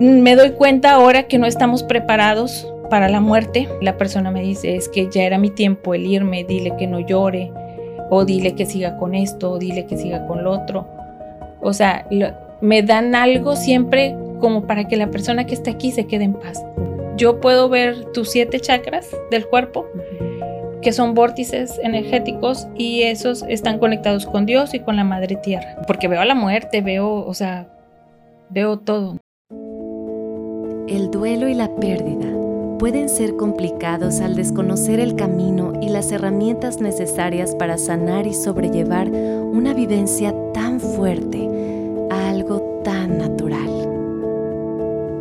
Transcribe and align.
Me 0.00 0.34
doy 0.36 0.50
cuenta 0.50 0.92
ahora 0.92 1.24
que 1.24 1.38
no 1.38 1.46
estamos 1.46 1.82
preparados 1.82 2.70
para 2.90 3.08
la 3.08 3.20
muerte. 3.20 3.68
La 3.80 3.96
persona 3.96 4.30
me 4.30 4.42
dice, 4.42 4.76
es 4.76 4.88
que 4.88 5.08
ya 5.10 5.22
era 5.22 5.38
mi 5.38 5.50
tiempo 5.50 5.94
el 5.94 6.06
irme, 6.06 6.44
dile 6.44 6.74
que 6.76 6.86
no 6.86 7.00
llore, 7.00 7.52
o 8.10 8.24
dile 8.24 8.54
que 8.54 8.66
siga 8.66 8.96
con 8.98 9.14
esto, 9.14 9.52
o 9.52 9.58
dile 9.58 9.86
que 9.86 9.96
siga 9.96 10.26
con 10.26 10.44
lo 10.44 10.52
otro. 10.52 10.86
O 11.60 11.72
sea, 11.72 12.06
me 12.60 12.82
dan 12.82 13.14
algo 13.14 13.56
siempre 13.56 14.16
como 14.40 14.66
para 14.66 14.86
que 14.86 14.96
la 14.96 15.10
persona 15.10 15.46
que 15.46 15.54
está 15.54 15.70
aquí 15.70 15.90
se 15.90 16.06
quede 16.06 16.24
en 16.24 16.34
paz. 16.34 16.64
Yo 17.16 17.40
puedo 17.40 17.68
ver 17.68 18.04
tus 18.12 18.30
siete 18.30 18.60
chakras 18.60 19.08
del 19.30 19.46
cuerpo, 19.46 19.86
que 20.82 20.92
son 20.92 21.14
vórtices 21.14 21.80
energéticos 21.82 22.68
y 22.76 23.02
esos 23.02 23.42
están 23.48 23.78
conectados 23.78 24.26
con 24.26 24.44
Dios 24.44 24.74
y 24.74 24.80
con 24.80 24.96
la 24.96 25.04
Madre 25.04 25.36
Tierra. 25.36 25.76
Porque 25.86 26.08
veo 26.08 26.24
la 26.24 26.34
muerte, 26.34 26.82
veo, 26.82 27.24
o 27.24 27.32
sea, 27.32 27.68
veo 28.50 28.78
todo. 28.78 29.18
El 30.86 31.10
duelo 31.10 31.48
y 31.48 31.54
la 31.54 31.74
pérdida 31.74 32.26
pueden 32.78 33.08
ser 33.08 33.36
complicados 33.36 34.20
al 34.20 34.34
desconocer 34.34 35.00
el 35.00 35.16
camino 35.16 35.72
y 35.80 35.88
las 35.88 36.12
herramientas 36.12 36.78
necesarias 36.80 37.54
para 37.54 37.78
sanar 37.78 38.26
y 38.26 38.34
sobrellevar 38.34 39.10
una 39.10 39.72
vivencia 39.72 40.34
tan 40.52 40.80
fuerte 40.80 41.48
a 42.10 42.28
algo 42.28 42.82
tan 42.84 43.16
natural. 43.16 43.70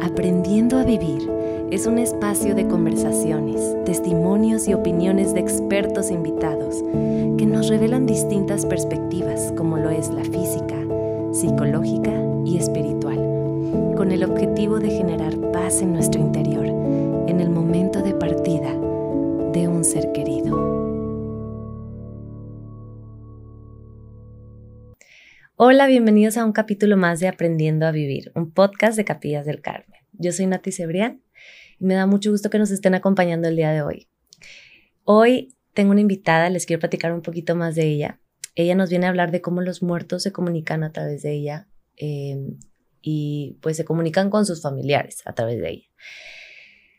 Aprendiendo 0.02 0.78
a 0.78 0.84
vivir 0.84 1.32
es 1.72 1.88
un 1.88 1.98
espacio 1.98 2.56
de 2.56 2.68
conversaciones, 2.68 3.62
testimonios 3.86 4.68
y 4.68 4.74
opiniones 4.74 5.34
de 5.34 5.40
expertos 5.40 6.12
invitados 6.12 6.84
que 7.38 7.46
nos 7.46 7.70
revelan 7.70 8.06
distintas 8.06 8.66
perspectivas 8.66 9.54
como 9.56 9.78
lo 9.78 9.90
es 9.90 10.10
la 10.10 10.26
física, 10.26 10.76
psicológica 11.32 12.12
y 12.46 12.58
espiritual, 12.58 13.13
con 13.96 14.12
el 14.12 14.24
objetivo 14.24 14.80
de 14.80 14.90
generar 14.90 15.40
paz 15.52 15.82
en 15.82 15.94
nuestro 15.94 16.20
interior 16.20 16.66
en 16.66 17.40
el 17.40 17.50
momento 17.50 18.02
de 18.02 18.16
partida 18.16 18.72
de 19.52 19.68
un 19.68 19.84
ser 19.84 20.12
querido. 20.12 20.58
Hola, 25.56 25.86
bienvenidos 25.86 26.38
a 26.38 26.46
un 26.46 26.54
capítulo 26.54 26.98
más 26.98 27.20
de 27.20 27.28
Aprendiendo 27.28 27.86
a 27.86 27.92
Vivir, 27.92 28.32
un 28.34 28.52
podcast 28.52 28.98
de 28.98 29.06
Capillas 29.06 29.46
del 29.46 29.62
Carmen. 29.62 30.02
Yo 30.14 30.32
soy 30.32 30.48
Nati 30.48 30.72
Cebrián 30.72 31.22
y 31.80 31.86
me 31.86 31.94
da 31.94 32.08
mucho 32.08 32.32
gusto 32.32 32.50
que 32.50 32.58
nos 32.58 32.72
estén 32.72 32.96
acompañando 32.96 33.48
el 33.48 33.56
día 33.56 33.72
de 33.72 33.84
hoy. 33.84 34.08
Hoy 35.04 35.56
tengo 35.74 35.92
una 35.92 36.02
invitada, 36.02 36.50
les 36.50 36.66
quiero 36.66 36.80
platicar 36.80 37.14
un 37.14 37.22
poquito 37.22 37.56
más 37.56 37.76
de 37.76 37.88
ella. 37.88 38.20
Ella 38.56 38.74
nos 38.74 38.90
viene 38.90 39.06
a 39.06 39.10
hablar 39.10 39.32
de 39.32 39.42
cómo 39.42 39.62
los 39.62 39.84
muertos 39.84 40.24
se 40.24 40.32
comunican 40.32 40.84
a 40.84 40.92
través 40.92 41.22
de 41.22 41.34
ella 41.34 41.68
em, 41.96 42.58
y 43.04 43.58
pues 43.62 43.78
se 43.78 43.86
comunican 43.86 44.30
con 44.30 44.46
sus 44.46 44.62
familiares 44.62 45.22
a 45.26 45.34
través 45.34 45.60
de 45.60 45.70
ella. 45.70 45.88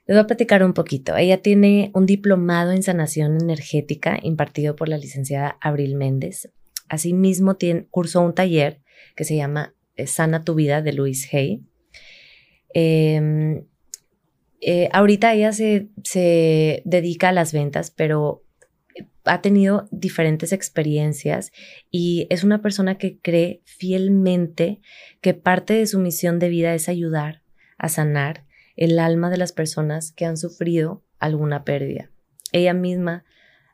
Les 0.06 0.16
voy 0.16 0.22
a 0.22 0.26
platicar 0.26 0.62
un 0.62 0.74
poquito. 0.74 1.16
Ella 1.16 1.40
tiene 1.40 1.90
un 1.94 2.04
diplomado 2.04 2.72
en 2.72 2.82
sanación 2.82 3.40
energética 3.40 4.18
impartido 4.22 4.76
por 4.76 4.88
la 4.88 4.98
licenciada 4.98 5.56
Abril 5.62 5.96
Méndez. 5.96 6.52
Asimismo, 6.90 7.56
tiene, 7.56 7.86
cursó 7.90 8.20
un 8.20 8.34
taller 8.34 8.82
que 9.16 9.24
se 9.24 9.34
llama 9.34 9.74
eh, 9.96 10.06
Sana 10.06 10.44
tu 10.44 10.54
vida 10.54 10.82
de 10.82 10.92
Luis 10.92 11.32
Hay. 11.32 11.64
Em, 12.74 13.64
eh, 14.60 14.90
ahorita 14.92 15.32
ella 15.32 15.52
se, 15.52 15.88
se 16.02 16.82
dedica 16.84 17.30
a 17.30 17.32
las 17.32 17.54
ventas, 17.54 17.90
pero 17.90 18.43
ha 19.24 19.40
tenido 19.40 19.88
diferentes 19.90 20.52
experiencias 20.52 21.52
y 21.90 22.26
es 22.30 22.44
una 22.44 22.60
persona 22.60 22.98
que 22.98 23.18
cree 23.18 23.62
fielmente 23.64 24.80
que 25.20 25.34
parte 25.34 25.74
de 25.74 25.86
su 25.86 25.98
misión 25.98 26.38
de 26.38 26.48
vida 26.48 26.74
es 26.74 26.88
ayudar 26.88 27.42
a 27.78 27.88
sanar 27.88 28.44
el 28.76 28.98
alma 28.98 29.30
de 29.30 29.38
las 29.38 29.52
personas 29.52 30.12
que 30.12 30.26
han 30.26 30.36
sufrido 30.36 31.02
alguna 31.18 31.64
pérdida. 31.64 32.10
Ella 32.52 32.74
misma 32.74 33.24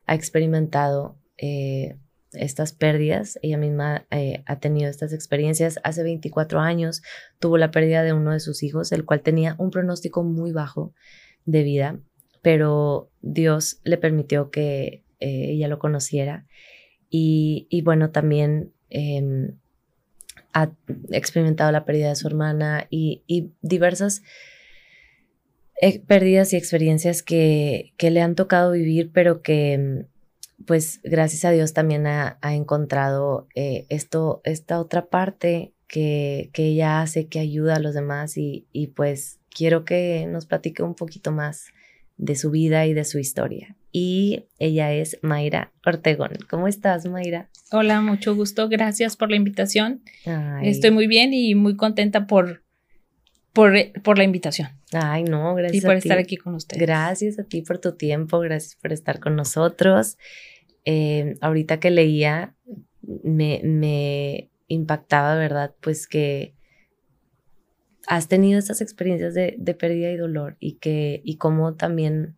ha 0.07 0.15
experimentado 0.15 1.19
eh, 1.37 1.97
estas 2.33 2.73
pérdidas, 2.73 3.39
ella 3.43 3.59
misma 3.59 4.07
eh, 4.11 4.43
ha 4.47 4.61
tenido 4.61 4.89
estas 4.89 5.13
experiencias. 5.13 5.81
Hace 5.83 6.03
24 6.03 6.61
años 6.61 7.03
tuvo 7.41 7.59
la 7.59 7.71
pérdida 7.71 8.03
de 8.03 8.13
uno 8.13 8.33
de 8.33 8.41
sus 8.41 8.63
hijos, 8.63 8.93
el 8.93 9.05
cual 9.05 9.23
tenía 9.23 9.57
un 9.59 9.71
pronóstico 9.71 10.23
muy 10.23 10.53
bajo 10.53 10.95
de 11.45 11.63
vida, 11.63 11.99
pero 12.43 13.11
Dios 13.21 13.81
le 13.85 13.99
permitió 13.99 14.51
que 14.51 15.03
eh, 15.21 15.51
ella 15.51 15.69
lo 15.69 15.79
conociera. 15.79 16.47
Y, 17.13 17.83
bueno, 17.85 18.11
también 18.11 18.73
em, 18.89 19.57
ha 20.53 20.71
experimentado 21.11 21.73
la 21.73 21.85
pérdida 21.85 22.11
de 22.11 22.17
su 22.17 22.29
hermana 22.29 22.87
y, 22.89 23.23
y 23.27 23.51
diversas 23.63 24.23
pérdidas 26.07 26.53
y 26.53 26.57
experiencias 26.57 27.23
que, 27.23 27.95
que, 27.97 28.11
le 28.11 28.21
han 28.21 28.35
tocado 28.35 28.73
vivir, 28.73 29.11
pero 29.13 29.43
que 29.43 29.79
mm, 29.79 30.65
pues 30.67 31.01
gracias 31.03 31.45
a 31.45 31.51
Dios 31.51 31.73
también 31.73 32.07
ha, 32.07 32.39
encontrado 32.43 33.49
eh, 33.55 33.87
esto, 33.89 34.41
esta 34.45 34.79
otra 34.79 35.07
parte 35.07 35.73
que, 35.89 36.51
que, 36.53 36.67
ella 36.67 37.01
hace, 37.01 37.29
que 37.29 37.39
ayuda 37.41 37.77
a 37.77 37.81
los 37.81 37.95
demás 37.95 38.37
y, 38.37 38.67
y 38.73 38.89
pues 38.89 39.41
quiero 39.51 39.85
que 39.85 40.27
nos 40.29 40.47
platique 40.47 40.83
un 40.83 40.95
poquito 40.95 41.33
más 41.33 41.69
de 42.21 42.37
su 42.37 42.51
vida 42.51 42.87
y 42.87 42.93
de 42.93 43.05
su 43.05 43.19
historia. 43.19 43.77
Y 43.93 44.45
ella 44.59 44.93
es 44.93 45.19
Mayra 45.23 45.73
Ortegón. 45.85 46.33
¿Cómo 46.49 46.69
estás, 46.69 47.07
Mayra? 47.07 47.49
Hola, 47.73 48.03
mucho 48.03 48.37
gusto. 48.37 48.69
Gracias 48.69 49.17
por 49.17 49.31
la 49.31 49.37
invitación. 49.37 50.03
Estoy 50.63 50.91
muy 50.91 51.07
bien 51.07 51.33
y 51.33 51.55
muy 51.55 51.77
contenta 51.77 52.27
por, 52.27 52.63
por, 53.55 53.73
por 54.03 54.19
la 54.19 54.25
invitación. 54.25 54.69
Ay, 54.93 55.25
no, 55.25 55.55
gracias. 55.55 55.83
Y 55.83 55.87
por 55.87 55.97
estar 55.97 56.19
aquí 56.19 56.37
con 56.37 56.55
ustedes. 56.55 56.81
Gracias 56.81 57.39
a 57.39 57.45
ti 57.45 57.63
por 57.63 57.79
tu 57.79 57.93
tiempo, 57.93 58.39
gracias 58.41 58.77
por 58.77 58.93
estar 58.93 59.19
con 59.19 59.35
nosotros. 59.35 60.19
Eh, 60.85 61.37
ahorita 61.41 61.81
que 61.81 61.91
leía, 61.91 62.55
me, 63.03 63.63
me 63.65 64.51
impactaba, 64.69 65.37
¿verdad? 65.37 65.75
Pues 65.81 66.07
que 66.07 66.55
has 68.11 68.27
tenido 68.27 68.59
estas 68.59 68.81
experiencias 68.81 69.35
de, 69.35 69.55
de 69.57 69.75
pérdida 69.75 70.11
y 70.11 70.17
dolor 70.17 70.57
y 70.59 70.79
que, 70.79 71.23
y 71.25 71.37
cómo 71.37 71.75
también 71.75 72.35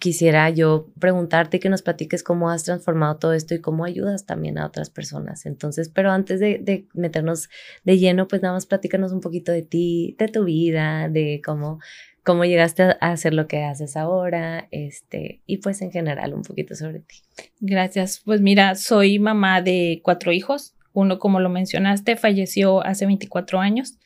quisiera 0.00 0.50
yo 0.50 0.88
preguntarte 0.98 1.60
que 1.60 1.68
nos 1.68 1.82
platiques 1.82 2.24
cómo 2.24 2.50
has 2.50 2.64
transformado 2.64 3.16
todo 3.16 3.32
esto 3.32 3.54
y 3.54 3.60
cómo 3.60 3.84
ayudas 3.84 4.26
también 4.26 4.58
a 4.58 4.66
otras 4.66 4.90
personas. 4.90 5.46
Entonces, 5.46 5.88
pero 5.88 6.10
antes 6.10 6.40
de, 6.40 6.88
meternos 6.94 7.48
de 7.84 7.98
lleno, 7.98 8.26
pues 8.26 8.42
nada 8.42 8.54
más 8.54 8.66
platícanos 8.66 9.12
un 9.12 9.20
poquito 9.20 9.52
de 9.52 9.62
ti, 9.62 10.16
de 10.18 10.26
tu 10.26 10.44
vida, 10.44 11.08
de 11.08 11.40
cómo, 11.44 11.78
cómo 12.24 12.44
llegaste 12.44 12.82
a 12.82 13.12
hacer 13.12 13.34
lo 13.34 13.46
que 13.46 13.62
haces 13.62 13.96
ahora, 13.96 14.66
este, 14.72 15.42
y 15.46 15.58
pues 15.58 15.80
en 15.80 15.92
general 15.92 16.34
un 16.34 16.42
poquito 16.42 16.74
sobre 16.74 16.98
ti. 16.98 17.22
Gracias. 17.60 18.20
Pues 18.24 18.40
mira, 18.40 18.74
soy 18.74 19.20
mamá 19.20 19.62
de 19.62 20.00
cuatro 20.02 20.32
hijos. 20.32 20.74
Uno, 20.92 21.20
como 21.20 21.38
lo 21.38 21.50
mencionaste, 21.50 22.16
falleció 22.16 22.84
hace 22.84 23.06
24 23.06 23.60
años. 23.60 23.96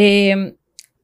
Eh, 0.00 0.54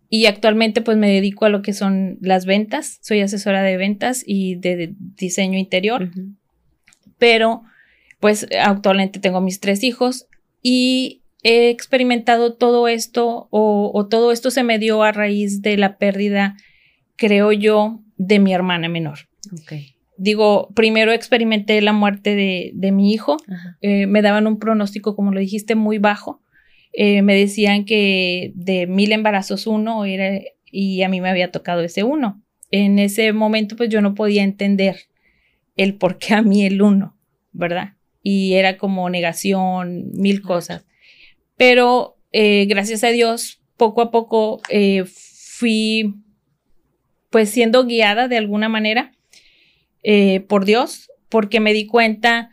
y 0.09 0.27
actualmente 0.27 0.83
pues 0.83 0.97
me 0.97 1.11
dedico 1.11 1.47
a 1.47 1.49
lo 1.49 1.63
que 1.63 1.73
son 1.73 2.17
las 2.21 2.47
ventas, 2.47 3.01
soy 3.03 3.23
asesora 3.23 3.65
de 3.65 3.77
ventas 3.77 4.23
y 4.25 4.55
de, 4.55 4.95
diseño 5.17 5.59
interior, 5.59 6.13
pero 7.19 7.65
pues 8.21 8.47
actualmente 8.63 9.19
tengo 9.19 9.41
mis 9.41 9.59
tres 9.59 9.83
hijos 9.83 10.29
y 10.63 11.25
he 11.43 11.71
experimentado 11.71 12.55
todo 12.55 12.87
esto 12.87 13.49
o, 13.51 14.07
todo 14.09 14.31
esto 14.31 14.53
se 14.53 14.63
me 14.63 14.79
dio 14.79 15.03
a 15.03 15.11
raíz 15.11 15.61
de 15.61 15.77
la 15.77 15.99
pérdida, 15.99 16.57
creo 17.17 17.51
yo, 17.51 17.99
de 18.17 18.39
mi 18.39 18.55
hermana 18.55 18.89
menor. 18.89 19.19
Digo, 20.17 20.69
primero 20.77 21.11
experimenté 21.11 21.83
la 21.83 21.93
muerte 21.93 22.37
de, 22.37 22.93
mi 22.93 23.13
hijo, 23.13 23.39
eh, 23.81 24.07
me 24.07 24.23
daban 24.23 24.47
un 24.47 24.61
pronóstico, 24.61 25.17
como 25.17 25.33
lo 25.33 25.41
dijiste, 25.41 25.75
muy 25.75 25.99
bajo 25.99 26.44
eh, 26.97 27.23
me 27.23 27.35
decían 27.35 27.85
que 27.85 28.53
de 28.55 28.87
mil 28.87 29.11
embarazos 29.11 29.67
uno 29.67 30.05
era 30.05 30.41
y 30.71 31.03
a 31.03 31.09
mí 31.09 31.21
me 31.21 31.29
había 31.29 31.51
tocado 31.51 31.83
ese 31.83 32.05
uno. 32.05 32.41
En 32.71 33.01
ese 33.01 33.33
momento 33.33 33.75
pues 33.77 33.91
yo 33.91 34.01
no 34.01 34.15
podía 34.15 34.45
entender 34.45 35.09
el 35.77 35.97
por 35.97 36.19
qué 36.19 36.35
a 36.35 36.43
mí 36.43 36.65
el 36.65 36.81
uno, 36.81 37.19
¿verdad? 37.53 37.95
Y 38.23 38.55
era 38.55 38.79
como 38.79 39.11
negación, 39.11 40.13
mil 40.13 40.41
cosas. 40.41 40.87
Pero 41.57 42.17
eh, 42.31 42.67
gracias 42.67 43.03
a 43.03 43.09
Dios, 43.09 43.61
poco 43.77 44.01
a 44.01 44.13
poco 44.13 44.63
eh, 44.69 45.05
fui 45.05 46.15
pues 47.31 47.51
siendo 47.51 47.85
guiada 47.85 48.29
de 48.29 48.39
alguna 48.39 48.69
manera 48.69 49.11
por 50.49 50.67
Dios, 50.67 51.11
porque 51.31 51.61
me 51.61 51.73
di 51.73 51.87
cuenta 51.87 52.51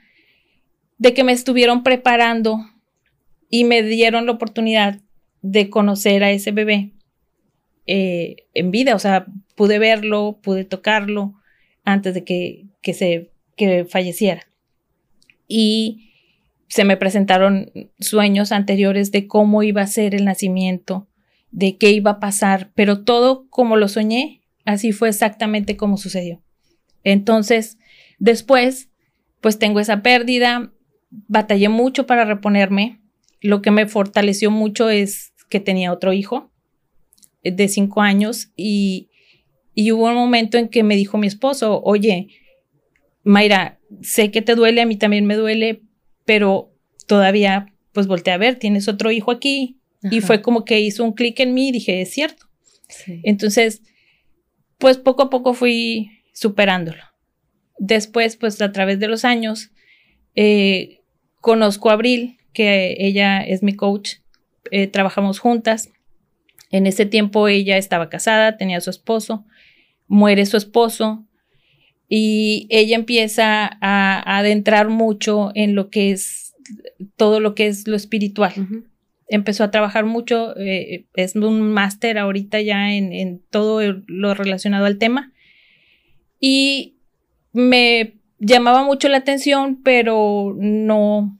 de 0.97 1.13
que 1.13 1.25
me 1.25 1.33
estuvieron 1.33 1.83
preparando 1.83 2.59
y 3.51 3.65
me 3.65 3.83
dieron 3.83 4.25
la 4.25 4.31
oportunidad 4.31 4.99
de 5.43 5.69
conocer 5.69 6.23
a 6.23 6.31
ese 6.31 6.51
bebé 6.51 6.93
eh, 7.85 8.47
en 8.55 8.71
vida, 8.71 8.95
o 8.95 8.99
sea, 8.99 9.27
pude 9.55 9.77
verlo, 9.77 10.39
pude 10.41 10.65
tocarlo 10.65 11.35
antes 11.83 12.15
de 12.15 12.23
que, 12.23 12.65
que 12.81 12.93
se 12.93 13.29
que 13.55 13.85
falleciera. 13.85 14.47
Y 15.47 16.09
se 16.67 16.85
me 16.85 16.97
presentaron 16.97 17.71
sueños 17.99 18.51
anteriores 18.51 19.11
de 19.11 19.27
cómo 19.27 19.61
iba 19.61 19.81
a 19.81 19.87
ser 19.87 20.15
el 20.15 20.25
nacimiento 20.25 21.07
de 21.51 21.77
qué 21.77 21.91
iba 21.91 22.11
a 22.11 22.19
pasar, 22.19 22.71
pero 22.75 23.03
todo 23.03 23.47
como 23.49 23.75
lo 23.75 23.87
soñé, 23.87 24.41
así 24.65 24.93
fue 24.93 25.09
exactamente 25.09 25.75
como 25.75 25.97
sucedió. 25.97 26.41
Entonces, 27.03 27.77
después, 28.19 28.89
pues 29.41 29.59
tengo 29.59 29.79
esa 29.79 30.01
pérdida, 30.01 30.71
batallé 31.09 31.67
mucho 31.67 32.05
para 32.07 32.23
reponerme. 32.25 33.00
Lo 33.41 33.61
que 33.61 33.71
me 33.71 33.87
fortaleció 33.87 34.51
mucho 34.51 34.89
es 34.89 35.33
que 35.49 35.59
tenía 35.59 35.91
otro 35.91 36.13
hijo 36.13 36.51
eh, 37.43 37.51
de 37.51 37.67
cinco 37.67 38.01
años 38.01 38.51
y, 38.55 39.09
y 39.73 39.91
hubo 39.91 40.05
un 40.05 40.15
momento 40.15 40.57
en 40.57 40.69
que 40.69 40.83
me 40.83 40.95
dijo 40.95 41.17
mi 41.17 41.27
esposo, 41.27 41.81
oye, 41.83 42.29
Mayra, 43.23 43.79
sé 44.01 44.31
que 44.31 44.41
te 44.41 44.55
duele, 44.55 44.81
a 44.81 44.85
mí 44.85 44.95
también 44.97 45.25
me 45.25 45.35
duele, 45.35 45.81
pero 46.25 46.73
todavía, 47.07 47.73
pues 47.93 48.07
volteé 48.07 48.33
a 48.33 48.37
ver, 48.37 48.57
tienes 48.57 48.87
otro 48.87 49.11
hijo 49.11 49.31
aquí. 49.31 49.77
Y 50.09 50.21
fue 50.21 50.41
como 50.41 50.65
que 50.65 50.79
hizo 50.79 51.03
un 51.03 51.13
clic 51.13 51.39
en 51.41 51.53
mí 51.53 51.69
y 51.69 51.71
dije, 51.73 52.01
es 52.01 52.09
cierto. 52.09 52.47
Entonces, 53.23 53.83
pues 54.79 54.97
poco 54.97 55.23
a 55.23 55.29
poco 55.29 55.53
fui 55.53 56.09
superándolo. 56.33 57.03
Después, 57.77 58.35
pues 58.35 58.59
a 58.61 58.71
través 58.71 58.99
de 58.99 59.07
los 59.07 59.25
años, 59.25 59.69
eh, 60.35 61.01
conozco 61.39 61.91
a 61.91 61.93
Abril, 61.93 62.39
que 62.53 62.95
ella 62.99 63.41
es 63.41 63.63
mi 63.63 63.73
coach, 63.73 64.15
eh, 64.71 64.87
trabajamos 64.87 65.39
juntas. 65.39 65.89
En 66.71 66.87
ese 66.87 67.05
tiempo 67.05 67.47
ella 67.47 67.77
estaba 67.77 68.09
casada, 68.09 68.57
tenía 68.57 68.77
a 68.77 68.81
su 68.81 68.89
esposo, 68.89 69.45
muere 70.07 70.45
su 70.45 70.57
esposo, 70.57 71.25
y 72.13 72.67
ella 72.69 72.97
empieza 72.97 73.77
a, 73.79 74.37
adentrar 74.37 74.89
mucho 74.89 75.51
en 75.55 75.75
lo 75.75 75.89
que 75.89 76.11
es 76.11 76.53
todo 77.15 77.39
lo 77.39 77.55
que 77.55 77.67
es 77.67 77.87
lo 77.87 77.95
espiritual. 77.95 78.51
Empezó 79.29 79.63
a 79.63 79.71
trabajar 79.71 80.03
mucho, 80.03 80.53
eh, 80.57 81.05
es 81.15 81.37
un 81.37 81.71
máster 81.71 82.17
ahorita 82.17 82.59
ya 82.59 82.93
en, 82.93 83.41
todo 83.49 83.81
lo 84.07 84.33
relacionado 84.33 84.87
al 84.87 84.97
tema. 84.97 85.31
Y 86.41 86.97
me 87.53 88.15
llamaba 88.39 88.83
mucho 88.83 89.07
la 89.07 89.17
atención, 89.17 89.81
pero 89.81 90.53
no, 90.57 91.39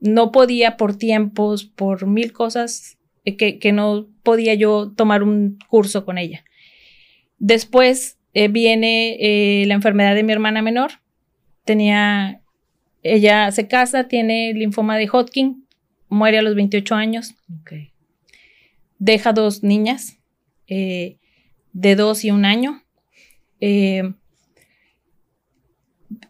no 0.00 0.32
podía 0.32 0.76
por 0.76 0.96
tiempos, 0.96 1.64
por 1.64 2.06
mil 2.06 2.32
cosas, 2.32 2.98
eh, 3.24 3.36
que, 3.36 3.58
que 3.58 3.72
no 3.72 4.08
podía 4.22 4.54
yo 4.54 4.92
tomar 4.96 5.22
un 5.22 5.58
curso 5.68 6.04
con 6.04 6.18
ella. 6.18 6.44
Después 7.38 8.18
eh, 8.34 8.48
viene 8.48 9.16
eh, 9.20 9.66
la 9.66 9.74
enfermedad 9.74 10.14
de 10.14 10.22
mi 10.22 10.32
hermana 10.32 10.62
menor. 10.62 10.92
Tenía, 11.64 12.40
ella 13.02 13.50
se 13.50 13.68
casa, 13.68 14.08
tiene 14.08 14.52
linfoma 14.54 14.96
de 14.96 15.08
Hodgkin, 15.08 15.66
muere 16.08 16.38
a 16.38 16.42
los 16.42 16.54
28 16.54 16.94
años. 16.94 17.34
Deja 18.98 19.32
dos 19.32 19.62
niñas 19.62 20.18
de 20.66 21.16
dos 21.96 22.24
y 22.24 22.30
un 22.30 22.44
año. 22.44 22.82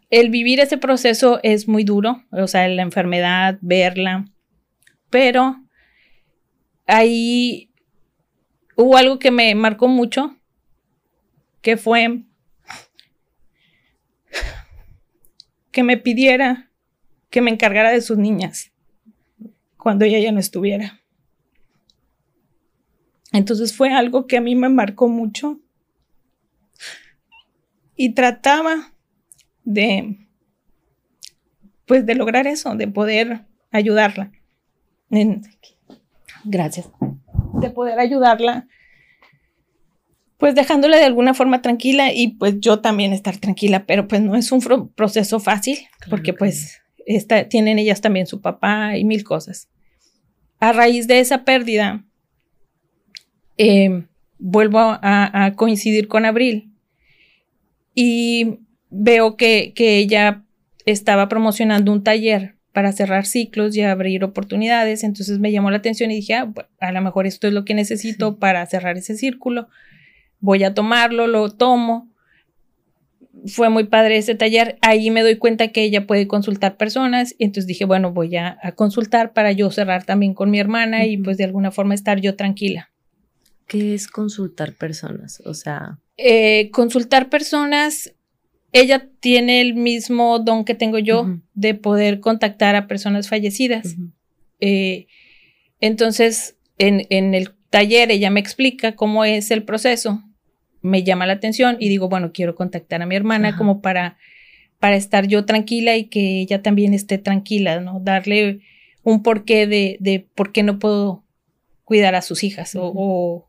El 0.09 0.29
vivir 0.29 0.59
ese 0.59 0.77
proceso 0.77 1.39
es 1.43 1.67
muy 1.67 1.83
duro, 1.83 2.23
o 2.31 2.47
sea, 2.47 2.67
la 2.67 2.81
enfermedad, 2.81 3.57
verla, 3.61 4.25
pero 5.09 5.63
ahí 6.87 7.71
hubo 8.75 8.97
algo 8.97 9.19
que 9.19 9.31
me 9.31 9.53
marcó 9.55 9.87
mucho 9.87 10.35
que 11.61 11.77
fue 11.77 12.23
que 15.71 15.83
me 15.83 15.97
pidiera 15.97 16.71
que 17.29 17.41
me 17.41 17.51
encargara 17.51 17.91
de 17.91 18.01
sus 18.01 18.17
niñas 18.17 18.71
cuando 19.77 20.05
ella 20.05 20.19
ya 20.19 20.31
no 20.31 20.39
estuviera. 20.39 21.01
Entonces 23.31 23.75
fue 23.75 23.93
algo 23.93 24.25
que 24.25 24.37
a 24.37 24.41
mí 24.41 24.55
me 24.55 24.69
marcó 24.69 25.07
mucho 25.07 25.59
y 27.95 28.13
trataba 28.13 28.93
de 29.69 30.17
pues 31.85 32.05
de 32.05 32.15
lograr 32.15 32.45
eso, 32.45 32.75
de 32.75 32.87
poder 32.87 33.45
ayudarla. 33.71 34.31
gracias. 36.45 36.89
De 37.61 37.69
poder 37.71 37.99
ayudarla 37.99 38.67
pues 40.39 40.55
dejándola 40.55 40.97
de 40.97 41.03
alguna 41.03 41.33
forma 41.33 41.61
tranquila 41.61 42.13
y 42.13 42.29
pues 42.29 42.55
yo 42.61 42.79
también 42.79 43.11
estar 43.11 43.37
tranquila, 43.37 43.85
pero 43.85 44.07
pues 44.07 44.21
no 44.21 44.35
es 44.35 44.51
un 44.53 44.61
proceso 44.95 45.41
fácil 45.41 45.77
porque 46.09 46.33
pues 46.33 46.81
tienen 47.49 47.77
ellas 47.77 47.99
también 47.99 48.25
su 48.25 48.39
papá 48.39 48.97
y 48.97 49.03
mil 49.03 49.25
cosas. 49.25 49.67
A 50.61 50.71
raíz 50.71 51.07
de 51.07 51.19
esa 51.19 51.43
pérdida, 51.43 52.05
em, 53.57 54.07
vuelvo 54.37 54.79
a, 54.79 55.53
coincidir 55.57 56.07
con 56.07 56.25
Abril 56.25 56.71
y 57.93 58.59
veo 58.89 59.37
que, 59.37 59.73
que 59.75 59.97
ella 59.97 60.43
estaba 60.85 61.29
promocionando 61.29 61.91
un 61.91 62.03
taller 62.03 62.55
para 62.73 62.91
cerrar 62.91 63.25
ciclos 63.25 63.75
y 63.75 63.81
abrir 63.81 64.23
oportunidades, 64.23 65.03
entonces 65.03 65.39
me 65.39 65.51
llamó 65.51 65.71
la 65.71 65.77
atención 65.77 66.11
y 66.11 66.15
dije, 66.15 66.35
ah, 66.35 66.53
a 66.79 66.91
lo 66.91 67.01
mejor 67.01 67.27
esto 67.27 67.47
es 67.47 67.53
lo 67.53 67.65
que 67.65 67.73
necesito 67.73 68.37
para 68.37 68.65
cerrar 68.65 68.97
ese 68.97 69.15
círculo 69.15 69.67
voy 70.39 70.63
a 70.63 70.73
tomarlo, 70.73 71.27
lo 71.27 71.49
tomo. 71.49 72.09
Fue 73.45 73.69
muy 73.69 73.85
padre 73.85 74.17
ese 74.17 74.35
taller. 74.35 74.77
Ahí 74.81 75.11
me 75.11 75.21
doy 75.21 75.37
cuenta 75.37 75.69
que 75.69 75.83
ella 75.83 76.05
puede 76.05 76.27
consultar 76.27 76.77
personas. 76.77 77.35
Y 77.37 77.45
entonces 77.45 77.67
dije, 77.67 77.85
bueno, 77.85 78.11
voy 78.11 78.35
a, 78.35 78.57
consultar 78.75 79.33
para 79.33 79.51
yo 79.51 79.71
cerrar 79.71 80.03
también 80.03 80.33
con 80.33 80.49
mi 80.49 80.59
hermana 80.59 81.05
y 81.05 81.17
pues 81.17 81.37
de 81.37 81.45
alguna 81.45 81.71
forma 81.71 81.93
estar 81.93 82.19
yo 82.19 82.35
tranquila. 82.35 82.91
¿Qué 83.67 83.93
es 83.93 84.07
consultar 84.07 84.73
personas? 84.73 85.41
O 85.45 85.53
sea... 85.53 85.99
Eh, 86.17 86.69
consultar 86.71 87.29
personas, 87.29 88.13
ella 88.71 89.07
tiene 89.19 89.61
el 89.61 89.73
mismo 89.73 90.39
don 90.39 90.65
que 90.65 90.75
tengo 90.75 90.99
yo 90.99 91.39
de 91.53 91.73
poder 91.73 92.19
contactar 92.19 92.75
a 92.75 92.87
personas 92.87 93.29
fallecidas. 93.29 93.95
Eh, 94.59 95.07
entonces, 95.79 96.57
en, 96.77 97.05
en, 97.09 97.33
el 97.33 97.51
taller 97.69 98.11
ella 98.11 98.29
me 98.29 98.39
explica 98.39 98.95
cómo 98.95 99.25
es 99.25 99.51
el 99.51 99.63
proceso 99.63 100.23
me 100.81 101.03
llama 101.03 101.25
la 101.25 101.33
atención 101.33 101.77
y 101.79 101.89
digo, 101.89 102.09
bueno, 102.09 102.31
quiero 102.33 102.55
contactar 102.55 103.01
a 103.01 103.05
mi 103.05 103.15
hermana 103.15 103.57
como 103.57 103.81
para, 103.81 104.17
para 104.79 104.95
estar 104.95 105.27
yo 105.27 105.45
tranquila 105.45 105.97
y 105.97 106.05
que 106.05 106.41
ella 106.41 106.61
también 106.61 106.93
esté 106.93 107.17
tranquila, 107.17 107.79
¿no? 107.79 107.99
Darle 107.99 108.61
un 109.03 109.23
porqué 109.23 109.67
de, 109.67 109.97
de 109.99 110.27
por 110.35 110.51
qué 110.51 110.63
no 110.63 110.79
puedo 110.79 111.23
cuidar 111.83 112.15
a 112.15 112.21
sus 112.21 112.43
hijas 112.43 112.73
o, 112.77 113.45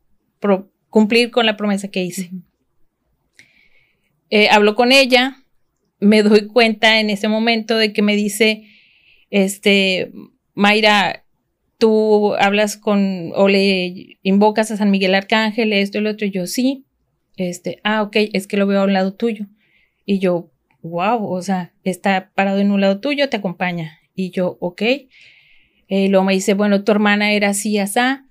cumplir 0.89 1.31
con 1.31 1.45
la 1.45 1.55
promesa 1.55 1.87
que 1.87 2.03
hice. 2.03 2.31
Eh, 4.31 4.49
hablo 4.49 4.75
con 4.75 4.91
ella, 4.91 5.43
me 5.99 6.23
doy 6.23 6.47
cuenta 6.47 6.99
en 6.99 7.09
ese 7.09 7.27
momento 7.27 7.77
de 7.77 7.93
que 7.93 8.01
me 8.01 8.15
dice, 8.15 8.63
este, 9.29 10.11
Mayra, 10.55 11.25
tú 11.77 12.33
hablas 12.35 12.77
con 12.77 13.31
o 13.35 13.47
le 13.47 14.17
invocas 14.23 14.71
a 14.71 14.77
San 14.77 14.89
Miguel 14.89 15.15
Arcángel, 15.15 15.73
esto 15.73 15.99
y 15.99 16.01
lo 16.01 16.11
otro, 16.11 16.27
yo 16.27 16.47
sí, 16.47 16.85
este, 17.37 17.79
ah, 17.83 18.01
ok, 18.03 18.15
es 18.33 18.47
que 18.47 18.57
lo 18.57 18.67
veo 18.67 18.81
a 18.81 18.85
un 18.85 18.93
lado 18.93 19.13
tuyo. 19.13 19.47
Y 20.05 20.19
yo, 20.19 20.49
wow, 20.81 21.23
o 21.25 21.41
sea, 21.41 21.73
está 21.83 22.31
parado 22.33 22.59
en 22.59 22.71
un 22.71 22.81
lado 22.81 22.99
tuyo, 22.99 23.29
te 23.29 23.37
acompaña. 23.37 23.99
Y 24.15 24.31
yo, 24.31 24.57
ok. 24.59 24.81
Eh, 25.87 26.07
luego 26.09 26.23
me 26.23 26.33
dice, 26.33 26.53
bueno, 26.53 26.83
tu 26.83 26.91
hermana 26.91 27.33
era 27.33 27.49
así, 27.49 27.77
asá. 27.77 28.25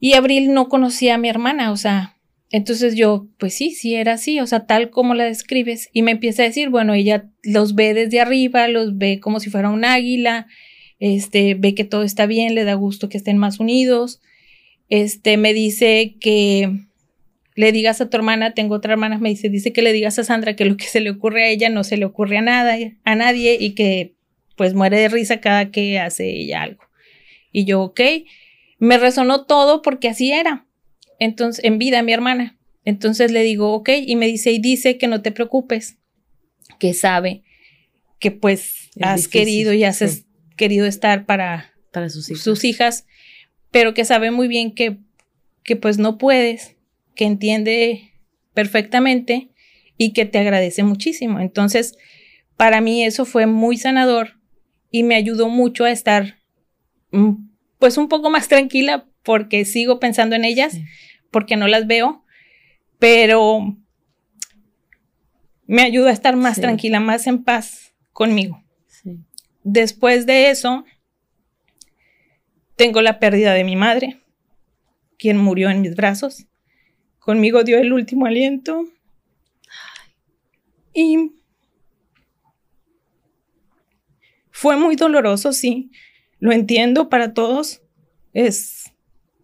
Y 0.00 0.14
Abril 0.14 0.52
no 0.52 0.68
conocía 0.68 1.14
a 1.14 1.18
mi 1.18 1.28
hermana, 1.28 1.72
o 1.72 1.76
sea, 1.76 2.13
entonces 2.50 2.94
yo, 2.94 3.26
pues 3.38 3.54
sí, 3.54 3.70
sí 3.70 3.94
era 3.94 4.12
así, 4.12 4.40
o 4.40 4.46
sea, 4.46 4.66
tal 4.66 4.90
como 4.90 5.14
la 5.14 5.24
describes. 5.24 5.88
Y 5.92 6.02
me 6.02 6.12
empieza 6.12 6.42
a 6.42 6.46
decir, 6.46 6.68
bueno, 6.68 6.94
ella 6.94 7.28
los 7.42 7.74
ve 7.74 7.94
desde 7.94 8.20
arriba, 8.20 8.68
los 8.68 8.96
ve 8.96 9.18
como 9.20 9.40
si 9.40 9.50
fuera 9.50 9.70
un 9.70 9.84
águila, 9.84 10.46
este, 10.98 11.54
ve 11.54 11.74
que 11.74 11.84
todo 11.84 12.02
está 12.02 12.26
bien, 12.26 12.54
le 12.54 12.64
da 12.64 12.74
gusto 12.74 13.08
que 13.08 13.16
estén 13.16 13.38
más 13.38 13.58
unidos. 13.58 14.20
Este, 14.88 15.36
me 15.36 15.52
dice 15.52 16.16
que 16.20 16.70
le 17.56 17.72
digas 17.72 18.00
a 18.00 18.10
tu 18.10 18.16
hermana, 18.16 18.54
tengo 18.54 18.74
otra 18.74 18.92
hermana, 18.92 19.18
me 19.18 19.30
dice, 19.30 19.48
dice 19.48 19.72
que 19.72 19.82
le 19.82 19.92
digas 19.92 20.18
a 20.18 20.24
Sandra 20.24 20.56
que 20.56 20.64
lo 20.64 20.76
que 20.76 20.86
se 20.86 21.00
le 21.00 21.10
ocurre 21.10 21.44
a 21.44 21.48
ella 21.48 21.68
no 21.70 21.84
se 21.84 21.96
le 21.96 22.04
ocurre 22.04 22.38
a 22.38 22.42
nada, 22.42 22.76
a 23.04 23.14
nadie 23.14 23.56
y 23.58 23.74
que 23.74 24.14
pues 24.56 24.74
muere 24.74 24.98
de 24.98 25.08
risa 25.08 25.40
cada 25.40 25.70
que 25.70 25.98
hace 25.98 26.30
ella 26.30 26.62
algo. 26.62 26.84
Y 27.52 27.64
yo, 27.64 27.82
ok, 27.82 28.00
me 28.78 28.98
resonó 28.98 29.44
todo 29.46 29.82
porque 29.82 30.08
así 30.08 30.32
era. 30.32 30.66
Entonces, 31.18 31.64
en 31.64 31.78
vida, 31.78 32.02
mi 32.02 32.12
hermana. 32.12 32.58
Entonces 32.84 33.30
le 33.30 33.42
digo, 33.42 33.72
ok, 33.72 33.90
y 34.06 34.16
me 34.16 34.26
dice, 34.26 34.52
y 34.52 34.58
dice 34.58 34.98
que 34.98 35.06
no 35.06 35.22
te 35.22 35.32
preocupes, 35.32 35.96
que 36.78 36.92
sabe 36.92 37.42
que 38.18 38.30
pues 38.30 38.90
has 39.00 39.28
querido 39.28 39.72
y 39.72 39.84
has 39.84 40.24
querido 40.56 40.86
estar 40.86 41.26
para, 41.26 41.72
para 41.92 42.08
sus, 42.08 42.30
hijas. 42.30 42.42
sus 42.42 42.64
hijas, 42.64 43.06
pero 43.70 43.94
que 43.94 44.04
sabe 44.04 44.30
muy 44.30 44.48
bien 44.48 44.74
que, 44.74 44.98
que 45.62 45.76
pues 45.76 45.98
no 45.98 46.18
puedes 46.18 46.74
que 47.14 47.24
entiende 47.24 48.12
perfectamente 48.52 49.50
y 49.96 50.12
que 50.12 50.24
te 50.24 50.38
agradece 50.38 50.82
muchísimo. 50.82 51.40
Entonces, 51.40 51.96
para 52.56 52.80
mí 52.80 53.04
eso 53.04 53.24
fue 53.24 53.46
muy 53.46 53.76
sanador 53.76 54.40
y 54.90 55.02
me 55.02 55.16
ayudó 55.16 55.48
mucho 55.48 55.84
a 55.84 55.90
estar, 55.90 56.38
mm, 57.10 57.34
pues 57.84 57.98
un 57.98 58.08
poco 58.08 58.30
más 58.30 58.48
tranquila 58.48 59.06
porque 59.22 59.66
sigo 59.66 60.00
pensando 60.00 60.34
en 60.36 60.46
ellas, 60.46 60.78
porque 61.30 61.54
no 61.54 61.68
las 61.68 61.86
veo, 61.86 62.24
pero 62.98 63.76
me 65.66 65.82
ayuda 65.82 66.08
a 66.08 66.14
estar 66.14 66.34
más 66.34 66.58
tranquila, 66.58 66.98
más 66.98 67.26
en 67.26 67.44
paz 67.44 67.92
conmigo. 68.14 68.64
Después 69.64 70.24
de 70.24 70.48
eso, 70.48 70.86
tengo 72.74 73.02
la 73.02 73.18
pérdida 73.18 73.52
de 73.52 73.64
mi 73.64 73.76
madre, 73.76 74.22
quien 75.18 75.36
murió 75.36 75.68
en 75.68 75.82
mis 75.82 75.94
brazos. 75.94 76.46
Conmigo 77.18 77.64
dio 77.64 77.76
el 77.76 77.92
último 77.92 78.24
aliento. 78.24 78.86
Y 80.94 81.32
fue 84.50 84.78
muy 84.78 84.96
doloroso, 84.96 85.52
sí. 85.52 85.90
Lo 86.38 86.52
entiendo 86.52 87.08
para 87.08 87.32
todos. 87.34 87.82
Es 88.32 88.92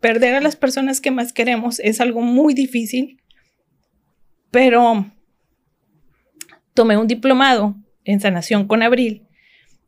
perder 0.01 0.35
a 0.35 0.41
las 0.41 0.57
personas 0.57 1.01
que 1.01 1.11
más 1.11 1.33
queremos 1.33 1.79
es 1.81 2.01
algo 2.01 2.21
muy 2.21 2.55
difícil. 2.55 3.21
Pero 4.51 5.07
tomé 6.75 6.97
un 6.97 7.07
diplomado 7.07 7.77
en 8.05 8.21
sanación 8.21 8.67
con 8.67 8.83
Abril 8.83 9.27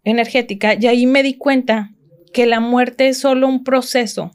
energética 0.05 0.75
y 0.75 0.87
ahí 0.87 1.07
me 1.07 1.23
di 1.23 1.35
cuenta 1.35 1.93
que 2.33 2.47
la 2.47 2.61
muerte 2.61 3.09
es 3.09 3.19
solo 3.19 3.47
un 3.47 3.63
proceso 3.63 4.33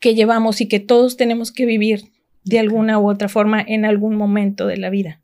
que 0.00 0.14
llevamos 0.14 0.60
y 0.60 0.68
que 0.68 0.80
todos 0.80 1.16
tenemos 1.16 1.52
que 1.52 1.66
vivir 1.66 2.12
de 2.44 2.58
alguna 2.58 2.98
u 2.98 3.08
otra 3.08 3.28
forma 3.28 3.62
en 3.66 3.84
algún 3.84 4.16
momento 4.16 4.66
de 4.66 4.76
la 4.76 4.90
vida. 4.90 5.22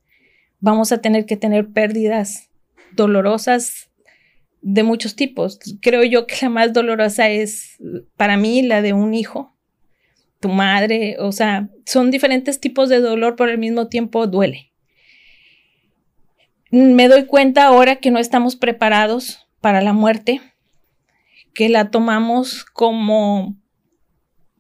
Vamos 0.58 0.92
a 0.92 1.00
tener 1.00 1.26
que 1.26 1.36
tener 1.36 1.68
pérdidas 1.68 2.50
dolorosas 2.92 3.89
de 4.62 4.82
muchos 4.82 5.16
tipos. 5.16 5.58
Creo 5.80 6.04
yo 6.04 6.26
que 6.26 6.36
la 6.42 6.48
más 6.48 6.72
dolorosa 6.72 7.28
es 7.28 7.78
para 8.16 8.36
mí 8.36 8.62
la 8.62 8.82
de 8.82 8.92
un 8.92 9.14
hijo, 9.14 9.56
tu 10.40 10.48
madre, 10.48 11.16
o 11.18 11.32
sea, 11.32 11.68
son 11.84 12.10
diferentes 12.10 12.60
tipos 12.60 12.88
de 12.88 13.00
dolor, 13.00 13.36
pero 13.36 13.50
al 13.50 13.58
mismo 13.58 13.88
tiempo 13.88 14.26
duele. 14.26 14.72
Me 16.70 17.08
doy 17.08 17.26
cuenta 17.26 17.66
ahora 17.66 17.96
que 17.96 18.10
no 18.10 18.18
estamos 18.18 18.56
preparados 18.56 19.48
para 19.60 19.82
la 19.82 19.92
muerte, 19.92 20.40
que 21.52 21.68
la 21.68 21.90
tomamos 21.90 22.64
como, 22.64 23.56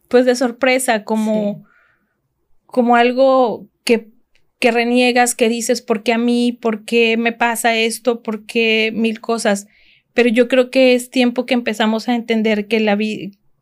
pues 0.08 0.26
de 0.26 0.34
sorpresa, 0.34 1.04
como, 1.04 1.64
como 2.66 2.96
algo 2.96 3.68
que, 3.84 4.10
que 4.58 4.72
reniegas, 4.72 5.34
que 5.34 5.48
dices, 5.48 5.82
¿por 5.82 6.02
qué 6.02 6.12
a 6.12 6.18
mí? 6.18 6.52
¿Por 6.52 6.84
qué 6.84 7.16
me 7.16 7.32
pasa 7.32 7.76
esto? 7.76 8.22
¿Por 8.22 8.44
qué 8.44 8.90
mil 8.92 9.20
cosas? 9.20 9.66
Pero 10.14 10.28
yo 10.28 10.48
creo 10.48 10.70
que 10.70 10.94
es 10.94 11.10
tiempo 11.10 11.46
que 11.46 11.54
empezamos 11.54 12.08
a 12.08 12.14
entender 12.14 12.66
que 12.66 12.80
la, 12.80 12.98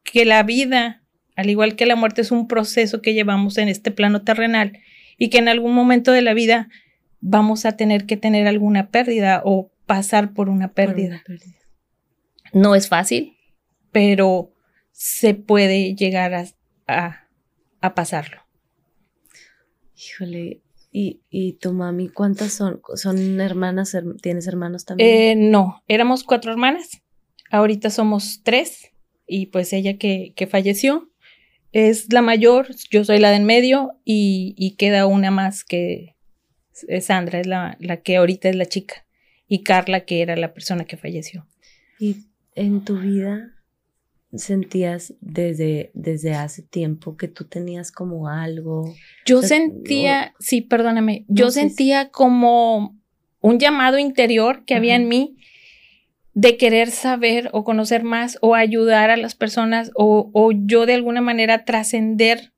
que 0.05 0.25
la 0.25 0.43
vida, 0.43 1.03
al 1.37 1.51
igual 1.51 1.77
que 1.77 1.87
la 1.87 1.97
muerte, 1.97 2.23
es 2.23 2.31
un 2.31 2.49
proceso 2.49 3.03
que 3.03 3.15
llevamos 3.15 3.59
en 3.59 3.69
este 3.69 3.91
plano 3.91 4.23
terrenal 4.23 4.79
y 5.19 5.31
que 5.31 5.39
en 5.39 5.49
algún 5.49 5.75
momento 5.75 6.13
de 6.13 6.23
la 6.23 6.35
vida 6.35 6.69
vamos 7.21 7.65
a 7.67 7.77
tener 7.77 8.07
que 8.07 8.17
tener 8.17 8.47
alguna 8.47 8.91
pérdida 8.91 9.43
o 9.45 9.71
pasar 9.87 10.33
por 10.33 10.49
una 10.49 10.73
pérdida. 10.73 11.23
No 12.53 12.75
es 12.75 12.89
fácil, 12.89 13.37
pero 13.93 14.53
se 14.93 15.35
puede 15.35 15.95
llegar 15.95 16.35
a, 16.87 17.29
a, 17.81 17.95
pasarlo. 17.95 18.43
Híjole, 19.97 20.61
¿Y, 20.91 21.21
¿Y, 21.29 21.55
tu 21.55 21.73
mami 21.73 22.09
cuántas 22.09 22.53
son? 22.53 22.81
¿Son 22.95 23.41
hermanas? 23.41 23.97
¿Tienes 24.23 24.47
hermanos 24.47 24.85
también? 24.85 25.09
Eh, 25.11 25.35
no, 25.37 25.83
éramos 25.87 26.25
cuatro 26.25 26.51
hermanas. 26.51 27.03
Ahorita 27.51 27.91
somos 27.91 28.41
tres. 28.43 28.91
Y 29.27 29.47
pues 29.47 29.73
ella 29.75 29.99
que, 29.99 30.33
que 30.35 30.47
falleció 30.47 31.11
es 31.73 32.13
la 32.13 32.23
mayor, 32.23 32.69
yo 32.91 33.05
soy 33.05 33.19
la 33.19 33.31
de 33.31 33.37
en 33.37 33.45
medio 33.45 33.93
y, 34.05 34.55
y 34.57 34.77
queda 34.77 35.07
una 35.07 35.31
más 35.31 35.65
que 35.65 36.17
Sandra, 37.01 37.41
es 37.41 37.47
la, 37.47 37.77
la 37.81 38.01
que 38.01 38.17
ahorita 38.17 38.49
es 38.49 38.57
la 38.57 38.67
chica. 38.67 39.07
Y 39.47 39.63
Carla, 39.63 40.05
que 40.05 40.23
era 40.23 40.37
la 40.37 40.55
persona 40.55 40.85
que 40.85 40.97
falleció. 40.97 41.47
¿Y 41.99 42.27
en 42.55 42.85
tu 42.85 42.99
vida 42.99 43.58
sentías 44.35 45.15
desde, 45.21 45.91
desde 45.95 46.35
hace 46.35 46.63
tiempo 46.63 47.17
que 47.17 47.29
tú 47.29 47.45
tenías 47.45 47.93
como 47.93 48.29
algo? 48.29 48.95
Yo 49.25 49.43
sentía, 49.43 50.35
sí, 50.39 50.61
perdóname, 50.61 51.25
yo 51.29 51.51
sentía 51.51 52.11
como 52.11 52.97
un 53.41 53.59
llamado 53.59 53.99
interior 53.99 54.65
que 54.65 54.75
había 54.75 54.97
en 54.97 55.09
mí 55.09 55.37
de 56.35 56.57
querer 56.57 56.91
saber 56.91 57.51
o 57.53 57.65
conocer 57.65 58.05
más 58.05 58.39
o 58.41 58.55
ayudar 58.55 59.11
a 59.11 59.17
las 59.17 59.35
personas 59.35 59.91
o, 59.95 60.31
o 60.33 60.53
yo 60.53 60.87
de 60.87 60.95
alguna 60.95 61.21
manera 61.21 61.65
trascender, 61.65 62.53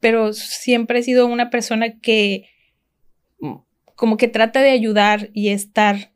pero 0.00 0.32
siempre 0.32 0.98
he 0.98 1.02
sido 1.02 1.26
una 1.26 1.50
persona 1.50 1.98
que 1.98 2.50
como 3.96 4.18
que 4.18 4.28
trata 4.28 4.60
de 4.60 4.70
ayudar 4.70 5.30
y 5.32 5.48
estar 5.48 6.12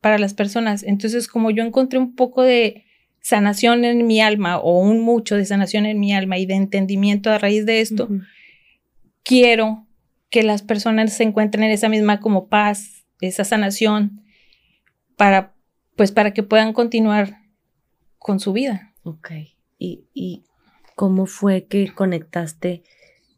para 0.00 0.18
las 0.18 0.34
personas. 0.34 0.82
Entonces, 0.82 1.28
como 1.28 1.50
yo 1.50 1.64
encontré 1.64 1.98
un 1.98 2.14
poco 2.14 2.42
de 2.42 2.83
sanación 3.24 3.86
en 3.86 4.06
mi 4.06 4.20
alma 4.20 4.58
o 4.58 4.78
un 4.80 5.00
mucho 5.00 5.34
de 5.34 5.46
sanación 5.46 5.86
en 5.86 5.98
mi 5.98 6.12
alma 6.12 6.36
y 6.36 6.44
de 6.44 6.56
entendimiento 6.56 7.30
a 7.30 7.38
raíz 7.38 7.64
de 7.64 7.80
esto, 7.80 8.06
quiero 9.22 9.86
que 10.28 10.42
las 10.42 10.60
personas 10.60 11.14
se 11.14 11.22
encuentren 11.22 11.64
en 11.64 11.70
esa 11.70 11.88
misma 11.88 12.20
como 12.20 12.48
paz, 12.48 13.06
esa 13.22 13.44
sanación 13.44 14.22
para 15.16 15.54
pues 15.96 16.12
para 16.12 16.34
que 16.34 16.42
puedan 16.42 16.74
continuar 16.74 17.38
con 18.18 18.40
su 18.40 18.52
vida. 18.52 18.92
Ok. 19.04 19.30
¿Y, 19.78 20.04
y 20.12 20.44
cómo 20.94 21.24
fue 21.24 21.64
que 21.64 21.94
conectaste 21.94 22.82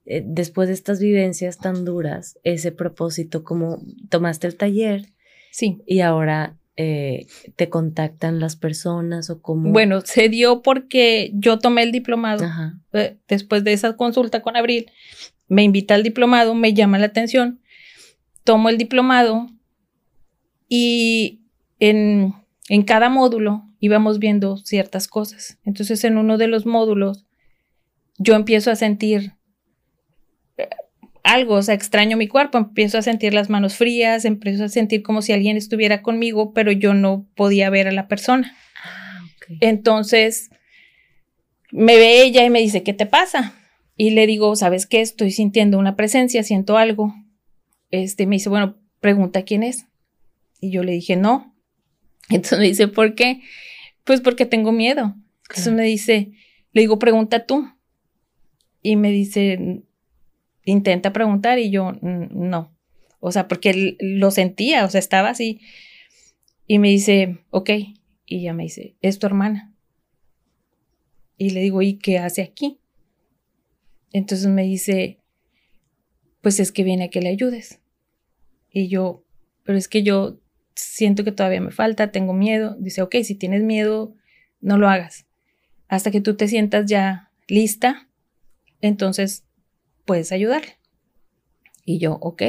eh, 0.04 0.24
después 0.26 0.66
de 0.66 0.74
estas 0.74 0.98
vivencias 0.98 1.58
tan 1.58 1.84
duras 1.84 2.40
ese 2.42 2.72
propósito? 2.72 3.44
¿Cómo 3.44 3.80
tomaste 4.08 4.48
el 4.48 4.56
taller? 4.56 5.12
Sí. 5.52 5.80
Y 5.86 6.00
ahora 6.00 6.56
eh, 6.76 7.26
te 7.56 7.70
contactan 7.70 8.38
las 8.38 8.56
personas 8.56 9.30
o 9.30 9.40
cómo? 9.40 9.70
Bueno, 9.70 10.02
se 10.02 10.28
dio 10.28 10.60
porque 10.62 11.30
yo 11.34 11.58
tomé 11.58 11.82
el 11.82 11.92
diplomado. 11.92 12.44
Eh, 12.92 13.16
después 13.28 13.64
de 13.64 13.72
esa 13.72 13.96
consulta 13.96 14.42
con 14.42 14.56
Abril, 14.56 14.90
me 15.48 15.62
invita 15.62 15.94
al 15.94 16.02
diplomado, 16.02 16.54
me 16.54 16.74
llama 16.74 16.98
la 16.98 17.06
atención, 17.06 17.60
tomo 18.44 18.68
el 18.68 18.76
diplomado 18.76 19.46
y 20.68 21.40
en, 21.78 22.34
en 22.68 22.82
cada 22.82 23.08
módulo 23.08 23.64
íbamos 23.80 24.18
viendo 24.18 24.56
ciertas 24.58 25.08
cosas. 25.08 25.58
Entonces, 25.64 26.04
en 26.04 26.18
uno 26.18 26.36
de 26.36 26.48
los 26.48 26.66
módulos, 26.66 27.24
yo 28.18 28.34
empiezo 28.34 28.70
a 28.70 28.76
sentir 28.76 29.35
algo, 31.26 31.54
o 31.54 31.62
sea, 31.62 31.74
extraño 31.74 32.16
mi 32.16 32.28
cuerpo, 32.28 32.58
empiezo 32.58 32.98
a 32.98 33.02
sentir 33.02 33.34
las 33.34 33.50
manos 33.50 33.76
frías, 33.76 34.24
empiezo 34.24 34.64
a 34.64 34.68
sentir 34.68 35.02
como 35.02 35.22
si 35.22 35.32
alguien 35.32 35.56
estuviera 35.56 36.00
conmigo, 36.02 36.52
pero 36.52 36.72
yo 36.72 36.94
no 36.94 37.26
podía 37.34 37.68
ver 37.68 37.88
a 37.88 37.92
la 37.92 38.08
persona. 38.08 38.56
Ah, 38.82 39.20
Entonces, 39.60 40.50
me 41.72 41.96
ve 41.96 42.22
ella 42.22 42.44
y 42.44 42.50
me 42.50 42.60
dice, 42.60 42.82
¿qué 42.82 42.92
te 42.92 43.06
pasa? 43.06 43.54
Y 43.96 44.10
le 44.10 44.26
digo, 44.26 44.54
¿sabes 44.56 44.86
qué? 44.86 45.00
Estoy 45.00 45.30
sintiendo 45.30 45.78
una 45.78 45.96
presencia, 45.96 46.42
siento 46.42 46.76
algo. 46.76 47.14
Este, 47.90 48.26
me 48.26 48.36
dice, 48.36 48.48
bueno, 48.48 48.76
pregunta 49.00 49.42
quién 49.42 49.62
es. 49.62 49.86
Y 50.60 50.70
yo 50.70 50.84
le 50.84 50.92
dije, 50.92 51.16
no. 51.16 51.54
Entonces 52.28 52.58
me 52.58 52.66
dice, 52.66 52.88
¿por 52.88 53.14
qué? 53.14 53.40
Pues 54.04 54.20
porque 54.20 54.46
tengo 54.46 54.72
miedo. 54.72 55.16
Entonces 55.48 55.72
me 55.72 55.84
dice, 55.84 56.32
le 56.72 56.82
digo, 56.82 56.98
pregunta 56.98 57.46
tú. 57.46 57.68
Y 58.82 58.96
me 58.96 59.10
dice, 59.10 59.82
intenta 60.66 61.14
preguntar 61.14 61.58
y 61.58 61.70
yo 61.70 61.92
no. 62.02 62.76
O 63.20 63.32
sea, 63.32 63.48
porque 63.48 63.96
lo 63.98 64.30
sentía, 64.30 64.84
o 64.84 64.90
sea, 64.90 64.98
estaba 64.98 65.30
así. 65.30 65.60
Y 66.66 66.78
me 66.78 66.90
dice, 66.90 67.38
ok. 67.50 67.70
Y 68.26 68.40
ella 68.40 68.52
me 68.52 68.64
dice, 68.64 68.96
es 69.00 69.18
tu 69.18 69.26
hermana. 69.26 69.72
Y 71.38 71.50
le 71.50 71.60
digo, 71.60 71.80
¿y 71.80 71.94
qué 71.94 72.18
hace 72.18 72.42
aquí? 72.42 72.80
Entonces 74.12 74.48
me 74.48 74.64
dice, 74.64 75.20
pues 76.42 76.60
es 76.60 76.72
que 76.72 76.84
viene 76.84 77.04
a 77.04 77.08
que 77.08 77.22
le 77.22 77.28
ayudes. 77.28 77.80
Y 78.70 78.88
yo, 78.88 79.24
pero 79.62 79.78
es 79.78 79.88
que 79.88 80.02
yo 80.02 80.40
siento 80.74 81.24
que 81.24 81.32
todavía 81.32 81.60
me 81.60 81.70
falta, 81.70 82.10
tengo 82.10 82.32
miedo. 82.32 82.76
Dice, 82.78 83.02
ok, 83.02 83.16
si 83.22 83.34
tienes 83.34 83.62
miedo, 83.62 84.14
no 84.60 84.78
lo 84.78 84.88
hagas. 84.88 85.26
Hasta 85.88 86.10
que 86.10 86.20
tú 86.20 86.36
te 86.36 86.48
sientas 86.48 86.86
ya 86.86 87.30
lista, 87.46 88.08
entonces 88.80 89.45
puedes 90.06 90.32
ayudarle. 90.32 90.78
Y 91.84 91.98
yo, 91.98 92.18
ok. 92.20 92.42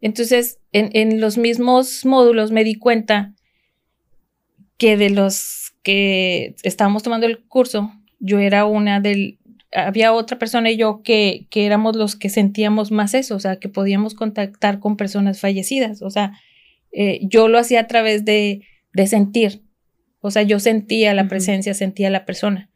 Entonces, 0.00 0.58
en, 0.72 1.20
los 1.20 1.38
mismos 1.38 2.04
módulos 2.04 2.50
me 2.50 2.64
di 2.64 2.74
cuenta 2.74 3.34
que 4.76 4.96
de 4.96 5.10
los 5.10 5.72
que 5.82 6.56
estábamos 6.62 7.02
tomando 7.02 7.26
el 7.26 7.44
curso, 7.44 7.92
yo 8.18 8.38
era 8.38 8.66
una 8.66 9.00
del, 9.00 9.38
había 9.72 10.12
otra 10.12 10.38
persona 10.38 10.70
y 10.70 10.76
yo 10.76 11.02
que, 11.02 11.46
que 11.50 11.64
éramos 11.64 11.96
los 11.96 12.16
que 12.16 12.28
sentíamos 12.28 12.90
más 12.90 13.14
eso, 13.14 13.36
o 13.36 13.40
sea, 13.40 13.56
que 13.56 13.68
podíamos 13.68 14.14
contactar 14.14 14.78
con 14.78 14.96
personas 14.96 15.40
fallecidas, 15.40 16.02
o 16.02 16.10
sea, 16.10 16.32
eh, 16.92 17.20
yo 17.22 17.48
lo 17.48 17.58
hacía 17.58 17.80
a 17.80 17.86
través 17.86 18.24
de, 18.24 18.62
de 18.92 19.06
sentir, 19.06 19.62
O 20.20 20.30
sea, 20.30 20.42
yo 20.42 20.60
sentía 20.60 21.12
la 21.12 21.28
presencia, 21.28 21.74
sentía 21.74 22.08
la 22.08 22.24
persona. 22.24 22.70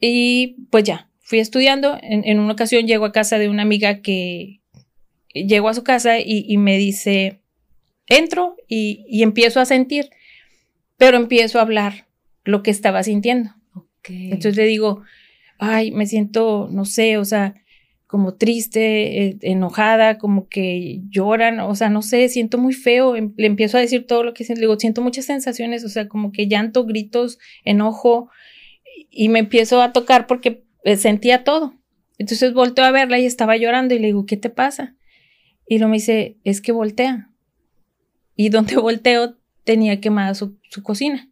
Y 0.00 0.56
pues 0.70 0.84
ya, 0.84 1.08
fui 1.32 1.38
estudiando. 1.38 1.98
En, 2.02 2.38
una 2.40 2.52
ocasión 2.52 2.86
llego 2.86 3.06
a 3.06 3.12
casa 3.12 3.38
de 3.38 3.48
una 3.48 3.62
amiga 3.62 4.02
que 4.02 4.60
llego 5.32 5.70
a 5.70 5.74
su 5.74 5.82
casa 5.82 6.20
y, 6.20 6.58
me 6.58 6.76
dice, 6.76 7.40
entro 8.06 8.54
y, 8.68 9.22
empiezo 9.22 9.58
a 9.58 9.64
sentir, 9.64 10.10
pero 10.98 11.16
empiezo 11.16 11.58
a 11.58 11.62
hablar 11.62 12.06
lo 12.44 12.62
que 12.62 12.70
estaba 12.70 13.02
sintiendo. 13.02 13.48
Entonces 14.04 14.56
le 14.56 14.66
digo, 14.66 15.04
ay, 15.58 15.90
me 15.90 16.04
siento, 16.04 16.68
no 16.70 16.84
sé, 16.84 17.16
o 17.16 17.24
sea, 17.24 17.54
como 18.06 18.34
triste, 18.34 19.24
eh, 19.24 19.38
enojada, 19.40 20.18
como 20.18 20.50
que 20.50 21.00
lloran, 21.08 21.60
o 21.60 21.74
sea, 21.74 21.88
no 21.88 22.02
sé, 22.02 22.28
siento 22.28 22.58
muy 22.58 22.74
feo, 22.74 23.16
em, 23.16 23.32
le 23.38 23.46
empiezo 23.46 23.78
a 23.78 23.80
decir 23.80 24.06
todo 24.06 24.22
lo 24.22 24.34
que 24.34 24.44
siento, 24.44 24.60
le 24.60 24.66
digo, 24.66 24.78
siento 24.78 25.00
muchas 25.00 25.24
sensaciones, 25.24 25.82
o 25.82 25.88
sea, 25.88 26.08
como 26.08 26.30
que 26.30 26.46
llanto, 26.46 26.84
gritos, 26.84 27.38
enojo, 27.64 28.28
y 29.08 29.30
me 29.30 29.38
empiezo 29.38 29.80
a 29.80 29.92
tocar 29.92 30.26
porque 30.26 30.62
sentía 30.96 31.44
todo. 31.44 31.74
Entonces 32.18 32.54
volteo 32.54 32.84
a 32.84 32.90
verla 32.90 33.18
y 33.18 33.26
estaba 33.26 33.56
llorando 33.56 33.94
y 33.94 33.98
le 33.98 34.08
digo, 34.08 34.26
¿qué 34.26 34.36
te 34.36 34.50
pasa? 34.50 34.96
Y 35.66 35.78
lo 35.78 35.88
me 35.88 35.94
dice, 35.96 36.38
es 36.44 36.60
que 36.60 36.72
voltea. 36.72 37.30
Y 38.36 38.48
donde 38.48 38.76
volteo 38.78 39.36
tenía 39.64 40.00
quemada 40.00 40.34
su, 40.34 40.58
su 40.70 40.82
cocina. 40.82 41.30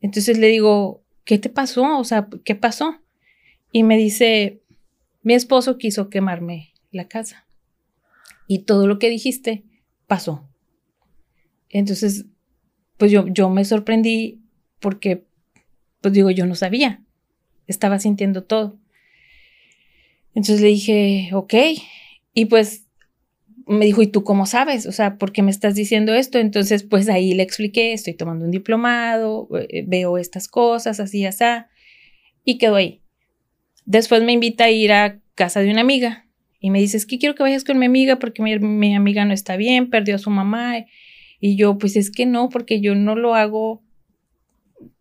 Entonces 0.00 0.38
le 0.38 0.48
digo, 0.48 1.04
¿qué 1.24 1.38
te 1.38 1.48
pasó? 1.48 1.98
O 1.98 2.04
sea, 2.04 2.28
¿qué 2.44 2.54
pasó? 2.54 3.00
Y 3.72 3.82
me 3.82 3.96
dice, 3.96 4.62
mi 5.22 5.34
esposo 5.34 5.78
quiso 5.78 6.10
quemarme 6.10 6.72
la 6.90 7.08
casa. 7.08 7.46
Y 8.46 8.60
todo 8.60 8.86
lo 8.86 8.98
que 8.98 9.08
dijiste 9.08 9.64
pasó. 10.06 10.48
Entonces, 11.70 12.26
pues 12.98 13.10
yo, 13.10 13.26
yo 13.26 13.50
me 13.50 13.64
sorprendí 13.64 14.42
porque, 14.78 15.26
pues 16.00 16.14
digo, 16.14 16.30
yo 16.30 16.46
no 16.46 16.54
sabía. 16.54 17.03
Estaba 17.66 17.98
sintiendo 17.98 18.44
todo. 18.44 18.78
Entonces 20.34 20.60
le 20.60 20.68
dije, 20.68 21.30
ok. 21.32 21.54
Y 22.34 22.46
pues 22.46 22.86
me 23.66 23.86
dijo, 23.86 24.02
¿y 24.02 24.06
tú 24.06 24.24
cómo 24.24 24.46
sabes? 24.46 24.86
O 24.86 24.92
sea, 24.92 25.16
¿por 25.16 25.32
qué 25.32 25.42
me 25.42 25.50
estás 25.50 25.74
diciendo 25.74 26.14
esto? 26.14 26.38
Entonces, 26.38 26.82
pues 26.82 27.08
ahí 27.08 27.32
le 27.34 27.42
expliqué, 27.42 27.92
estoy 27.92 28.14
tomando 28.14 28.44
un 28.44 28.50
diplomado, 28.50 29.48
eh, 29.68 29.84
veo 29.86 30.18
estas 30.18 30.48
cosas, 30.48 31.00
así, 31.00 31.24
así. 31.24 31.44
Y 32.44 32.58
quedó 32.58 32.76
ahí. 32.76 33.00
Después 33.86 34.22
me 34.22 34.32
invita 34.32 34.64
a 34.64 34.70
ir 34.70 34.92
a 34.92 35.20
casa 35.34 35.60
de 35.60 35.70
una 35.70 35.80
amiga 35.80 36.26
y 36.60 36.70
me 36.70 36.80
dice, 36.80 36.96
es 36.96 37.06
que 37.06 37.18
quiero 37.18 37.34
que 37.34 37.42
vayas 37.42 37.64
con 37.64 37.78
mi 37.78 37.86
amiga 37.86 38.18
porque 38.18 38.42
mi, 38.42 38.94
amiga 38.94 39.24
no 39.24 39.34
está 39.34 39.56
bien, 39.56 39.90
perdió 39.90 40.16
a 40.16 40.18
su 40.18 40.30
mamá. 40.30 40.86
Y 41.40 41.56
yo, 41.56 41.76
pues 41.76 41.96
es 41.96 42.10
que 42.10 42.26
no, 42.26 42.48
porque 42.48 42.80
yo 42.80 42.94
no 42.94 43.16
lo 43.16 43.34
hago 43.34 43.82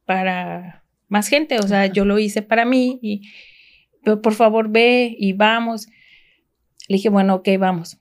para 0.05 0.82
más 1.13 1.27
gente, 1.27 1.59
o 1.59 1.67
sea, 1.67 1.85
yo 1.85 2.05
lo 2.05 2.17
hice 2.17 2.41
para 2.41 2.65
mí 2.65 2.97
y 3.03 3.21
por 4.03 4.33
favor 4.33 4.69
ve 4.69 5.15
y 5.17 5.33
vamos. 5.33 5.87
Le 6.87 6.97
dije, 6.97 7.09
bueno, 7.09 7.35
ok, 7.35 7.49
vamos. 7.59 7.99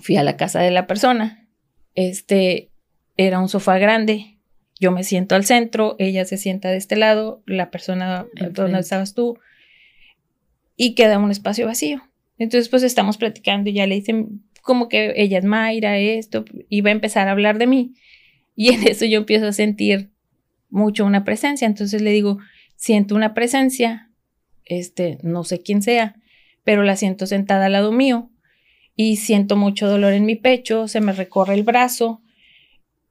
Fui 0.00 0.16
a 0.16 0.24
la 0.24 0.36
casa 0.36 0.60
de 0.60 0.72
la 0.72 0.88
persona. 0.88 1.48
Este 1.94 2.72
era 3.16 3.38
un 3.38 3.48
sofá 3.48 3.78
grande. 3.78 4.36
Yo 4.80 4.90
me 4.90 5.04
siento 5.04 5.36
al 5.36 5.44
centro, 5.44 5.94
ella 6.00 6.24
se 6.24 6.38
sienta 6.38 6.70
de 6.70 6.76
este 6.76 6.96
lado, 6.96 7.42
la 7.46 7.70
persona 7.70 8.26
donde 8.50 8.80
estabas 8.80 9.14
tú 9.14 9.38
y 10.76 10.96
queda 10.96 11.18
un 11.18 11.30
espacio 11.30 11.66
vacío. 11.66 12.02
Entonces, 12.36 12.68
pues 12.68 12.82
estamos 12.82 13.16
platicando 13.16 13.70
y 13.70 13.74
ya 13.74 13.86
le 13.86 13.94
dicen 13.94 14.42
como 14.60 14.88
que 14.88 15.14
ella 15.16 15.38
es 15.38 15.44
Mayra, 15.44 15.98
esto, 15.98 16.44
y 16.68 16.80
va 16.80 16.90
a 16.90 16.92
empezar 16.92 17.28
a 17.28 17.30
hablar 17.30 17.58
de 17.58 17.68
mí. 17.68 17.94
Y 18.56 18.74
en 18.74 18.88
eso 18.88 19.04
yo 19.04 19.18
empiezo 19.18 19.46
a 19.46 19.52
sentir 19.52 20.10
mucho 20.70 21.04
una 21.04 21.24
presencia. 21.24 21.66
Entonces 21.66 22.02
le 22.02 22.10
digo, 22.10 22.38
siento 22.76 23.14
una 23.14 23.34
presencia, 23.34 24.10
este, 24.64 25.18
no 25.22 25.44
sé 25.44 25.62
quién 25.62 25.82
sea, 25.82 26.16
pero 26.64 26.82
la 26.82 26.96
siento 26.96 27.26
sentada 27.26 27.66
al 27.66 27.72
lado 27.72 27.92
mío 27.92 28.30
y 28.94 29.16
siento 29.16 29.56
mucho 29.56 29.88
dolor 29.88 30.12
en 30.12 30.26
mi 30.26 30.36
pecho, 30.36 30.88
se 30.88 31.00
me 31.00 31.12
recorre 31.12 31.54
el 31.54 31.62
brazo 31.62 32.20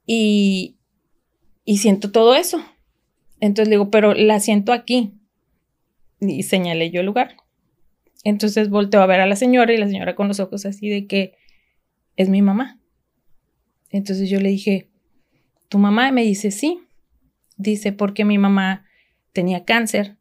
y, 0.06 0.76
y 1.64 1.78
siento 1.78 2.10
todo 2.10 2.34
eso. 2.34 2.62
Entonces 3.40 3.68
le 3.68 3.76
digo, 3.76 3.90
pero 3.90 4.14
la 4.14 4.40
siento 4.40 4.72
aquí. 4.72 5.14
Y 6.20 6.42
señalé 6.42 6.90
yo 6.90 7.00
el 7.00 7.06
lugar. 7.06 7.36
Entonces 8.24 8.68
volteo 8.68 9.00
a 9.00 9.06
ver 9.06 9.20
a 9.20 9.26
la 9.26 9.36
señora 9.36 9.72
y 9.72 9.76
la 9.76 9.86
señora 9.86 10.14
con 10.14 10.28
los 10.28 10.40
ojos 10.40 10.66
así 10.66 10.88
de 10.88 11.06
que 11.06 11.34
es 12.16 12.28
mi 12.28 12.42
mamá. 12.42 12.78
Entonces 13.90 14.28
yo 14.28 14.40
le 14.40 14.50
dije, 14.50 14.90
¿tu 15.68 15.78
mamá? 15.78 16.10
Me 16.12 16.24
dice, 16.24 16.50
sí. 16.50 16.80
Dice, 17.58 17.92
porque 17.92 18.24
mi 18.24 18.38
mamá 18.38 18.86
tenía 19.32 19.64
cáncer 19.64 20.16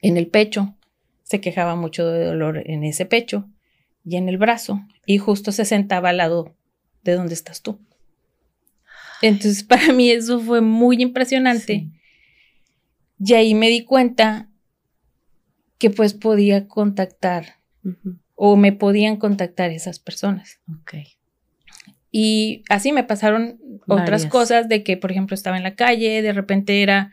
en 0.00 0.16
el 0.16 0.26
pecho, 0.26 0.74
se 1.22 1.40
quejaba 1.40 1.76
mucho 1.76 2.06
de 2.06 2.24
dolor 2.24 2.62
en 2.66 2.82
ese 2.82 3.06
pecho 3.06 3.48
y 4.04 4.16
en 4.16 4.28
el 4.28 4.36
brazo, 4.36 4.80
y 5.06 5.18
justo 5.18 5.52
se 5.52 5.64
sentaba 5.64 6.08
al 6.08 6.16
lado 6.16 6.56
de 7.04 7.12
donde 7.12 7.34
estás 7.34 7.62
tú. 7.62 7.78
Entonces 9.20 9.62
para 9.64 9.92
mí 9.92 10.10
eso 10.10 10.40
fue 10.40 10.60
muy 10.60 11.00
impresionante. 11.00 11.88
Y 13.24 13.34
ahí 13.34 13.54
me 13.54 13.68
di 13.68 13.84
cuenta 13.84 14.48
que 15.78 15.90
pues 15.90 16.14
podía 16.14 16.66
contactar 16.66 17.60
o 18.34 18.56
me 18.56 18.72
podían 18.72 19.16
contactar 19.16 19.70
esas 19.70 19.98
personas. 19.98 20.60
Ok. 20.80 20.94
Y 22.14 22.62
así 22.68 22.92
me 22.92 23.04
pasaron 23.04 23.58
otras 23.88 24.26
cosas 24.26 24.68
de 24.68 24.84
que, 24.84 24.98
por 24.98 25.10
ejemplo, 25.10 25.34
estaba 25.34 25.56
en 25.56 25.62
la 25.62 25.74
calle, 25.74 26.20
de 26.20 26.32
repente 26.34 26.82
era 26.82 27.10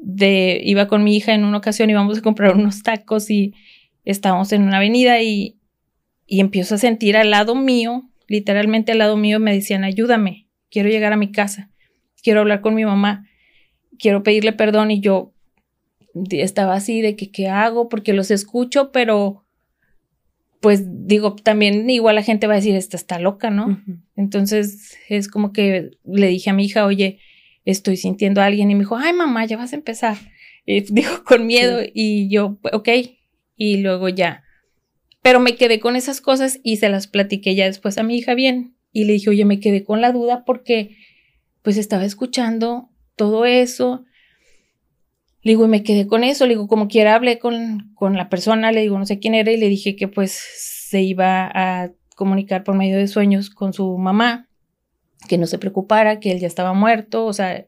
de, 0.00 0.60
iba 0.62 0.86
con 0.86 1.02
mi 1.02 1.16
hija 1.16 1.34
en 1.34 1.44
una 1.44 1.58
ocasión, 1.58 1.90
íbamos 1.90 2.18
a 2.18 2.22
comprar 2.22 2.54
unos 2.56 2.84
tacos 2.84 3.28
y 3.28 3.54
estábamos 4.04 4.52
en 4.52 4.62
una 4.62 4.76
avenida 4.76 5.20
y, 5.20 5.58
y 6.26 6.38
empiezo 6.38 6.76
a 6.76 6.78
sentir 6.78 7.16
al 7.16 7.32
lado 7.32 7.56
mío, 7.56 8.08
literalmente 8.28 8.92
al 8.92 8.98
lado 8.98 9.16
mío 9.16 9.40
me 9.40 9.52
decían, 9.52 9.82
ayúdame, 9.82 10.46
quiero 10.70 10.88
llegar 10.88 11.12
a 11.12 11.16
mi 11.16 11.32
casa, 11.32 11.70
quiero 12.22 12.40
hablar 12.40 12.60
con 12.60 12.76
mi 12.76 12.84
mamá, 12.84 13.26
quiero 13.98 14.22
pedirle 14.22 14.52
perdón 14.52 14.92
y 14.92 15.00
yo 15.00 15.34
estaba 16.30 16.74
así 16.74 17.00
de 17.00 17.16
que 17.16 17.32
qué 17.32 17.48
hago 17.48 17.88
porque 17.88 18.12
los 18.12 18.30
escucho, 18.30 18.92
pero 18.92 19.44
pues 20.60 20.82
digo, 21.06 21.34
también 21.36 21.88
igual 21.88 22.16
la 22.16 22.22
gente 22.22 22.46
va 22.46 22.54
a 22.54 22.56
decir, 22.56 22.74
esta 22.74 22.96
está 22.96 23.18
loca, 23.18 23.50
¿no? 23.50 23.82
Entonces 24.16 24.96
es 25.08 25.28
como 25.28 25.52
que 25.52 25.90
le 26.04 26.28
dije 26.28 26.50
a 26.50 26.52
mi 26.52 26.64
hija, 26.64 26.84
oye, 26.84 27.20
estoy 27.64 27.96
sintiendo 27.96 28.40
a 28.40 28.46
alguien 28.46 28.70
y 28.70 28.74
me 28.74 28.80
dijo, 28.80 28.96
ay 28.96 29.12
mamá, 29.12 29.44
ya 29.44 29.56
vas 29.56 29.72
a 29.72 29.76
empezar. 29.76 30.16
Y 30.66 30.80
dijo 30.92 31.24
con 31.24 31.46
miedo 31.46 31.80
y 31.92 32.28
yo, 32.28 32.58
ok, 32.72 32.88
y 33.56 33.78
luego 33.78 34.08
ya. 34.08 34.42
Pero 35.22 35.40
me 35.40 35.56
quedé 35.56 35.80
con 35.80 35.96
esas 35.96 36.20
cosas 36.20 36.60
y 36.62 36.76
se 36.76 36.88
las 36.88 37.06
platiqué 37.06 37.54
ya 37.54 37.66
después 37.66 37.98
a 37.98 38.02
mi 38.02 38.16
hija 38.16 38.34
bien. 38.34 38.76
Y 38.92 39.04
le 39.04 39.14
dije, 39.14 39.30
oye, 39.30 39.44
me 39.44 39.60
quedé 39.60 39.84
con 39.84 40.00
la 40.00 40.12
duda 40.12 40.44
porque 40.44 40.96
pues 41.62 41.76
estaba 41.76 42.04
escuchando 42.04 42.88
todo 43.16 43.44
eso 43.44 44.04
le 45.42 45.52
digo, 45.52 45.64
y 45.64 45.68
me 45.68 45.82
quedé 45.82 46.06
con 46.06 46.24
eso, 46.24 46.46
le 46.46 46.54
digo, 46.54 46.66
como 46.66 46.88
quiera, 46.88 47.14
hablé 47.14 47.38
con, 47.38 47.92
con 47.94 48.16
la 48.16 48.28
persona, 48.28 48.72
le 48.72 48.80
digo, 48.82 48.98
no 48.98 49.06
sé 49.06 49.18
quién 49.18 49.34
era, 49.34 49.52
y 49.52 49.56
le 49.56 49.68
dije 49.68 49.96
que 49.96 50.08
pues 50.08 50.32
se 50.32 51.02
iba 51.02 51.50
a 51.54 51.92
comunicar 52.16 52.64
por 52.64 52.74
medio 52.74 52.96
de 52.96 53.06
sueños 53.06 53.50
con 53.50 53.72
su 53.72 53.96
mamá, 53.98 54.48
que 55.28 55.38
no 55.38 55.46
se 55.46 55.58
preocupara, 55.58 56.20
que 56.20 56.32
él 56.32 56.40
ya 56.40 56.46
estaba 56.46 56.72
muerto, 56.72 57.26
o 57.26 57.32
sea, 57.32 57.66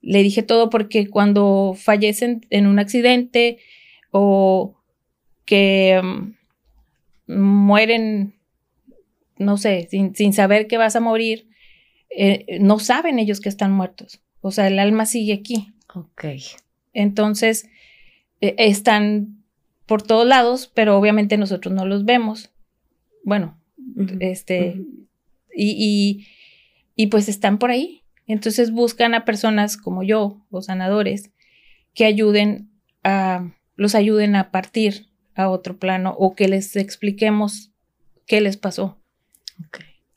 le 0.00 0.22
dije 0.22 0.42
todo 0.42 0.70
porque 0.70 1.08
cuando 1.08 1.74
fallecen 1.76 2.46
en 2.50 2.66
un 2.66 2.78
accidente 2.78 3.58
o 4.10 4.74
que 5.44 6.00
mm, 6.02 7.34
mueren, 7.38 8.34
no 9.38 9.56
sé, 9.56 9.88
sin, 9.90 10.14
sin, 10.14 10.32
saber 10.32 10.66
que 10.66 10.78
vas 10.78 10.96
a 10.96 11.00
morir, 11.00 11.48
eh, 12.10 12.58
no 12.60 12.78
saben 12.78 13.18
ellos 13.18 13.40
que 13.40 13.48
están 13.48 13.72
muertos. 13.72 14.20
O 14.40 14.50
sea, 14.50 14.66
el 14.68 14.78
alma 14.78 15.06
sigue 15.06 15.32
aquí. 15.32 15.72
Ok. 15.94 16.24
Entonces, 16.94 17.68
eh, 18.40 18.54
están 18.58 19.44
por 19.86 20.02
todos 20.02 20.26
lados, 20.26 20.70
pero 20.74 20.96
obviamente 20.96 21.36
nosotros 21.36 21.74
no 21.74 21.84
los 21.84 22.04
vemos. 22.04 22.50
Bueno, 23.22 23.60
este, 24.20 24.80
y, 25.54 26.26
y, 26.96 27.06
pues 27.08 27.28
están 27.28 27.58
por 27.58 27.70
ahí. 27.70 28.02
Entonces 28.26 28.70
buscan 28.70 29.14
a 29.14 29.24
personas 29.24 29.76
como 29.76 30.02
yo, 30.02 30.46
o 30.50 30.62
sanadores, 30.62 31.30
que 31.92 32.06
ayuden 32.06 32.70
a, 33.02 33.52
los 33.76 33.94
ayuden 33.94 34.36
a 34.36 34.50
partir 34.50 35.06
a 35.34 35.48
otro 35.48 35.78
plano 35.78 36.14
o 36.18 36.34
que 36.34 36.48
les 36.48 36.76
expliquemos 36.76 37.72
qué 38.26 38.40
les 38.40 38.56
pasó. 38.56 38.98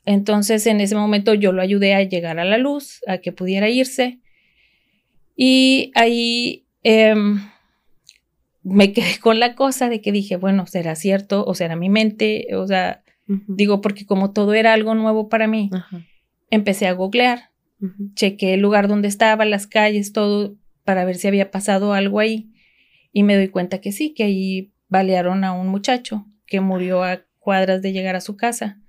Entonces, 0.04 0.66
en 0.66 0.80
ese 0.80 0.94
momento 0.94 1.34
yo 1.34 1.52
lo 1.52 1.60
ayudé 1.60 1.94
a 1.94 2.02
llegar 2.02 2.38
a 2.38 2.44
la 2.44 2.56
luz, 2.56 3.02
a 3.06 3.18
que 3.18 3.32
pudiera 3.32 3.68
irse. 3.68 4.20
Y 5.36 5.92
ahí 5.94 6.67
Em, 6.82 7.40
me 8.62 8.92
quedé 8.92 9.18
con 9.20 9.38
la 9.40 9.54
cosa 9.54 9.88
de 9.88 10.00
que 10.00 10.12
dije, 10.12 10.36
bueno, 10.36 10.66
¿será 10.66 10.94
cierto 10.94 11.44
o 11.46 11.54
será 11.54 11.76
mi 11.76 11.88
mente? 11.88 12.48
O 12.54 12.66
sea, 12.66 13.02
digo, 13.26 13.80
porque 13.80 14.06
como 14.06 14.32
todo 14.32 14.54
era 14.54 14.72
algo 14.72 14.94
nuevo 14.94 15.28
para 15.28 15.46
mí, 15.46 15.70
empecé 16.50 16.86
a 16.86 16.92
googlear 16.92 17.50
chequé 18.14 18.54
el 18.54 18.60
lugar 18.60 18.88
donde 18.88 19.08
estaba, 19.08 19.44
las 19.44 19.66
calles, 19.66 20.12
todo, 20.12 20.56
para 20.84 21.04
ver 21.04 21.16
si 21.16 21.28
había 21.28 21.50
pasado 21.50 21.92
algo 21.92 22.20
ahí. 22.20 22.50
Y 23.12 23.22
me 23.22 23.36
doy 23.36 23.48
cuenta 23.48 23.80
que 23.80 23.92
sí, 23.92 24.14
que 24.14 24.24
ahí 24.24 24.72
balearon 24.88 25.44
a 25.44 25.52
un 25.52 25.68
muchacho 25.68 26.26
que 26.46 26.60
murió 26.60 27.04
a 27.04 27.22
cuadras 27.38 27.82
de 27.82 27.92
llegar 27.92 28.16
a 28.16 28.20
su 28.20 28.36
casa. 28.36 28.80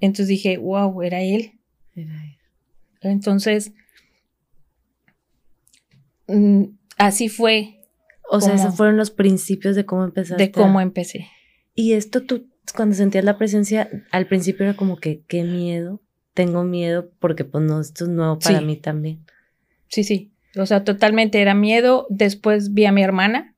Entonces 0.00 0.28
dije, 0.28 0.58
wow, 0.58 1.02
era 1.02 1.22
él. 1.22 1.60
Era 1.94 2.24
él. 2.24 2.36
Entonces, 3.00 3.72
mm, 6.26 6.64
así 6.98 7.28
fue. 7.28 7.80
O 8.30 8.40
sea, 8.40 8.54
esos 8.54 8.76
fueron 8.76 8.96
los 8.96 9.10
principios 9.10 9.76
de 9.76 9.84
cómo 9.84 10.04
empezaste. 10.04 10.42
De 10.42 10.50
cómo 10.50 10.80
empecé. 10.80 11.28
Y 11.74 11.92
esto 11.92 12.22
tú, 12.22 12.48
cuando 12.74 12.94
sentías 12.94 13.24
la 13.24 13.36
presencia, 13.36 13.90
al 14.10 14.26
principio 14.26 14.64
era 14.64 14.76
como 14.76 14.96
que, 14.96 15.22
qué 15.28 15.42
miedo, 15.42 16.00
tengo 16.32 16.64
miedo 16.64 17.10
porque 17.20 17.44
pues 17.44 17.64
no, 17.64 17.80
esto 17.80 18.04
es 18.04 18.10
nuevo 18.10 18.38
para 18.38 18.60
mí 18.60 18.76
también. 18.76 19.24
Sí, 19.88 20.04
sí. 20.04 20.32
O 20.56 20.66
sea, 20.66 20.84
totalmente 20.84 21.40
era 21.40 21.54
miedo. 21.54 22.06
Después 22.10 22.72
vi 22.72 22.86
a 22.86 22.92
mi 22.92 23.02
hermana 23.02 23.54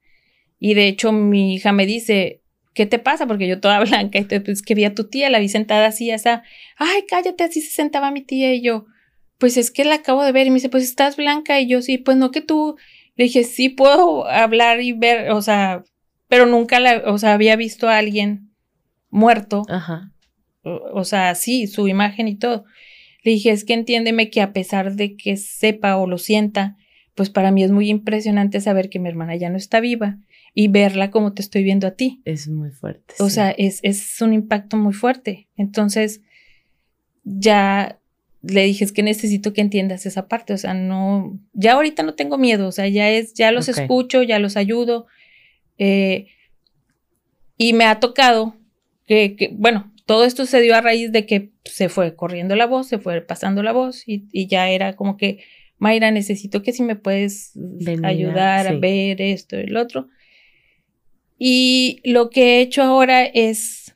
y 0.59 0.75
de 0.75 0.89
hecho 0.89 1.13
mi 1.13 1.55
hija 1.55 1.73
me 1.73 1.87
dice, 1.87 2.43
¿qué 2.75 2.87
te 2.87 2.99
pasa? 2.99 3.27
Porque 3.27 3.49
yo 3.49 3.61
toda 3.61 3.81
blanca, 3.85 4.19
y 4.19 4.25
pues 4.41 4.63
que 4.63 4.75
vi 4.75 4.85
a 4.85 4.95
tu 4.95 5.09
tía, 5.09 5.31
la 5.31 5.39
vi 5.39 5.49
sentada 5.49 5.87
así, 5.87 6.11
esa, 6.11 6.43
ay, 6.77 7.05
cállate, 7.09 7.45
así 7.45 7.61
se 7.61 7.71
sentaba 7.71 8.11
mi 8.11 8.23
tía 8.23 8.55
y 8.55 8.63
yo, 8.63 8.87
pues 9.39 9.57
es 9.57 9.71
que 9.71 9.85
la 9.85 9.97
acabo 9.97 10.25
de 10.25 10.33
ver 10.33 10.47
y 10.47 10.51
me 10.51 10.55
dice, 10.55 10.69
pues 10.69 10.85
estás 10.85 11.17
blanca 11.17 11.61
y 11.61 11.69
yo 11.69 11.83
sí, 11.83 11.99
pues 11.99 12.17
no 12.17 12.31
que 12.31 12.41
tú, 12.41 12.77
le 13.17 13.25
dije, 13.25 13.45
sí 13.45 13.71
puedo 13.71 14.27
hablar 14.29 14.81
y 14.81 14.93
ver, 14.93 15.31
o 15.31 15.43
sea, 15.43 15.83
pero 16.29 16.47
nunca 16.47 16.81
la, 16.81 17.03
o 17.07 17.19
sea, 17.19 17.33
había 17.33 17.57
visto 17.57 17.89
a 17.89 17.99
alguien 17.99 18.51
muerto. 19.11 19.63
Ajá. 19.69 20.13
O, 20.63 21.05
sea, 21.05 21.35
sí, 21.35 21.67
su 21.67 21.87
imagen 21.89 22.29
y 22.29 22.37
todo. 22.37 22.65
Le 23.23 23.33
dije, 23.33 23.51
es 23.51 23.65
que 23.65 23.75
entiéndeme 23.75 24.31
que 24.31 24.43
a 24.43 24.53
pesar 24.53 24.95
de 24.95 25.17
que 25.17 25.37
sepa 25.37 25.97
o 25.97 26.07
lo 26.07 26.19
sienta, 26.19 26.77
pues 27.15 27.31
para 27.31 27.53
mí 27.53 27.63
es 27.63 27.71
muy 27.71 27.89
impresionante 27.89 28.61
saber 28.61 28.91
que 28.91 28.99
mi 28.99 29.09
hermana 29.09 29.37
ya 29.37 29.49
no 29.49 29.57
está 29.57 29.81
viva 29.81 30.19
y 30.55 30.69
verla 30.69 31.11
como 31.11 31.33
te 31.33 31.43
estoy 31.43 31.63
viendo 31.63 31.87
a 31.87 31.93
ti. 31.93 32.21
Es 32.25 32.49
muy 32.49 32.71
fuerte. 32.71 33.15
O 33.21 33.31
sea, 33.31 33.51
es, 33.53 33.79
es 33.83 34.21
un 34.21 34.33
impacto 34.33 34.77
muy 34.77 34.93
fuerte. 34.93 35.49
Entonces, 35.57 36.21
ya 37.23 38.01
le 38.49 38.65
dije, 38.65 38.85
es 38.85 38.93
que 38.93 39.03
necesito 39.03 39.53
que 39.53 39.61
entiendas 39.61 40.07
esa 40.07 40.29
parte, 40.29 40.53
o 40.53 40.59
sea, 40.59 40.75
no, 40.75 41.39
ya 41.53 41.73
ahorita 41.73 42.03
no 42.03 42.15
tengo 42.15 42.39
miedo, 42.39 42.69
o 42.69 42.73
sea, 42.73 42.89
ya 42.89 43.11
es, 43.11 43.35
ya 43.35 43.51
los 43.53 43.69
escucho, 43.69 44.23
ya 44.23 44.39
los 44.39 44.57
ayudo. 44.57 45.07
Eh, 45.79 46.29
y 47.57 47.73
me 47.73 47.85
ha 47.85 48.01
tocado 48.01 48.57
que, 49.07 49.51
bueno, 49.53 49.93
todo 50.05 50.25
esto 50.25 50.47
se 50.47 50.61
dio 50.61 50.75
a 50.75 50.81
raíz 50.81 51.13
de 51.13 51.27
que 51.27 51.51
se 51.65 51.89
fue 51.89 52.15
corriendo 52.15 52.55
la 52.57 52.67
voz, 52.67 52.89
se 52.89 52.99
fue 52.99 53.21
pasando 53.21 53.63
la 53.63 53.73
voz 53.73 54.05
y, 54.07 54.47
ya 54.47 54.71
era 54.71 54.95
como 54.97 55.17
que, 55.17 55.41
Mayra, 55.79 56.11
necesito 56.11 56.63
que 56.63 56.73
si 56.73 56.83
me 56.83 56.97
puedes 56.97 57.53
ayudar 58.03 58.67
a 58.67 58.73
ver 58.73 59.21
esto 59.21 59.57
y 59.57 59.65
el 59.65 59.77
otro. 59.77 60.09
Y 61.39 62.01
lo 62.05 62.31
que 62.31 62.57
he 62.57 62.61
hecho 62.63 62.83
ahora 62.83 63.25
es, 63.25 63.95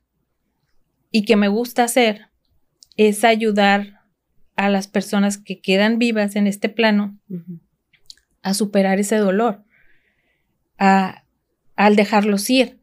y 1.10 1.24
que 1.24 1.36
me 1.36 1.48
gusta 1.48 1.84
hacer, 1.84 2.26
es 2.96 3.24
ayudar 3.24 3.99
a 4.60 4.68
las 4.68 4.88
personas 4.88 5.38
que 5.38 5.58
quedan 5.58 5.98
vivas 5.98 6.36
en 6.36 6.46
este 6.46 6.68
plano 6.68 7.18
a 8.42 8.52
superar 8.52 9.00
ese 9.00 9.16
dolor, 9.16 9.64
a, 10.78 11.24
al 11.76 11.96
dejarlos 11.96 12.50
ir, 12.50 12.78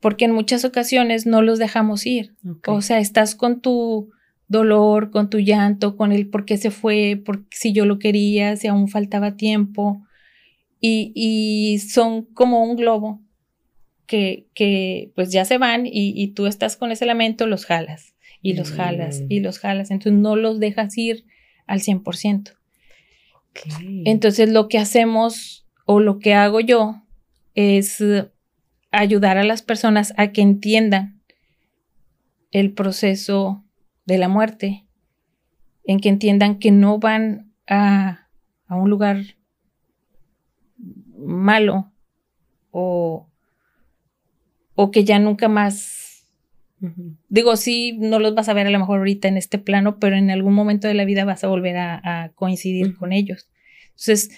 porque 0.00 0.24
en 0.24 0.32
muchas 0.32 0.64
ocasiones 0.64 1.24
no 1.24 1.40
los 1.40 1.60
dejamos 1.60 2.06
ir. 2.06 2.34
O 2.66 2.82
sea, 2.82 2.98
estás 2.98 3.36
con 3.36 3.60
tu 3.60 4.10
dolor, 4.48 5.12
con 5.12 5.30
tu 5.30 5.38
llanto, 5.38 5.96
con 5.96 6.10
el 6.10 6.28
por 6.28 6.44
qué 6.44 6.56
se 6.56 6.72
fue, 6.72 7.22
por 7.24 7.44
si 7.52 7.72
yo 7.72 7.86
lo 7.86 8.00
quería, 8.00 8.56
si 8.56 8.66
aún 8.66 8.88
faltaba 8.88 9.36
tiempo, 9.36 10.02
y, 10.80 11.78
son 11.88 12.22
como 12.34 12.64
un 12.64 12.74
globo 12.74 13.22
que, 14.06 14.48
que, 14.54 15.12
pues 15.14 15.30
ya 15.30 15.44
se 15.44 15.56
van 15.56 15.86
y, 15.86 16.12
y 16.20 16.32
tú 16.32 16.46
estás 16.46 16.76
con 16.76 16.90
ese 16.90 17.06
lamento, 17.06 17.46
los 17.46 17.64
jalas 17.64 18.12
y 18.42 18.54
los 18.54 18.72
jalas 18.72 19.22
y 19.28 19.40
mm. 19.40 19.42
los 19.44 19.58
jalas, 19.58 19.90
entonces 19.90 20.20
no 20.20 20.36
los 20.36 20.58
dejas 20.60 20.98
ir 20.98 21.24
al 21.66 21.80
100%. 21.80 22.54
Entonces 24.04 24.50
lo 24.50 24.68
que 24.68 24.78
hacemos 24.78 25.66
o 25.86 26.00
lo 26.00 26.18
que 26.18 26.34
hago 26.34 26.60
yo 26.60 27.02
es 27.54 28.02
ayudar 28.90 29.38
a 29.38 29.44
las 29.44 29.62
personas 29.62 30.12
a 30.16 30.32
que 30.32 30.42
entiendan 30.42 31.20
el 32.50 32.72
proceso 32.72 33.64
de 34.04 34.18
la 34.18 34.28
muerte, 34.28 34.86
en 35.84 36.00
que 36.00 36.08
entiendan 36.08 36.58
que 36.58 36.70
no 36.70 36.98
van 36.98 37.52
a, 37.66 38.28
a 38.66 38.74
un 38.74 38.90
lugar 38.90 39.22
malo 41.16 41.92
o, 42.70 43.28
o 44.74 44.90
que 44.90 45.04
ya 45.04 45.18
nunca 45.18 45.48
más 45.48 46.11
Digo, 47.28 47.56
sí, 47.56 47.96
no 47.98 48.18
los 48.18 48.34
vas 48.34 48.48
a 48.48 48.54
ver 48.54 48.66
a 48.66 48.70
lo 48.70 48.78
mejor 48.78 48.98
ahorita 48.98 49.28
en 49.28 49.36
este 49.36 49.58
plano, 49.58 49.98
pero 50.00 50.16
en 50.16 50.30
algún 50.30 50.52
momento 50.52 50.88
de 50.88 50.94
la 50.94 51.04
vida 51.04 51.24
vas 51.24 51.44
a 51.44 51.48
volver 51.48 51.76
a, 51.76 52.32
coincidir 52.34 52.96
con 52.96 53.12
ellos. 53.12 53.48
Entonces, 53.90 54.30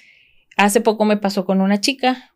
hace 0.57 0.83
poco 0.83 1.07
me 1.07 1.17
pasó 1.17 1.47
con 1.47 1.63
una 1.63 1.81
chica, 1.81 2.35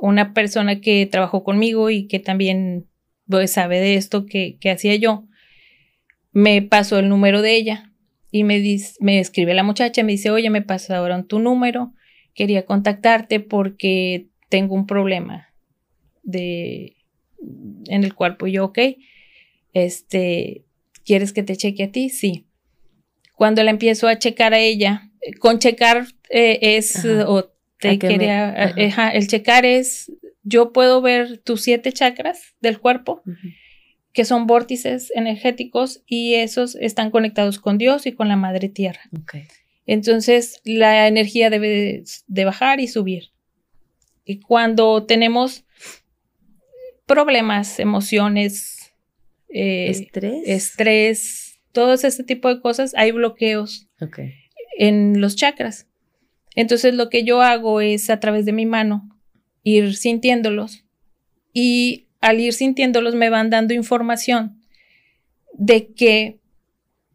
una 0.00 0.32
persona 0.32 0.80
que 0.80 1.06
trabajó 1.06 1.42
conmigo 1.42 1.90
y 1.90 2.06
que 2.06 2.20
también 2.20 2.86
pues, 3.28 3.52
sabe 3.52 3.80
de 3.80 3.96
esto 3.96 4.26
que, 4.26 4.58
hacía 4.70 4.94
yo. 4.94 5.26
Me 6.30 6.62
pasó 6.62 7.00
el 7.00 7.08
número 7.08 7.42
de 7.42 7.56
ella 7.56 7.92
y 8.30 8.44
me, 8.44 8.60
dice, 8.60 8.94
me 9.00 9.18
escribe 9.18 9.54
la 9.54 9.64
muchacha, 9.64 10.04
me 10.04 10.12
dice, 10.12 10.30
oye, 10.30 10.50
me 10.50 10.62
pasaron 10.62 11.26
tu 11.26 11.40
número, 11.40 11.92
quería 12.32 12.64
contactarte 12.64 13.40
porque 13.40 14.28
tengo 14.48 14.76
un 14.76 14.86
problema 14.86 15.48
de, 16.22 16.96
en 17.86 18.04
el 18.04 18.14
cuerpo. 18.14 18.46
Y 18.46 18.52
yo, 18.52 18.66
ok 18.66 18.78
este, 19.72 20.64
¿quieres 21.04 21.32
que 21.32 21.42
te 21.42 21.56
cheque 21.56 21.84
a 21.84 21.92
ti? 21.92 22.08
Sí. 22.08 22.46
Cuando 23.34 23.62
la 23.62 23.70
empiezo 23.70 24.08
a 24.08 24.18
checar 24.18 24.54
a 24.54 24.58
ella, 24.58 25.10
con 25.38 25.58
checar 25.58 26.06
eh, 26.30 26.58
es, 26.76 27.04
o 27.04 27.52
te 27.78 27.98
quería, 27.98 28.52
el 28.76 29.26
checar 29.26 29.64
es, 29.64 30.12
yo 30.42 30.72
puedo 30.72 31.00
ver 31.00 31.38
tus 31.38 31.62
siete 31.62 31.92
chakras 31.92 32.54
del 32.60 32.78
cuerpo, 32.78 33.22
que 34.12 34.24
son 34.24 34.46
vórtices 34.46 35.10
energéticos 35.14 36.02
y 36.06 36.34
esos 36.34 36.74
están 36.76 37.10
conectados 37.10 37.58
con 37.58 37.78
Dios 37.78 38.06
y 38.06 38.12
con 38.12 38.28
la 38.28 38.36
Madre 38.36 38.68
Tierra. 38.68 39.02
Entonces, 39.86 40.60
la 40.64 41.08
energía 41.08 41.50
debe 41.50 42.04
de 42.26 42.44
bajar 42.44 42.80
y 42.80 42.88
subir. 42.88 43.30
Y 44.24 44.40
cuando 44.40 45.04
tenemos 45.04 45.64
problemas, 47.06 47.80
emociones, 47.80 48.81
eh, 49.52 49.88
estrés. 49.90 50.42
Estrés, 50.46 51.60
todo 51.72 51.94
ese 51.94 52.24
tipo 52.24 52.48
de 52.48 52.60
cosas, 52.60 52.94
hay 52.96 53.12
bloqueos 53.12 53.88
en 54.78 55.20
los 55.20 55.36
chakras. 55.36 55.88
Entonces 56.54 56.94
lo 56.94 57.08
que 57.08 57.24
yo 57.24 57.42
hago 57.42 57.80
es 57.80 58.10
a 58.10 58.20
través 58.20 58.44
de 58.44 58.52
mi 58.52 58.66
mano 58.66 59.08
ir 59.62 59.94
sintiéndolos 59.96 60.84
y 61.52 62.08
al 62.20 62.40
ir 62.40 62.52
sintiéndolos 62.52 63.14
me 63.14 63.30
van 63.30 63.50
dando 63.50 63.74
información 63.74 64.60
de 65.54 65.92
qué 65.94 66.40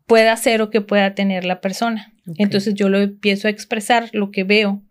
pueda 0.05 0.33
hacer 0.33 0.61
o 0.61 0.69
que 0.69 0.81
pueda 0.81 1.13
tener 1.15 1.45
la 1.45 1.61
persona. 1.61 2.13
Entonces 2.37 2.73
yo 2.73 2.89
lo 2.89 2.99
empiezo 2.99 3.47
a 3.47 3.51
expresar, 3.51 4.09
lo 4.13 4.31
que 4.31 4.43
veo 4.43 4.83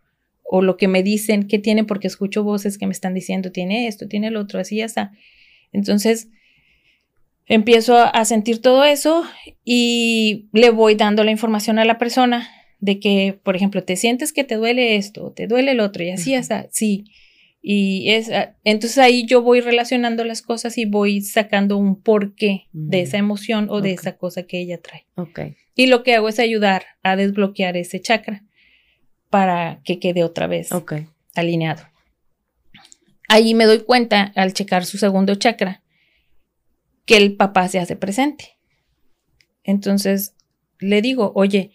o 0.42 0.62
lo 0.62 0.76
que 0.76 0.88
me 0.88 1.02
dicen 1.02 1.48
que 1.48 1.58
tiene, 1.58 1.84
porque 1.84 2.06
escucho 2.06 2.44
voces 2.44 2.78
que 2.78 2.86
me 2.86 2.92
están 2.92 3.14
diciendo, 3.14 3.50
tiene 3.50 3.88
esto, 3.88 4.08
tiene 4.08 4.28
el 4.28 4.36
otro, 4.36 4.60
así 4.60 4.76
ya 4.76 4.84
está. 4.84 5.12
Entonces, 5.72 6.28
empiezo 7.46 7.96
a 7.98 8.24
sentir 8.24 8.60
todo 8.60 8.84
eso 8.84 9.24
y 9.64 10.48
le 10.52 10.70
voy 10.70 10.94
dando 10.96 11.24
la 11.24 11.30
información 11.30 11.78
a 11.78 11.84
la 11.84 11.98
persona 11.98 12.48
de 12.80 13.00
que, 13.00 13.38
por 13.42 13.56
ejemplo, 13.56 13.82
te 13.82 13.96
sientes 13.96 14.32
que 14.32 14.44
te 14.44 14.56
duele 14.56 14.96
esto, 14.96 15.32
te 15.32 15.46
duele 15.46 15.72
el 15.72 15.80
otro 15.80 16.04
y 16.04 16.10
así 16.10 16.34
hasta, 16.34 16.66
sí. 16.70 17.04
Y 17.62 18.10
es, 18.12 18.30
ah, 18.30 18.54
entonces 18.62 18.98
ahí 18.98 19.26
yo 19.26 19.42
voy 19.42 19.60
relacionando 19.60 20.24
las 20.24 20.42
cosas 20.42 20.78
y 20.78 20.84
voy 20.84 21.20
sacando 21.20 21.76
un 21.76 22.00
porqué 22.00 22.66
de 22.72 23.00
esa 23.00 23.16
emoción 23.16 23.68
o 23.70 23.80
de 23.80 23.92
esa 23.92 24.16
cosa 24.16 24.44
que 24.44 24.60
ella 24.60 24.80
trae. 24.80 25.06
Okay. 25.16 25.56
Y 25.74 25.86
lo 25.86 26.02
que 26.02 26.14
hago 26.14 26.28
es 26.28 26.38
ayudar 26.38 26.84
a 27.02 27.16
desbloquear 27.16 27.76
ese 27.76 28.00
chakra 28.00 28.44
para 29.30 29.80
que 29.84 29.98
quede 29.98 30.22
otra 30.22 30.46
vez 30.46 30.68
alineado. 31.34 31.82
Ahí 33.28 33.54
me 33.54 33.64
doy 33.64 33.80
cuenta 33.80 34.32
al 34.36 34.52
checar 34.52 34.84
su 34.84 34.98
segundo 34.98 35.34
chakra 35.34 35.82
que 37.06 37.16
el 37.16 37.36
papá 37.36 37.68
se 37.68 37.78
hace 37.78 37.96
presente. 37.96 38.58
Entonces 39.64 40.34
le 40.78 41.00
digo, 41.00 41.32
oye, 41.34 41.72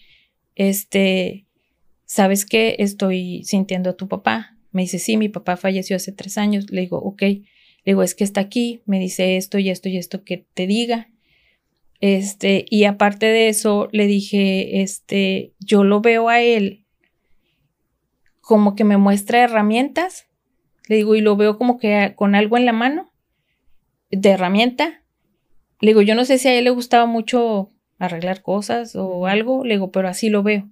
este, 0.56 1.48
¿sabes 2.06 2.46
qué? 2.46 2.76
Estoy 2.80 3.44
sintiendo 3.44 3.90
a 3.90 3.98
tu 3.98 4.08
papá. 4.08 4.58
Me 4.72 4.84
dice, 4.84 5.00
sí, 5.00 5.18
mi 5.18 5.30
papá 5.30 5.58
falleció 5.58 5.96
hace 5.96 6.12
tres 6.12 6.38
años. 6.38 6.70
Le 6.70 6.82
digo, 6.82 6.98
ok. 6.98 7.22
Le 7.22 7.44
digo, 7.84 8.04
es 8.04 8.14
que 8.14 8.24
está 8.24 8.42
aquí, 8.42 8.82
me 8.86 9.00
dice 9.00 9.38
esto 9.38 9.58
y 9.58 9.70
esto 9.70 9.90
y 9.90 9.98
esto 9.98 10.24
que 10.24 10.46
te 10.54 10.68
diga. 10.68 11.10
Este, 12.00 12.66
y 12.70 12.86
aparte 12.86 13.26
de 13.26 13.50
eso, 13.50 13.90
le 13.92 14.08
dije, 14.08 14.82
este, 14.82 15.54
yo 15.60 15.84
lo 15.84 16.02
veo 16.02 16.30
a 16.30 16.42
él 16.42 16.86
como 18.42 18.76
que 18.76 18.84
me 18.84 18.98
muestra 18.98 19.44
herramientas. 19.44 20.28
Le 20.88 20.98
digo, 20.98 21.16
y 21.16 21.22
lo 21.22 21.38
veo 21.38 21.58
como 21.58 21.78
que 21.78 22.14
con 22.16 22.36
algo 22.36 22.58
en 22.58 22.66
la 22.66 22.74
mano 22.74 23.12
de 24.10 24.30
herramienta. 24.30 25.01
Le 25.82 25.90
digo, 25.90 26.02
yo 26.02 26.16
no 26.16 26.26
sé 26.26 26.38
si 26.38 26.48
a 26.48 26.54
él 26.54 26.64
le 26.64 26.70
gustaba 26.70 27.06
mucho 27.06 27.72
arreglar 27.98 28.42
cosas 28.42 28.96
o 28.96 29.26
algo. 29.26 29.66
Le 29.66 29.76
digo, 29.76 29.92
pero 29.92 30.08
así 30.08 30.30
lo 30.30 30.44
veo. 30.44 30.70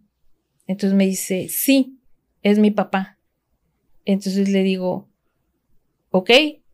Entonces 0.67 0.95
me 0.95 1.05
dice, 1.05 1.47
sí, 1.49 1.99
es 2.43 2.59
mi 2.59 2.71
papá. 2.71 3.17
Entonces 4.05 4.49
le 4.49 4.63
digo, 4.63 5.09
ok. 6.11 6.29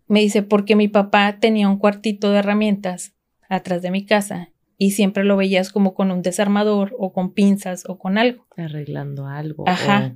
Me 0.07 0.19
dice, 0.19 0.43
porque 0.43 0.75
mi 0.75 0.87
papá 0.87 1.39
tenía 1.39 1.67
un 1.67 1.79
cuartito 1.79 2.31
de 2.31 2.39
herramientas 2.39 3.15
atrás 3.49 3.81
de 3.81 3.89
mi 3.89 4.05
casa 4.05 4.51
y 4.77 4.91
siempre 4.91 5.23
lo 5.23 5.37
veías 5.37 5.71
como 5.71 5.93
con 5.93 6.11
un 6.11 6.21
desarmador 6.21 6.95
o 6.99 7.13
con 7.13 7.33
pinzas 7.33 7.85
o 7.87 7.97
con 7.97 8.17
algo. 8.17 8.45
Arreglando 8.57 9.27
algo. 9.27 9.67
Ajá. 9.67 10.15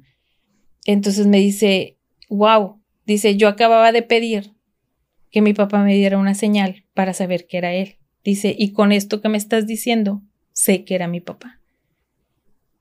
Entonces 0.86 1.27
me 1.27 1.38
dice, 1.38 1.97
wow, 2.29 2.82
dice, 3.05 3.38
yo 3.38 3.47
acababa 3.47 3.91
de 3.91 4.01
pedir 4.01 4.53
que 5.32 5.41
mi 5.41 5.53
papá 5.53 5.84
me 5.84 5.95
diera 5.95 6.17
una 6.17 6.36
señal 6.36 6.86
para 6.93 7.13
saber 7.13 7.47
que 7.47 7.58
era 7.58 7.73
él. 7.73 7.98
Dice, 8.23 8.55
y 8.58 8.73
con 8.73 8.91
esto 8.91 9.21
que 9.21 9.29
me 9.29 9.38
estás 9.38 9.65
diciendo, 9.65 10.21
sé 10.51 10.84
que 10.84 10.95
era 10.95 11.08
mi 11.08 11.21
papá. 11.21 11.60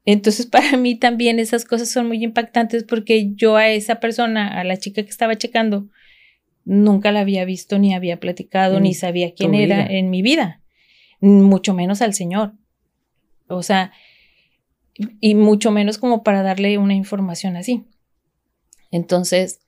Entonces 0.05 0.47
para 0.51 0.77
mí 0.77 0.95
también 0.95 1.39
esas 1.39 1.65
cosas 1.65 1.91
son 1.91 2.09
muy 2.09 2.23
impactantes 2.25 2.85
porque 2.85 3.33
yo 3.35 3.57
a 3.57 3.69
esa 3.69 4.01
persona, 4.01 4.59
a 4.59 4.65
la 4.65 4.77
chica 4.77 5.03
que 5.03 5.11
estaba 5.11 5.37
checando, 5.37 5.89
nunca 6.65 7.13
la 7.13 7.21
había 7.21 7.45
visto, 7.45 7.79
ni 7.79 7.95
había 7.95 8.21
platicado, 8.21 8.81
ni 8.81 8.95
sabía 8.95 9.33
quién 9.35 9.55
era 9.55 9.87
en 9.87 10.11
mi 10.11 10.23
vida, 10.23 10.63
mucho 11.21 11.75
menos 11.75 12.03
al 12.03 12.15
Señor. 12.15 12.53
O 13.49 13.63
sea, 13.63 13.93
y 15.21 15.35
mucho 15.35 15.71
menos 15.71 15.99
como 15.99 16.23
para 16.23 16.43
darle 16.43 16.79
una 16.79 16.95
información 16.95 17.57
así. 17.57 17.85
Entonces, 18.91 19.61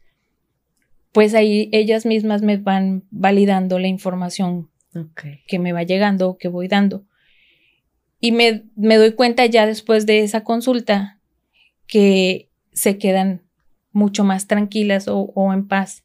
pues 1.13 1.35
ahí 1.35 1.69
ellas 1.73 2.07
mismas 2.07 2.43
me 2.43 2.57
van 2.57 3.05
validando 3.11 3.79
la 3.79 3.89
información 3.89 4.70
que 5.47 5.59
me 5.59 5.73
va 5.73 5.83
llegando, 5.83 6.37
que 6.39 6.49
voy 6.49 6.69
dando. 6.69 7.05
Y 8.21 8.33
me, 8.33 8.65
me, 8.77 8.97
doy 8.97 9.13
cuenta 9.13 9.47
ya 9.47 9.67
después 9.67 10.07
de 10.07 10.21
esa 10.21 10.45
consulta 10.45 11.21
que 11.87 12.51
se 12.73 12.99
quedan 12.99 13.43
mucho 13.93 14.25
más 14.25 14.47
tranquilas 14.47 15.09
o, 15.09 15.33
o 15.35 15.53
en 15.53 15.67
paz, 15.67 16.05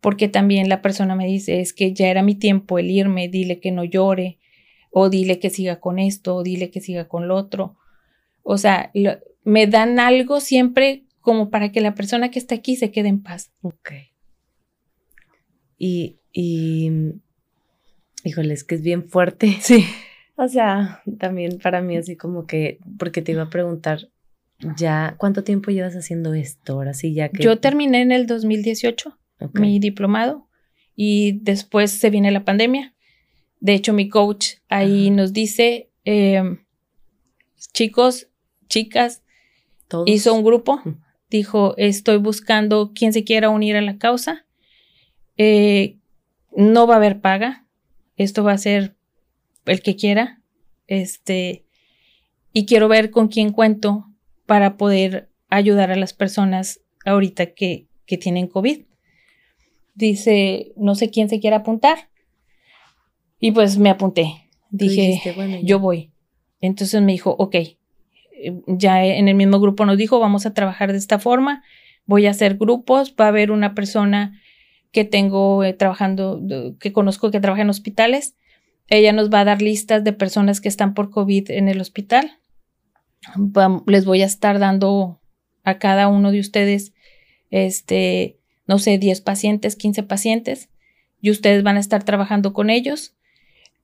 porque 0.00 0.28
también 0.28 0.68
la 0.68 0.82
persona 0.82 1.16
me 1.16 1.26
dice, 1.26 1.60
es 1.60 1.72
que 1.72 1.92
ya 1.92 2.08
era 2.08 2.22
mi 2.22 2.34
tiempo 2.34 2.78
el 2.78 2.90
irme, 2.90 3.28
dile 3.28 3.60
que 3.60 3.72
no 3.72 3.84
llore, 3.84 4.38
o 4.90 5.08
dile 5.08 5.38
que 5.38 5.50
siga 5.50 5.80
con 5.80 5.98
esto, 5.98 6.36
o 6.36 6.42
dile 6.42 6.70
que 6.70 6.80
siga 6.80 7.08
con 7.08 7.28
lo 7.28 7.36
otro. 7.36 7.76
O 8.42 8.58
sea, 8.58 8.90
me 9.44 9.66
dan 9.66 9.98
algo 9.98 10.40
siempre 10.40 11.04
como 11.20 11.50
para 11.50 11.72
que 11.72 11.80
la 11.80 11.94
persona 11.94 12.30
que 12.30 12.38
está 12.38 12.54
aquí 12.54 12.76
se 12.76 12.90
quede 12.90 13.08
en 13.08 13.22
paz. 13.22 13.50
Ok. 13.62 13.92
Y, 15.76 16.18
y, 16.32 16.90
híjole, 18.24 18.54
es 18.54 18.64
que 18.64 18.74
es 18.74 18.82
bien 18.82 19.08
fuerte. 19.08 19.56
Sí. 19.60 19.84
O 20.36 20.46
sea, 20.46 21.02
también 21.18 21.58
para 21.58 21.82
mí 21.82 21.96
así 21.96 22.16
como 22.16 22.46
que, 22.46 22.78
porque 22.96 23.22
te 23.22 23.32
iba 23.32 23.42
a 23.42 23.50
preguntar, 23.50 24.08
ya, 24.76 25.16
¿cuánto 25.18 25.44
tiempo 25.44 25.70
llevas 25.70 25.94
haciendo 25.94 26.34
esto? 26.34 26.74
Ahora 26.74 26.94
sí, 26.94 27.12
ya 27.14 27.28
que... 27.28 27.42
Yo 27.42 27.58
terminé 27.58 28.02
en 28.02 28.12
el 28.12 28.26
2018 28.26 29.18
mi 29.54 29.78
diplomado 29.78 30.48
y 30.96 31.40
después 31.42 31.92
se 31.92 32.10
viene 32.10 32.30
la 32.30 32.44
pandemia. 32.44 32.94
De 33.60 33.74
hecho, 33.74 33.92
mi 33.92 34.08
coach 34.08 34.54
ahí 34.68 35.10
nos 35.10 35.32
dice, 35.32 35.90
em, 36.04 36.58
chicos, 37.72 38.28
chicas, 38.68 39.22
hizo 40.06 40.34
un 40.34 40.44
grupo, 40.44 40.82
dijo, 41.30 41.74
estoy 41.76 42.18
buscando 42.18 42.92
quien 42.94 43.12
se 43.12 43.24
quiera 43.24 43.50
unir 43.50 43.76
a 43.76 43.80
la 43.80 43.98
causa. 43.98 44.44
Eh, 45.36 45.98
no 46.56 46.86
va 46.86 46.94
a 46.94 46.96
haber 46.96 47.20
paga, 47.20 47.66
esto 48.18 48.44
va 48.44 48.52
a 48.52 48.58
ser 48.58 48.96
el 49.64 49.80
que 49.80 49.96
quiera, 49.96 50.42
este, 50.86 51.64
y 52.52 52.66
quiero 52.66 52.88
ver 52.88 53.10
con 53.10 53.28
quién 53.28 53.52
cuento 53.52 54.06
para 54.46 54.76
poder 54.76 55.30
ayudar 55.48 55.90
a 55.90 55.96
las 55.96 56.12
personas 56.12 56.80
ahorita 57.04 57.54
que, 57.54 57.86
que 58.06 58.18
tienen 58.18 58.48
COVID. 58.48 58.82
Dice, 59.94 60.72
no 60.76 60.94
sé 60.94 61.10
quién 61.10 61.28
se 61.28 61.40
quiera 61.40 61.58
apuntar. 61.58 62.08
Y 63.40 63.52
pues 63.52 63.78
me 63.78 63.90
apunté. 63.90 64.48
Dije, 64.70 65.20
yo 65.62 65.78
voy. 65.78 66.12
Entonces 66.60 67.00
me 67.02 67.12
dijo, 67.12 67.34
ok, 67.38 67.56
ya 68.66 69.04
en 69.04 69.28
el 69.28 69.34
mismo 69.34 69.60
grupo 69.60 69.86
nos 69.86 69.96
dijo, 69.96 70.18
vamos 70.20 70.46
a 70.46 70.54
trabajar 70.54 70.92
de 70.92 70.98
esta 70.98 71.18
forma, 71.18 71.62
voy 72.06 72.26
a 72.26 72.30
hacer 72.30 72.56
grupos, 72.56 73.14
va 73.18 73.26
a 73.26 73.28
haber 73.28 73.50
una 73.50 73.74
persona 73.74 74.40
que 74.92 75.04
tengo 75.04 75.64
eh, 75.64 75.72
trabajando, 75.72 76.42
que 76.80 76.92
conozco 76.92 77.30
que 77.30 77.40
trabaja 77.40 77.62
en 77.62 77.70
hospitales, 77.70 78.34
ella 78.88 79.12
nos 79.12 79.30
va 79.30 79.40
a 79.40 79.44
dar 79.44 79.60
listas 79.60 80.02
de 80.02 80.12
personas 80.12 80.60
que 80.60 80.68
están 80.68 80.94
por 80.94 81.10
COVID 81.10 81.50
en 81.50 81.68
el 81.68 81.80
hospital. 81.80 82.38
les 83.86 84.04
voy 84.04 84.22
a 84.22 84.26
estar 84.26 84.58
dando 84.58 85.20
a 85.62 85.78
cada 85.78 86.08
uno 86.08 86.30
de 86.30 86.40
ustedes, 86.40 86.94
este, 87.50 88.38
no 88.66 88.78
sé, 88.78 88.96
10 88.96 89.20
pacientes, 89.20 89.76
15 89.76 90.02
pacientes, 90.04 90.70
y 91.20 91.30
ustedes 91.30 91.62
van 91.62 91.76
a 91.76 91.80
estar 91.80 92.04
trabajando 92.04 92.52
con 92.54 92.70
ellos. 92.70 93.14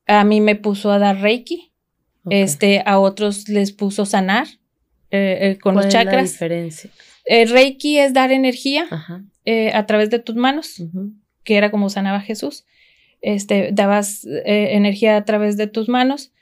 A 0.07 0.25
mí 0.25 0.40
me 0.40 0.57
puso 0.57 0.90
a 0.90 0.99
dar 0.99 1.21
Reiki, 1.21 1.73
este, 2.31 2.83
a 2.87 2.99
otros 2.99 3.49
les 3.51 3.73
puso 3.73 4.07
sanar 4.07 4.47
eh, 5.11 5.38
eh, 5.40 5.59
con 5.61 5.75
los 5.75 5.88
chakras. 5.88 6.33
Es 6.33 6.40
la 6.40 6.47
diferencia? 6.47 6.90
Reiki 7.27 7.99
es 7.99 8.14
dar 8.14 8.33
energía 8.33 8.87
a 9.46 9.87
través 9.87 10.11
de 10.11 10.18
tus 10.18 10.37
manos, 10.37 10.83
que 11.42 11.57
era 11.57 11.70
como 11.70 11.90
sanaba 11.90 12.20
Jesús. 12.20 12.64
Este, 13.20 13.70
dabas 13.72 14.26
energía 14.44 15.16
a 15.16 15.24
través 15.24 15.57
de 15.57 15.66
tus 15.66 15.88
manos 15.88 16.33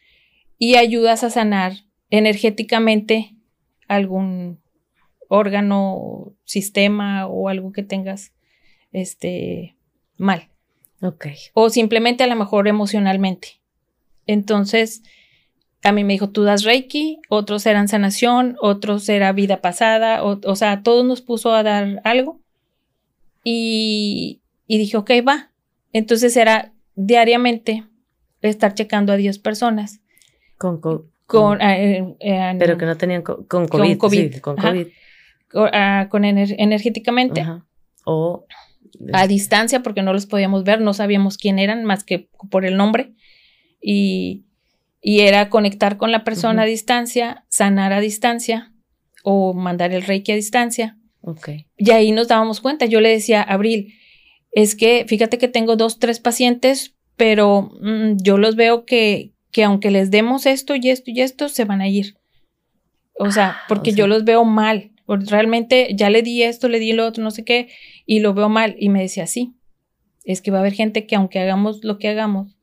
y 0.58 0.76
ayudas 0.76 1.22
a 1.22 1.30
sanar 1.30 1.72
energéticamente 2.10 3.36
algún 3.88 4.60
órgano, 5.28 6.34
sistema 6.44 7.26
o 7.26 7.48
algo 7.48 7.72
que 7.72 7.82
tengas 7.82 8.32
este, 8.92 9.76
mal. 10.18 10.50
Ok. 11.00 11.28
O 11.54 11.70
simplemente 11.70 12.22
a 12.22 12.26
lo 12.26 12.36
mejor 12.36 12.68
emocionalmente. 12.68 13.62
Entonces, 14.26 15.02
a 15.82 15.90
mí 15.90 16.04
me 16.04 16.12
dijo, 16.12 16.28
tú 16.28 16.42
das 16.42 16.64
Reiki, 16.64 17.18
otros 17.30 17.64
eran 17.64 17.88
sanación, 17.88 18.56
otros 18.60 19.08
era 19.08 19.32
vida 19.32 19.62
pasada, 19.62 20.22
o, 20.22 20.54
sea, 20.54 20.82
todos 20.82 21.04
nos 21.04 21.22
puso 21.22 21.54
a 21.54 21.62
dar 21.62 22.02
algo. 22.04 22.41
Y, 23.44 24.40
y 24.66 24.78
dije, 24.78 24.96
ok, 24.96 25.10
va. 25.26 25.50
Entonces 25.92 26.36
era 26.36 26.72
diariamente 26.94 27.84
estar 28.40 28.74
checando 28.74 29.12
a 29.12 29.16
10 29.16 29.38
personas. 29.38 30.00
Con, 30.58 30.80
con, 30.80 31.60
eh, 31.60 32.16
eh, 32.20 32.56
pero 32.58 32.78
que 32.78 32.86
no 32.86 32.96
tenían 32.96 33.22
con 33.22 33.44
COVID. 33.46 33.68
Con 33.68 33.96
COVID. 33.96 34.36
con, 34.38 34.56
COVID. 34.56 34.86
Ah, 35.54 36.06
con 36.10 36.24
energéticamente. 36.24 37.44
O 38.04 38.46
a 39.12 39.26
distancia 39.26 39.82
porque 39.82 40.02
no 40.02 40.12
los 40.12 40.26
podíamos 40.26 40.64
ver, 40.64 40.80
no 40.80 40.92
sabíamos 40.94 41.38
quién 41.38 41.58
eran 41.58 41.84
más 41.84 42.04
que 42.04 42.28
por 42.50 42.64
el 42.64 42.76
nombre. 42.76 43.12
Y, 43.80 44.44
y 45.00 45.20
era 45.20 45.48
conectar 45.48 45.96
con 45.96 46.12
la 46.12 46.24
persona 46.24 46.62
a 46.62 46.66
distancia, 46.66 47.44
sanar 47.48 47.92
a 47.92 48.00
distancia 48.00 48.72
o 49.24 49.54
mandar 49.54 49.92
el 49.92 50.02
reiki 50.02 50.32
a 50.32 50.36
distancia. 50.36 50.98
Ok. 51.22 51.50
Y 51.76 51.90
ahí 51.90 52.12
nos 52.12 52.28
dábamos 52.28 52.60
cuenta. 52.60 52.86
Yo 52.86 53.00
le 53.00 53.08
decía 53.08 53.42
Abril, 53.42 53.94
es 54.52 54.74
que 54.76 55.04
fíjate 55.08 55.38
que 55.38 55.48
tengo 55.48 55.76
dos, 55.76 55.98
tres 55.98 56.20
pacientes, 56.20 56.94
pero 57.16 57.70
mm, 57.80 58.16
yo 58.22 58.38
los 58.38 58.56
veo 58.56 58.84
que, 58.84 59.32
que 59.50 59.64
aunque 59.64 59.90
les 59.90 60.10
demos 60.10 60.46
esto 60.46 60.74
y 60.76 60.90
esto 60.90 61.10
y 61.10 61.20
esto, 61.20 61.48
se 61.48 61.64
van 61.64 61.80
a 61.80 61.88
ir. 61.88 62.16
O 63.14 63.30
sea, 63.30 63.50
ah, 63.50 63.62
porque 63.68 63.92
yo 63.92 64.06
los 64.06 64.24
veo 64.24 64.44
mal. 64.44 64.90
Realmente 65.06 65.90
ya 65.94 66.10
le 66.10 66.22
di 66.22 66.42
esto, 66.42 66.68
le 66.68 66.78
di 66.78 66.92
lo 66.92 67.06
otro, 67.06 67.22
no 67.22 67.30
sé 67.30 67.44
qué, 67.44 67.68
y 68.06 68.20
lo 68.20 68.34
veo 68.34 68.48
mal. 68.48 68.76
Y 68.78 68.88
me 68.88 69.00
decía, 69.00 69.26
sí, 69.26 69.54
es 70.24 70.42
que 70.42 70.50
va 70.50 70.58
a 70.58 70.60
haber 70.60 70.72
gente 70.72 71.06
que 71.06 71.16
aunque 71.16 71.38
hagamos 71.38 71.84
lo 71.84 71.98
que 71.98 72.08
hagamos, 72.08 72.56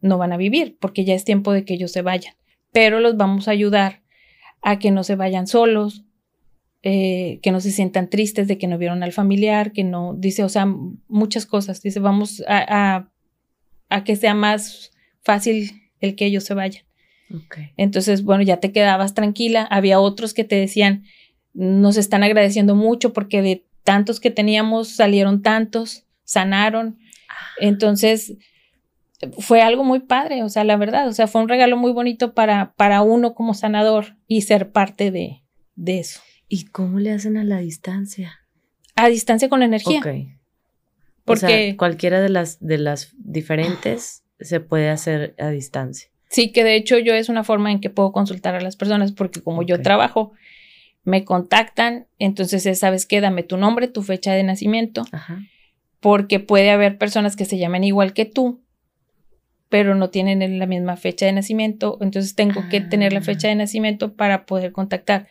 no 0.00 0.18
van 0.18 0.32
a 0.32 0.36
vivir 0.36 0.76
porque 0.80 1.04
ya 1.04 1.14
es 1.14 1.24
tiempo 1.24 1.52
de 1.52 1.64
que 1.64 1.74
ellos 1.74 1.92
se 1.92 2.02
vayan. 2.02 2.34
Pero 2.72 3.00
los 3.00 3.16
vamos 3.16 3.48
a 3.48 3.52
ayudar 3.52 4.02
a 4.60 4.78
que 4.78 4.90
no 4.90 5.04
se 5.04 5.16
vayan 5.16 5.46
solos, 5.46 6.04
eh, 6.82 7.38
que 7.42 7.52
no 7.52 7.60
se 7.60 7.70
sientan 7.70 8.10
tristes 8.10 8.48
de 8.48 8.58
que 8.58 8.66
no 8.66 8.76
vieron 8.76 9.02
al 9.02 9.12
familiar, 9.12 9.72
que 9.72 9.84
no, 9.84 10.14
dice, 10.14 10.42
o 10.42 10.48
sea, 10.48 10.66
muchas 11.08 11.46
cosas. 11.46 11.80
Dice, 11.80 12.00
vamos 12.00 12.42
a, 12.48 13.08
a, 13.88 14.04
que 14.04 14.16
sea 14.16 14.34
más 14.34 14.90
fácil 15.20 15.70
el 16.00 16.16
que 16.16 16.26
ellos 16.26 16.44
se 16.44 16.54
vayan. 16.54 16.84
Entonces, 17.76 18.24
bueno, 18.24 18.42
ya 18.42 18.58
te 18.58 18.72
quedabas 18.72 19.14
tranquila. 19.14 19.62
Había 19.70 20.00
otros 20.00 20.34
que 20.34 20.44
te 20.44 20.56
decían, 20.56 21.04
nos 21.54 21.96
están 21.96 22.24
agradeciendo 22.24 22.74
mucho 22.74 23.12
porque 23.12 23.42
de 23.42 23.64
tantos 23.84 24.20
que 24.20 24.30
teníamos 24.30 24.88
salieron 24.88 25.40
tantos, 25.40 26.04
sanaron. 26.24 26.98
Ah. 27.28 27.34
Entonces, 27.60 28.36
fue 29.38 29.62
algo 29.62 29.84
muy 29.84 30.00
padre, 30.00 30.42
o 30.42 30.48
sea, 30.48 30.64
la 30.64 30.76
verdad, 30.76 31.06
o 31.06 31.12
sea, 31.12 31.28
fue 31.28 31.42
un 31.42 31.48
regalo 31.48 31.76
muy 31.76 31.92
bonito 31.92 32.34
para, 32.34 32.74
para 32.74 33.02
uno 33.02 33.34
como 33.34 33.54
sanador 33.54 34.16
y 34.26 34.42
ser 34.42 34.72
parte 34.72 35.10
de, 35.10 35.42
de 35.76 36.00
eso. 36.00 36.20
¿Y 36.54 36.64
cómo 36.64 36.98
le 36.98 37.12
hacen 37.12 37.38
a 37.38 37.44
la 37.44 37.60
distancia? 37.60 38.38
A 38.94 39.08
distancia 39.08 39.48
con 39.48 39.62
energía. 39.62 40.00
Ok. 40.00 40.06
Porque 41.24 41.46
o 41.46 41.48
sea, 41.48 41.76
cualquiera 41.78 42.20
de 42.20 42.28
las, 42.28 42.60
de 42.60 42.76
las 42.76 43.14
diferentes 43.16 44.24
se 44.38 44.60
puede 44.60 44.90
hacer 44.90 45.34
a 45.38 45.48
distancia. 45.48 46.10
Sí, 46.28 46.52
que 46.52 46.62
de 46.62 46.74
hecho 46.76 46.98
yo 46.98 47.14
es 47.14 47.30
una 47.30 47.42
forma 47.42 47.72
en 47.72 47.80
que 47.80 47.88
puedo 47.88 48.12
consultar 48.12 48.54
a 48.54 48.60
las 48.60 48.76
personas 48.76 49.12
porque 49.12 49.40
como 49.40 49.62
yo 49.62 49.80
trabajo, 49.80 50.32
me 51.04 51.24
contactan, 51.24 52.06
entonces 52.18 52.78
sabes 52.78 53.06
qué, 53.06 53.22
dame 53.22 53.44
tu 53.44 53.56
nombre, 53.56 53.88
tu 53.88 54.02
fecha 54.02 54.34
de 54.34 54.42
nacimiento, 54.42 55.06
porque 56.00 56.38
puede 56.38 56.70
haber 56.70 56.98
personas 56.98 57.34
que 57.34 57.46
se 57.46 57.56
llamen 57.56 57.82
igual 57.82 58.12
que 58.12 58.26
tú, 58.26 58.60
pero 59.70 59.94
no 59.94 60.10
tienen 60.10 60.58
la 60.58 60.66
misma 60.66 60.98
fecha 60.98 61.24
de 61.24 61.32
nacimiento, 61.32 61.96
entonces 62.02 62.34
tengo 62.34 62.68
que 62.68 62.82
tener 62.82 63.14
la 63.14 63.22
fecha 63.22 63.48
de 63.48 63.54
ah. 63.54 63.56
nacimiento 63.56 64.12
para 64.12 64.44
poder 64.44 64.72
contactar. 64.72 65.28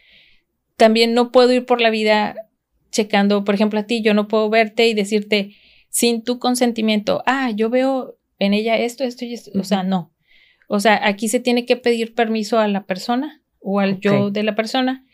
También 0.77 1.13
no 1.13 1.31
puedo 1.31 1.51
ir 1.51 1.65
por 1.65 1.81
la 1.81 1.89
vida 1.89 2.36
checando, 2.91 3.43
por 3.43 3.55
ejemplo, 3.55 3.79
a 3.79 3.84
ti, 3.84 4.01
yo 4.01 4.13
no 4.13 4.27
puedo 4.27 4.49
verte 4.49 4.88
y 4.88 4.93
decirte 4.93 5.55
sin 5.89 6.23
tu 6.23 6.39
consentimiento, 6.39 7.23
ah, 7.25 7.51
yo 7.51 7.69
veo 7.69 8.17
en 8.39 8.53
ella 8.53 8.77
esto, 8.77 9.03
esto 9.03 9.25
y 9.25 9.34
esto, 9.34 9.51
o 9.60 9.63
sea, 9.63 9.84
no. 9.84 10.13
O 10.67 10.79
sea, 10.79 11.05
aquí 11.05 11.27
se 11.27 11.39
tiene 11.39 11.65
que 11.65 11.75
pedir 11.75 12.15
permiso 12.15 12.57
a 12.57 12.67
la 12.67 12.86
persona 12.86 13.41
o 13.60 13.79
al 13.79 13.99
yo 13.99 14.31
de 14.31 14.43
la 14.43 14.55
persona 14.55 15.05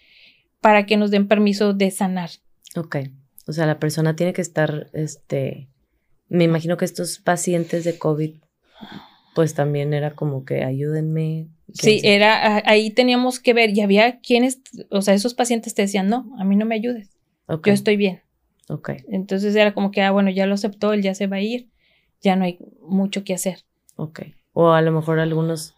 para 0.62 0.86
que 0.86 0.98
nos 0.98 1.12
den 1.12 1.28
permiso 1.28 1.74
de 1.74 1.92
sanar. 1.92 2.30
Ok. 2.76 2.98
O 3.48 3.54
sea, 3.54 3.66
la 3.66 3.80
persona 3.80 4.16
tiene 4.16 4.34
que 4.34 4.42
estar, 4.42 4.90
este, 4.94 5.68
me 6.30 6.44
imagino 6.44 6.78
que 6.78 6.86
estos 6.86 7.20
pacientes 7.20 7.84
de 7.84 7.98
COVID, 7.98 8.36
pues 9.38 9.54
también 9.54 9.94
era 9.94 10.16
como 10.16 10.46
que 10.46 10.64
ayúdenme. 10.64 11.48
Sí, 11.72 12.02
era, 12.04 12.64
ahí 12.66 12.90
teníamos 12.90 13.40
que 13.40 13.54
ver 13.54 13.70
y 13.70 13.82
había 13.82 14.20
quienes, 14.20 14.62
o 14.90 15.04
sea, 15.04 15.14
esos 15.14 15.36
pacientes 15.36 15.76
te 15.76 15.84
decían, 15.84 16.10
no, 16.10 16.36
a 16.40 16.44
mí 16.44 16.56
no 16.56 16.66
me 16.66 16.74
ayudes. 16.74 17.16
Yo 17.48 17.72
estoy 17.72 17.98
bien. 17.98 18.24
Ok. 18.68 18.94
Entonces 19.10 19.56
era 19.56 19.76
como 19.76 19.92
que, 19.92 20.02
ah, 20.02 20.10
bueno, 20.10 20.32
ya 20.32 20.48
lo 20.48 20.56
aceptó, 20.56 20.92
él 20.92 21.04
ya 21.04 21.14
se 21.14 21.28
va 21.28 21.36
a 21.36 21.42
ir, 21.42 21.70
ya 22.20 22.36
no 22.36 22.46
hay 22.46 22.58
mucho 22.82 23.24
que 23.24 23.36
hacer. 23.36 23.60
Ok. 23.96 24.22
O 24.54 24.72
a 24.72 24.82
lo 24.82 24.92
mejor 24.92 25.20
algunos 25.20 25.76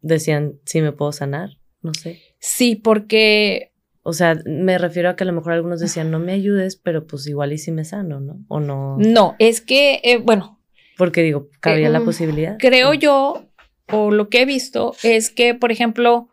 decían, 0.00 0.60
sí 0.64 0.80
me 0.80 0.92
puedo 0.92 1.10
sanar, 1.10 1.58
no 1.82 1.94
sé. 1.94 2.20
Sí, 2.38 2.76
porque 2.76 3.72
o 4.04 4.12
sea, 4.12 4.40
me 4.46 4.78
refiero 4.78 5.10
a 5.10 5.16
que 5.16 5.24
a 5.24 5.26
lo 5.26 5.32
mejor 5.32 5.54
algunos 5.54 5.80
decían, 5.80 6.12
no 6.12 6.20
me 6.20 6.34
ayudes, 6.34 6.76
pero 6.76 7.04
pues 7.08 7.26
igual 7.26 7.52
y 7.52 7.58
si 7.58 7.72
me 7.72 7.84
sano, 7.84 8.20
¿no? 8.20 8.44
O 8.46 8.60
no. 8.60 8.96
No, 8.96 9.34
es 9.40 9.60
que, 9.60 10.00
eh, 10.04 10.18
bueno. 10.18 10.61
Porque 11.02 11.24
digo, 11.24 11.48
cabía 11.58 11.90
la 11.90 11.98
mm, 11.98 12.04
posibilidad. 12.04 12.56
Creo 12.60 12.94
yo, 12.94 13.48
o 13.90 14.12
lo 14.12 14.28
que 14.28 14.42
he 14.42 14.44
visto, 14.44 14.94
es 15.02 15.30
que, 15.30 15.52
por 15.52 15.72
ejemplo, 15.72 16.28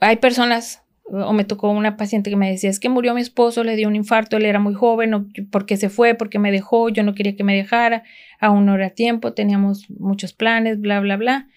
hay 0.00 0.16
personas, 0.16 0.82
o 1.04 1.32
me 1.32 1.44
tocó 1.44 1.70
una 1.70 1.96
paciente 1.96 2.30
que 2.30 2.36
me 2.36 2.50
decía, 2.50 2.68
es 2.68 2.80
que 2.80 2.88
murió 2.88 3.14
mi 3.14 3.20
esposo, 3.20 3.62
le 3.62 3.76
dio 3.76 3.86
un 3.86 3.94
infarto, 3.94 4.38
él 4.38 4.44
era 4.44 4.58
muy 4.58 4.74
joven, 4.74 5.32
porque 5.52 5.76
se 5.76 5.88
fue, 5.88 6.16
porque 6.16 6.40
me 6.40 6.50
dejó, 6.50 6.88
yo 6.88 7.04
no 7.04 7.14
quería 7.14 7.36
que 7.36 7.44
me 7.44 7.54
dejara, 7.54 8.02
aún 8.40 8.66
no 8.66 8.74
era 8.74 8.90
tiempo, 8.90 9.34
teníamos 9.34 9.88
muchos 9.88 10.32
planes, 10.32 10.80
bla, 10.80 10.98
bla, 10.98 11.16
bla. 11.16 11.48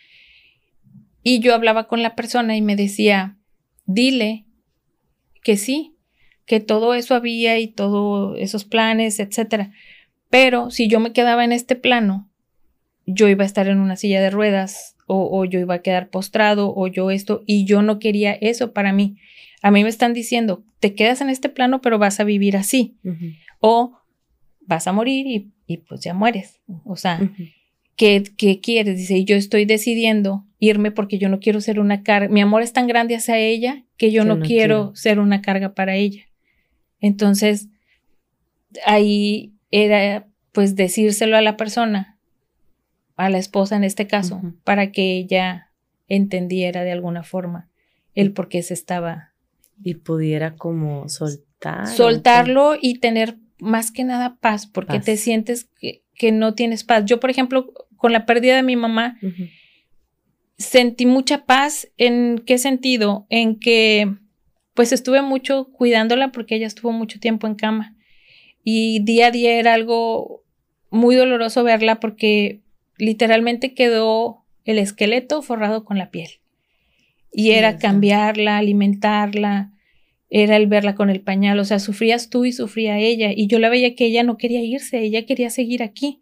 Y 1.24 1.40
yo 1.40 1.56
hablaba 1.56 1.88
con 1.88 2.04
la 2.04 2.14
persona 2.14 2.56
y 2.56 2.62
me 2.62 2.76
decía, 2.76 3.38
dile 3.88 4.46
que 5.42 5.58
sí, 5.58 5.96
que 6.46 6.60
todo 6.60 6.94
eso 6.94 7.16
había 7.16 7.58
y 7.58 7.70
todos 7.70 8.38
esos 8.38 8.66
planes, 8.66 9.20
etcétera. 9.20 9.72
Pero 10.30 10.72
si 10.72 10.88
yo 10.88 11.00
me 11.00 11.14
quedaba 11.14 11.44
en 11.44 11.52
este 11.52 11.76
plano, 11.76 12.30
yo 13.06 13.30
iba 13.30 13.44
a 13.44 13.48
estar 13.48 13.68
en 13.68 13.80
una 13.80 13.96
silla 13.96 14.22
de 14.22 14.30
ruedas 14.30 14.96
o, 15.10 15.46
yo 15.46 15.60
iba 15.60 15.76
a 15.76 15.82
quedar 15.82 16.10
postrado 16.10 16.74
o 16.76 16.88
yo 16.88 17.12
esto 17.12 17.42
y 17.46 17.64
yo 17.64 17.82
no 17.82 17.98
quería 17.98 18.34
eso 18.34 18.74
para 18.74 18.92
mí. 18.92 19.18
A 19.62 19.72
mí 19.72 19.84
me 19.84 19.90
están 19.90 20.14
diciendo, 20.14 20.66
te 20.82 20.94
quedas 20.96 21.22
en 21.22 21.30
este 21.30 21.48
plano 21.48 21.80
pero 21.82 21.98
vas 21.98 22.20
a 22.20 22.26
vivir 22.26 22.58
así 22.58 22.98
o 23.62 23.98
vas 24.60 24.86
a 24.86 24.92
morir 24.92 25.52
y, 25.66 25.78
pues 25.78 26.02
ya 26.02 26.14
mueres. 26.14 26.60
O 26.84 26.98
sea, 26.98 27.22
¿qué, 27.96 28.24
¿qué, 28.38 28.60
quieres? 28.60 28.98
Dice, 28.98 29.24
yo 29.24 29.38
estoy 29.38 29.64
decidiendo 29.64 30.46
irme 30.60 30.92
porque 30.92 31.18
yo 31.18 31.30
no 31.30 31.40
quiero 31.40 31.62
ser 31.62 31.80
una 31.80 32.04
carga. 32.04 32.28
Mi 32.28 32.42
amor 32.42 32.62
es 32.62 32.74
tan 32.74 32.88
grande 32.88 33.16
hacia 33.16 33.38
ella 33.38 33.86
que 33.96 34.12
yo, 34.12 34.26
no, 34.26 34.42
quiero, 34.42 34.94
ser 34.96 35.20
una 35.20 35.42
carga 35.42 35.74
para 35.74 35.96
ella. 35.96 36.24
Entonces, 37.00 37.70
ahí 38.86 39.54
era 39.72 40.28
pues 40.52 40.76
decírselo 40.76 41.38
a 41.38 41.42
la 41.42 41.58
persona, 41.58 42.18
a 43.16 43.30
la 43.30 43.38
esposa 43.38 43.76
en 43.76 43.84
este 43.84 44.08
caso, 44.08 44.42
para 44.64 44.92
que 44.92 45.18
ella 45.18 45.72
entendiera 46.08 46.84
de 46.84 46.92
alguna 46.92 47.24
forma 47.24 47.70
el 48.16 48.34
por 48.34 48.50
qué 48.50 48.64
se 48.64 48.74
estaba. 48.74 49.34
Y 49.84 49.96
pudiera 49.96 50.56
como 50.56 51.08
soltar. 51.10 51.88
Soltarlo 51.88 52.76
y 52.82 53.00
tener 53.00 53.38
más 53.60 53.92
que 53.92 54.04
nada 54.04 54.38
paz, 54.40 54.66
porque 54.66 55.00
te 55.00 55.18
sientes 55.18 55.66
que, 55.80 56.04
que, 56.16 56.32
no 56.32 56.56
tienes 56.56 56.84
paz. 56.84 57.06
Yo, 57.06 57.20
por 57.20 57.30
ejemplo, 57.30 57.72
con 57.96 58.14
la 58.14 58.26
pérdida 58.26 58.56
de 58.56 58.64
mi 58.64 58.76
mamá, 58.76 59.20
sentí 60.58 61.06
mucha 61.06 61.46
paz. 61.46 61.90
¿En 61.98 62.42
qué 62.46 62.58
sentido? 62.58 63.28
En 63.30 63.60
que 63.60 64.16
pues 64.74 64.92
estuve 64.92 65.24
mucho 65.24 65.70
cuidándola 65.72 66.32
porque 66.32 66.56
ella 66.56 66.68
estuvo 66.68 66.92
mucho 66.92 67.20
tiempo 67.20 67.48
en 67.48 67.56
cama. 67.56 67.96
Y 68.70 69.00
día 69.00 69.28
a 69.28 69.32
día 69.32 69.58
era 69.58 69.74
algo 69.74 70.44
muy 70.90 71.16
doloroso 71.16 71.64
verla 71.64 72.02
porque 72.02 72.64
literalmente 72.98 73.74
quedó 73.74 74.44
el 74.66 74.78
esqueleto 74.78 75.42
forrado 75.42 75.86
con 75.86 75.98
la 75.98 76.12
piel. 76.12 76.42
Y 77.32 77.52
era 77.52 77.78
cambiarla, 77.78 78.58
alimentarla, 78.58 79.72
era 80.30 80.58
el 80.58 80.68
verla 80.68 80.96
con 80.96 81.10
el 81.10 81.22
pañal, 81.22 81.58
o 81.60 81.64
sea, 81.64 81.80
sufrías 81.80 82.30
tú 82.30 82.44
y 82.44 82.52
sufría 82.52 82.98
ella. 82.98 83.32
Y 83.34 83.48
yo 83.48 83.58
la 83.60 83.70
veía 83.70 83.96
que 83.96 84.04
ella 84.04 84.24
no 84.24 84.36
quería 84.36 84.62
irse, 84.62 85.00
ella 85.00 85.26
quería 85.26 85.50
seguir 85.50 85.82
aquí. 85.82 86.22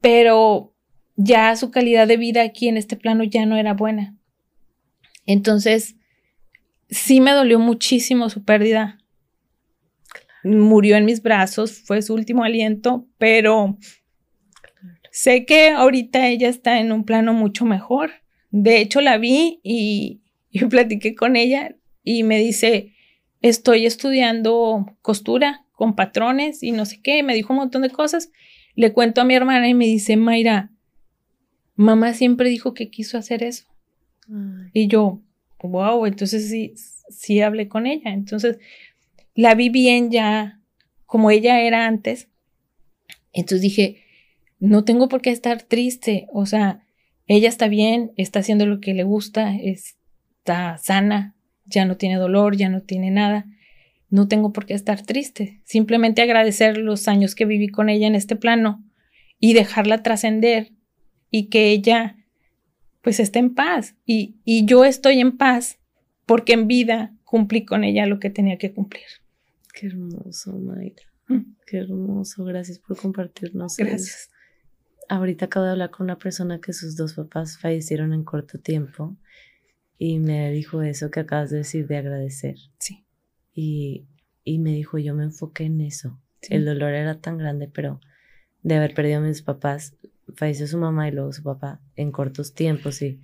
Pero 0.00 0.74
ya 1.14 1.54
su 1.54 1.70
calidad 1.70 2.08
de 2.08 2.16
vida 2.16 2.42
aquí 2.42 2.66
en 2.66 2.76
este 2.76 2.96
plano 2.96 3.22
ya 3.22 3.46
no 3.46 3.56
era 3.56 3.72
buena. 3.72 4.16
Entonces, 5.26 5.94
sí 6.90 7.20
me 7.20 7.30
dolió 7.30 7.60
muchísimo 7.60 8.30
su 8.30 8.42
pérdida. 8.42 8.98
Murió 10.46 10.96
en 10.96 11.04
mis 11.04 11.22
brazos, 11.22 11.82
fue 11.84 12.02
su 12.02 12.14
último 12.14 12.44
aliento, 12.44 13.06
pero 13.18 13.76
sé 15.10 15.44
que 15.44 15.70
ahorita 15.70 16.28
ella 16.28 16.48
está 16.48 16.80
en 16.80 16.92
un 16.92 17.04
plano 17.04 17.32
mucho 17.32 17.64
mejor. 17.64 18.10
De 18.50 18.80
hecho, 18.80 19.00
la 19.00 19.18
vi 19.18 19.60
y, 19.62 20.22
y 20.50 20.64
platiqué 20.66 21.14
con 21.14 21.36
ella 21.36 21.76
y 22.02 22.22
me 22.22 22.38
dice, 22.38 22.94
estoy 23.42 23.86
estudiando 23.86 24.96
costura 25.02 25.64
con 25.72 25.94
patrones 25.94 26.62
y 26.62 26.72
no 26.72 26.86
sé 26.86 27.00
qué, 27.02 27.22
me 27.22 27.34
dijo 27.34 27.52
un 27.52 27.58
montón 27.58 27.82
de 27.82 27.90
cosas. 27.90 28.30
Le 28.74 28.92
cuento 28.92 29.20
a 29.20 29.24
mi 29.24 29.34
hermana 29.34 29.68
y 29.68 29.74
me 29.74 29.86
dice, 29.86 30.16
Mayra, 30.16 30.70
mamá 31.76 32.14
siempre 32.14 32.48
dijo 32.48 32.74
que 32.74 32.90
quiso 32.90 33.18
hacer 33.18 33.42
eso. 33.42 33.66
Y 34.72 34.88
yo, 34.88 35.22
wow, 35.62 36.04
entonces 36.06 36.48
sí, 36.48 36.74
sí 37.08 37.40
hablé 37.40 37.68
con 37.68 37.86
ella. 37.86 38.12
Entonces 38.12 38.58
la 39.36 39.54
vi 39.54 39.68
bien 39.68 40.10
ya 40.10 40.60
como 41.04 41.30
ella 41.30 41.60
era 41.60 41.86
antes. 41.86 42.28
Entonces 43.32 43.62
dije, 43.62 44.02
no 44.58 44.84
tengo 44.84 45.08
por 45.08 45.22
qué 45.22 45.30
estar 45.30 45.62
triste. 45.62 46.26
O 46.32 46.46
sea, 46.46 46.84
ella 47.26 47.48
está 47.48 47.68
bien, 47.68 48.12
está 48.16 48.40
haciendo 48.40 48.66
lo 48.66 48.80
que 48.80 48.94
le 48.94 49.04
gusta, 49.04 49.54
está 49.54 50.78
sana, 50.78 51.36
ya 51.64 51.84
no 51.84 51.96
tiene 51.96 52.16
dolor, 52.16 52.56
ya 52.56 52.68
no 52.68 52.82
tiene 52.82 53.10
nada. 53.10 53.46
No 54.08 54.28
tengo 54.28 54.52
por 54.52 54.66
qué 54.66 54.74
estar 54.74 55.02
triste. 55.02 55.60
Simplemente 55.64 56.22
agradecer 56.22 56.78
los 56.78 57.08
años 57.08 57.34
que 57.34 57.44
viví 57.44 57.68
con 57.68 57.88
ella 57.88 58.06
en 58.06 58.14
este 58.14 58.36
plano 58.36 58.84
y 59.38 59.52
dejarla 59.52 60.02
trascender 60.02 60.72
y 61.30 61.48
que 61.48 61.70
ella 61.70 62.16
pues 63.02 63.20
esté 63.20 63.38
en 63.38 63.54
paz. 63.54 63.94
Y, 64.04 64.36
yo 64.64 64.84
estoy 64.84 65.20
en 65.20 65.36
paz 65.36 65.78
porque 66.24 66.54
en 66.54 66.66
vida 66.66 67.14
cumplí 67.24 67.64
con 67.64 67.84
ella 67.84 68.06
lo 68.06 68.18
que 68.18 68.30
tenía 68.30 68.58
que 68.58 68.72
cumplir. 68.72 69.04
Qué 69.76 69.88
hermoso, 69.88 70.52
Mayra. 70.58 71.02
Mm. 71.28 71.54
Qué 71.66 71.76
hermoso. 71.76 72.44
Gracias 72.44 72.78
por 72.78 72.96
compartirnos. 72.96 73.76
Gracias. 73.76 74.30
Ahorita 75.06 75.44
acabo 75.44 75.66
de 75.66 75.72
hablar 75.72 75.90
con 75.90 76.04
una 76.04 76.18
persona 76.18 76.62
que 76.62 76.72
sus 76.72 76.96
dos 76.96 77.12
papás 77.12 77.58
fallecieron 77.58 78.14
en 78.14 78.24
corto 78.24 78.58
tiempo 78.58 79.18
y 79.98 80.18
me 80.18 80.50
dijo 80.50 80.80
eso 80.80 81.10
que 81.10 81.20
acabas 81.20 81.50
de 81.50 81.58
decir 81.58 81.86
de 81.86 81.98
agradecer. 81.98 82.56
Sí. 82.78 83.04
Y, 83.52 84.06
me 84.46 84.72
dijo, 84.72 84.96
yo 84.96 85.14
me 85.14 85.24
enfoqué 85.24 85.64
en 85.64 85.82
eso. 85.82 86.18
El 86.48 86.64
dolor 86.64 86.94
era 86.94 87.20
tan 87.20 87.36
grande, 87.36 87.68
pero 87.68 88.00
de 88.62 88.76
haber 88.76 88.94
perdido 88.94 89.18
a 89.18 89.22
mis 89.22 89.42
papás, 89.42 89.94
falleció 90.36 90.66
su 90.66 90.78
mamá 90.78 91.06
y 91.08 91.12
luego 91.12 91.32
su 91.32 91.42
papá 91.42 91.82
en 91.96 92.12
cortos 92.12 92.54
tiempos 92.54 93.02
y 93.02 93.20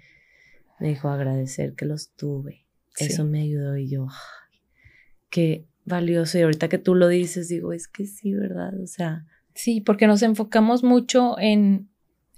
me 0.79 0.89
dijo 0.89 1.09
agradecer 1.09 1.75
que 1.75 1.87
los 1.87 2.13
tuve. 2.13 2.67
Eso 2.99 3.25
me 3.25 3.41
ayudó 3.41 3.79
y 3.79 3.89
yo, 3.89 4.07
qué 5.31 5.67
valioso. 5.85 6.39
Y 6.39 6.43
ahorita 6.43 6.69
que 6.69 6.79
tú 6.79 6.95
lo 6.95 7.09
dices, 7.09 7.49
digo, 7.49 7.73
es 7.73 7.89
que 7.89 8.07
sí, 8.07 8.33
¿verdad? 8.33 8.79
O 8.81 8.87
sea. 8.87 9.27
Sí, 9.55 9.81
porque 9.81 10.07
nos 10.07 10.23
enfocamos 10.23 10.83
mucho 10.83 11.39
en, 11.39 11.89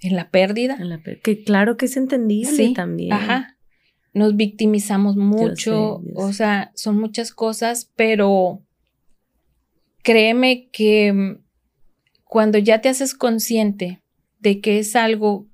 en 0.01 0.17
la 0.17 0.31
pérdida. 0.31 0.79
que 1.23 1.45
claro 1.45 1.77
que 1.77 1.87
es 1.87 1.97
entendible 1.97 2.73
también. 2.75 3.13
Ajá. 3.13 3.57
Nos 4.13 4.37
victimizamos 4.37 5.17
mucho, 5.17 6.03
o 6.15 6.33
sea, 6.33 6.71
son 6.77 6.99
muchas 7.01 7.33
cosas, 7.33 7.91
pero 7.97 8.63
créeme 10.03 10.69
que 10.71 11.13
mm, 11.13 11.39
cuando 12.23 12.59
ya 12.59 12.81
te 12.81 12.89
haces 12.89 13.15
consciente 13.15 14.03
de 14.39 14.61
que 14.61 14.79
es 14.79 14.95
algo 14.95 15.49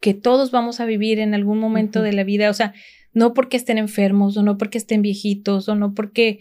que 0.00 0.12
todos 0.12 0.50
vamos 0.50 0.80
a 0.80 0.84
vivir 0.84 1.18
en 1.18 1.32
algún 1.32 1.58
momento 1.58 2.02
de 2.02 2.12
la 2.12 2.24
vida, 2.24 2.50
o 2.50 2.54
sea, 2.54 2.74
no 3.14 3.32
porque 3.32 3.56
estén 3.56 3.78
enfermos 3.78 4.36
o 4.36 4.42
no 4.42 4.58
porque 4.58 4.76
estén 4.76 5.00
viejitos 5.00 5.66
o 5.68 5.74
no 5.76 5.94
porque 5.94 6.40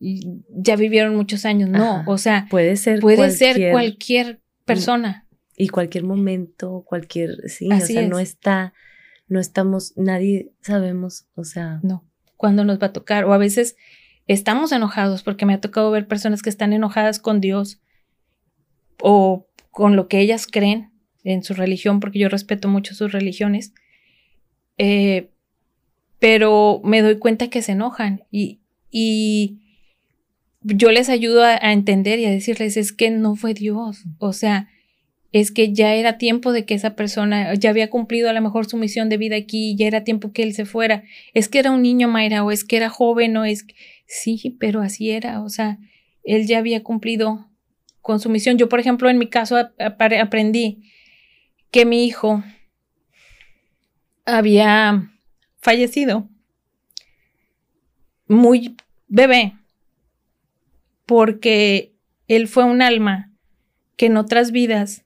ya 0.00 0.76
vivieron 0.76 1.14
muchos 1.16 1.44
años, 1.44 1.70
no, 1.70 2.04
o 2.06 2.18
sea, 2.18 2.46
puede 2.50 2.76
ser 2.76 3.00
puede 3.00 3.16
cualquier, 3.16 3.54
ser 3.54 3.70
cualquier 3.72 4.42
persona. 4.64 5.26
Y 5.56 5.68
cualquier 5.68 6.04
momento, 6.04 6.84
cualquier, 6.86 7.48
sí, 7.48 7.68
o 7.70 7.80
sea, 7.80 8.06
no 8.08 8.18
está, 8.18 8.74
no 9.28 9.38
estamos, 9.38 9.92
nadie 9.96 10.52
sabemos, 10.62 11.26
o 11.36 11.44
sea. 11.44 11.78
No, 11.82 12.04
cuándo 12.36 12.64
nos 12.64 12.80
va 12.82 12.88
a 12.88 12.92
tocar, 12.92 13.24
o 13.24 13.32
a 13.32 13.38
veces 13.38 13.76
estamos 14.26 14.72
enojados, 14.72 15.22
porque 15.22 15.46
me 15.46 15.54
ha 15.54 15.60
tocado 15.60 15.90
ver 15.90 16.08
personas 16.08 16.42
que 16.42 16.50
están 16.50 16.72
enojadas 16.72 17.20
con 17.20 17.40
Dios 17.40 17.80
o 19.00 19.46
con 19.70 19.96
lo 19.96 20.08
que 20.08 20.20
ellas 20.20 20.46
creen 20.46 20.90
en 21.22 21.42
su 21.42 21.54
religión, 21.54 22.00
porque 22.00 22.18
yo 22.18 22.28
respeto 22.28 22.68
mucho 22.68 22.94
sus 22.94 23.12
religiones, 23.12 23.74
eh, 24.76 25.30
pero 26.18 26.80
me 26.84 27.02
doy 27.02 27.18
cuenta 27.18 27.48
que 27.48 27.62
se 27.62 27.72
enojan 27.72 28.24
y, 28.30 28.60
y 28.90 29.63
yo 30.64 30.90
les 30.90 31.08
ayudo 31.08 31.44
a, 31.44 31.72
entender 31.72 32.18
y 32.18 32.24
a 32.24 32.30
decirles, 32.30 32.76
es 32.76 32.92
que 32.92 33.10
no 33.10 33.36
fue 33.36 33.54
Dios, 33.54 34.04
o 34.18 34.32
sea, 34.32 34.68
es 35.30 35.50
que 35.50 35.72
ya 35.72 35.94
era 35.94 36.16
tiempo 36.16 36.52
de 36.52 36.64
que 36.64 36.74
esa 36.74 36.96
persona 36.96 37.52
ya 37.54 37.70
había 37.70 37.90
cumplido 37.90 38.30
a 38.30 38.32
lo 38.32 38.40
mejor 38.40 38.66
su 38.66 38.76
misión 38.76 39.08
de 39.08 39.18
vida 39.18 39.36
aquí, 39.36 39.76
ya 39.76 39.86
era 39.86 40.04
tiempo 40.04 40.32
que 40.32 40.42
él 40.42 40.54
se 40.54 40.64
fuera, 40.64 41.04
es 41.34 41.48
que 41.48 41.58
era 41.58 41.70
un 41.70 41.82
niño 41.82 42.08
Mayra 42.08 42.44
o 42.44 42.50
es 42.50 42.64
que 42.64 42.76
era 42.76 42.88
joven 42.88 43.36
o 43.36 43.44
es, 43.44 43.66
sí, 44.06 44.56
pero 44.58 44.80
así 44.80 45.10
era, 45.10 45.42
o 45.42 45.48
sea, 45.48 45.78
él 46.22 46.46
ya 46.46 46.58
había 46.58 46.82
cumplido 46.82 47.46
con 48.00 48.20
su 48.20 48.30
misión. 48.30 48.56
Yo, 48.56 48.68
por 48.68 48.80
ejemplo, 48.80 49.10
en 49.10 49.18
mi 49.18 49.28
caso 49.28 49.56
aprendí 49.78 50.90
que 51.70 51.84
mi 51.84 52.04
hijo 52.06 52.42
había 54.24 55.10
fallecido 55.60 56.28
muy 58.26 58.76
bebé 59.08 59.54
porque 61.06 61.94
él 62.28 62.48
fue 62.48 62.64
un 62.64 62.82
alma 62.82 63.32
que 63.96 64.06
en 64.06 64.16
otras 64.16 64.50
vidas 64.50 65.04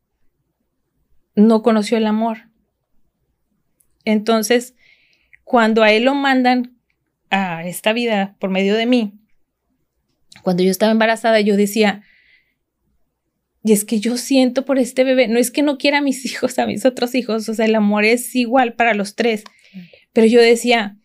no 1.34 1.62
conoció 1.62 1.96
el 1.98 2.06
amor. 2.06 2.48
Entonces, 4.04 4.74
cuando 5.44 5.82
a 5.82 5.92
él 5.92 6.04
lo 6.04 6.14
mandan 6.14 6.76
a 7.30 7.64
esta 7.66 7.92
vida 7.92 8.36
por 8.38 8.50
medio 8.50 8.74
de 8.74 8.86
mí, 8.86 9.14
cuando 10.42 10.62
yo 10.62 10.70
estaba 10.70 10.92
embarazada, 10.92 11.40
yo 11.40 11.56
decía, 11.56 12.02
y 13.62 13.72
es 13.72 13.84
que 13.84 14.00
yo 14.00 14.16
siento 14.16 14.64
por 14.64 14.78
este 14.78 15.04
bebé, 15.04 15.28
no 15.28 15.38
es 15.38 15.50
que 15.50 15.62
no 15.62 15.78
quiera 15.78 15.98
a 15.98 16.02
mis 16.02 16.24
hijos, 16.30 16.58
a 16.58 16.66
mis 16.66 16.84
otros 16.84 17.14
hijos, 17.14 17.48
o 17.48 17.54
sea, 17.54 17.66
el 17.66 17.74
amor 17.74 18.04
es 18.04 18.34
igual 18.34 18.74
para 18.74 18.94
los 18.94 19.14
tres, 19.14 19.44
pero 20.12 20.26
yo 20.26 20.40
decía, 20.40 20.96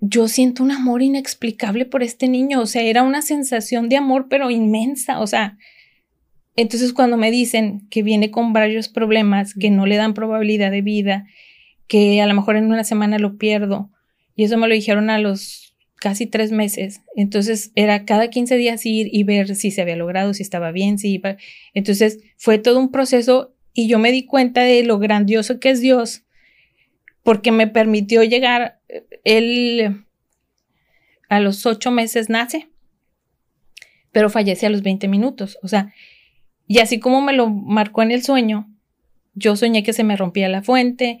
yo 0.00 0.28
siento 0.28 0.62
un 0.62 0.70
amor 0.70 1.02
inexplicable 1.02 1.84
por 1.84 2.02
este 2.02 2.28
niño, 2.28 2.60
o 2.60 2.66
sea, 2.66 2.82
era 2.82 3.02
una 3.02 3.22
sensación 3.22 3.88
de 3.88 3.96
amor, 3.96 4.26
pero 4.28 4.50
inmensa, 4.50 5.20
o 5.20 5.26
sea, 5.26 5.58
entonces 6.56 6.92
cuando 6.92 7.16
me 7.16 7.30
dicen 7.30 7.86
que 7.90 8.02
viene 8.02 8.30
con 8.30 8.52
varios 8.52 8.88
problemas, 8.88 9.54
que 9.54 9.70
no 9.70 9.86
le 9.86 9.96
dan 9.96 10.14
probabilidad 10.14 10.70
de 10.70 10.82
vida, 10.82 11.26
que 11.86 12.20
a 12.20 12.26
lo 12.26 12.34
mejor 12.34 12.56
en 12.56 12.66
una 12.66 12.84
semana 12.84 13.18
lo 13.18 13.38
pierdo, 13.38 13.90
y 14.36 14.44
eso 14.44 14.56
me 14.56 14.68
lo 14.68 14.74
dijeron 14.74 15.10
a 15.10 15.18
los 15.18 15.74
casi 15.96 16.26
tres 16.26 16.52
meses. 16.52 17.00
Entonces 17.16 17.72
era 17.74 18.04
cada 18.04 18.30
15 18.30 18.56
días 18.56 18.86
ir 18.86 19.08
y 19.12 19.24
ver 19.24 19.56
si 19.56 19.70
se 19.72 19.82
había 19.82 19.96
logrado, 19.96 20.32
si 20.32 20.42
estaba 20.42 20.70
bien, 20.70 20.98
si 20.98 21.14
iba. 21.14 21.36
Entonces 21.74 22.20
fue 22.36 22.58
todo 22.58 22.78
un 22.78 22.92
proceso 22.92 23.54
y 23.74 23.88
yo 23.88 23.98
me 23.98 24.12
di 24.12 24.24
cuenta 24.24 24.62
de 24.62 24.84
lo 24.84 24.98
grandioso 24.98 25.58
que 25.58 25.70
es 25.70 25.80
Dios 25.80 26.22
porque 27.22 27.52
me 27.52 27.66
permitió 27.66 28.22
llegar, 28.22 28.80
él 29.24 30.04
a 31.28 31.40
los 31.40 31.66
ocho 31.66 31.90
meses 31.90 32.28
nace, 32.30 32.68
pero 34.12 34.30
fallece 34.30 34.66
a 34.66 34.70
los 34.70 34.82
20 34.82 35.08
minutos. 35.08 35.58
O 35.62 35.68
sea, 35.68 35.92
y 36.66 36.78
así 36.78 36.98
como 36.98 37.20
me 37.20 37.32
lo 37.32 37.48
marcó 37.48 38.02
en 38.02 38.10
el 38.10 38.22
sueño, 38.22 38.68
yo 39.34 39.56
soñé 39.56 39.82
que 39.82 39.92
se 39.92 40.04
me 40.04 40.16
rompía 40.16 40.48
la 40.48 40.62
fuente, 40.62 41.20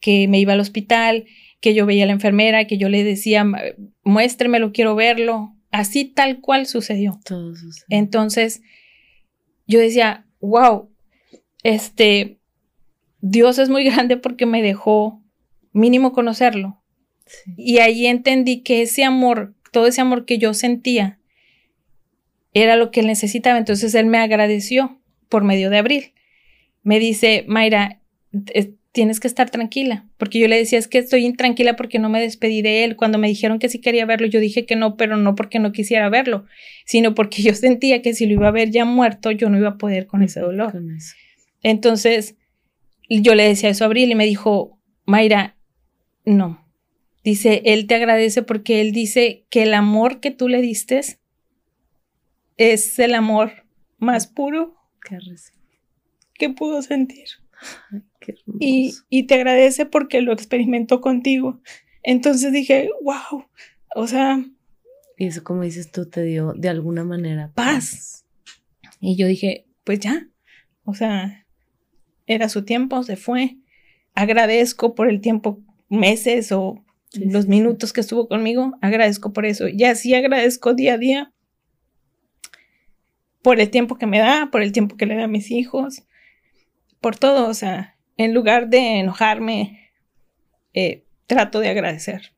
que 0.00 0.28
me 0.28 0.38
iba 0.40 0.52
al 0.52 0.60
hospital, 0.60 1.26
que 1.60 1.74
yo 1.74 1.86
veía 1.86 2.04
a 2.04 2.06
la 2.06 2.12
enfermera, 2.12 2.66
que 2.66 2.78
yo 2.78 2.88
le 2.88 3.04
decía, 3.04 3.46
muéstremelo, 4.02 4.72
quiero 4.72 4.94
verlo. 4.94 5.54
Así 5.70 6.04
tal 6.04 6.40
cual 6.40 6.66
sucedió. 6.66 7.20
Todo 7.24 7.54
sucedió. 7.54 7.86
Entonces, 7.90 8.62
yo 9.66 9.78
decía, 9.78 10.26
wow, 10.40 10.90
este, 11.62 12.40
Dios 13.20 13.58
es 13.58 13.68
muy 13.68 13.84
grande 13.90 14.16
porque 14.16 14.46
me 14.46 14.62
dejó 14.62 15.19
mínimo 15.72 16.12
conocerlo. 16.12 16.82
Y 17.56 17.78
ahí 17.78 18.06
entendí 18.06 18.62
que 18.62 18.82
ese 18.82 19.04
amor, 19.04 19.54
todo 19.72 19.86
ese 19.86 20.00
amor 20.00 20.24
que 20.24 20.38
yo 20.38 20.54
sentía, 20.54 21.18
era 22.52 22.76
lo 22.76 22.90
que 22.90 23.00
él 23.00 23.06
necesitaba. 23.06 23.58
Entonces 23.58 23.94
él 23.94 24.06
me 24.06 24.18
agradeció 24.18 25.00
por 25.28 25.44
medio 25.44 25.70
de 25.70 25.78
abril. 25.78 26.12
Me 26.82 26.98
dice, 26.98 27.44
Mayra, 27.46 28.00
tienes 28.92 29.20
que 29.20 29.28
estar 29.28 29.50
tranquila, 29.50 30.08
porque 30.16 30.40
yo 30.40 30.48
le 30.48 30.56
decía, 30.56 30.78
es 30.78 30.88
que 30.88 30.98
estoy 30.98 31.24
intranquila 31.24 31.76
porque 31.76 31.98
no 31.98 32.08
me 32.08 32.20
despedí 32.20 32.62
de 32.62 32.84
él. 32.84 32.96
Cuando 32.96 33.18
me 33.18 33.28
dijeron 33.28 33.58
que 33.58 33.68
sí 33.68 33.80
quería 33.80 34.04
verlo, 34.06 34.26
yo 34.26 34.40
dije 34.40 34.66
que 34.66 34.76
no, 34.76 34.96
pero 34.96 35.16
no 35.16 35.34
porque 35.34 35.58
no 35.58 35.72
quisiera 35.72 36.08
verlo, 36.08 36.46
sino 36.86 37.14
porque 37.14 37.42
yo 37.42 37.54
sentía 37.54 38.02
que 38.02 38.14
si 38.14 38.26
lo 38.26 38.32
iba 38.32 38.48
a 38.48 38.52
ver 38.52 38.70
ya 38.70 38.84
muerto, 38.84 39.30
yo 39.30 39.48
no 39.48 39.58
iba 39.58 39.70
a 39.70 39.78
poder 39.78 40.06
con 40.06 40.22
ese 40.22 40.40
dolor. 40.40 40.80
Entonces, 41.62 42.36
yo 43.08 43.34
le 43.34 43.44
decía 43.44 43.68
eso 43.68 43.84
a 43.84 43.86
Abril 43.86 44.10
y 44.10 44.14
me 44.14 44.26
dijo, 44.26 44.80
Mayra, 45.04 45.56
no. 46.24 46.66
Dice, 47.22 47.62
él 47.66 47.86
te 47.86 47.96
agradece 47.96 48.42
porque 48.42 48.80
él 48.80 48.92
dice 48.92 49.44
que 49.50 49.64
el 49.64 49.74
amor 49.74 50.20
que 50.20 50.30
tú 50.30 50.48
le 50.48 50.62
diste 50.62 51.02
es 52.56 52.98
el 52.98 53.14
amor 53.14 53.66
más 53.98 54.26
puro 54.26 54.74
que 56.34 56.50
pudo 56.50 56.82
sentir 56.82 57.28
y, 58.58 58.94
y, 59.08 59.24
te 59.24 59.34
agradece 59.34 59.86
porque 59.86 60.20
lo 60.20 60.32
experimentó 60.32 61.00
contigo. 61.00 61.60
Entonces 62.02 62.52
dije, 62.52 62.90
wow, 63.02 63.44
o 63.94 64.06
sea... 64.06 64.44
Y 65.16 65.26
eso, 65.26 65.44
como 65.44 65.62
dices 65.62 65.90
tú, 65.90 66.06
te 66.06 66.22
dio 66.22 66.52
de 66.54 66.68
alguna 66.68 67.04
manera 67.04 67.50
paz. 67.54 68.24
Y 69.00 69.16
yo 69.16 69.26
dije, 69.26 69.66
pues 69.84 70.00
ya, 70.00 70.28
o 70.84 70.94
sea, 70.94 71.46
era 72.26 72.48
su 72.48 72.64
tiempo, 72.64 73.02
se 73.02 73.16
fue. 73.16 73.58
Agradezco 74.14 74.94
por 74.94 75.08
el 75.08 75.20
tiempo, 75.20 75.60
meses 75.90 76.52
o 76.52 76.82
los 77.12 77.46
minutos 77.46 77.92
que 77.92 78.00
estuvo 78.00 78.28
conmigo, 78.28 78.78
agradezco 78.80 79.32
por 79.32 79.44
eso. 79.44 79.68
Y 79.68 79.84
así 79.84 80.14
agradezco 80.14 80.74
día 80.74 80.94
a 80.94 80.98
día 80.98 81.32
por 83.42 83.60
el 83.60 83.70
tiempo 83.70 83.96
que 83.96 84.06
me 84.06 84.18
da, 84.18 84.50
por 84.50 84.62
el 84.62 84.72
tiempo 84.72 84.96
que 84.96 85.06
le 85.06 85.16
da 85.16 85.24
a 85.24 85.28
mis 85.28 85.50
hijos, 85.50 86.02
por 87.00 87.16
todo, 87.16 87.48
o 87.48 87.54
sea, 87.54 87.96
en 88.16 88.34
lugar 88.34 88.68
de 88.68 89.00
enojarme, 89.00 89.90
eh, 90.74 91.04
trato 91.26 91.60
de 91.60 91.68
agradecer. 91.68 92.34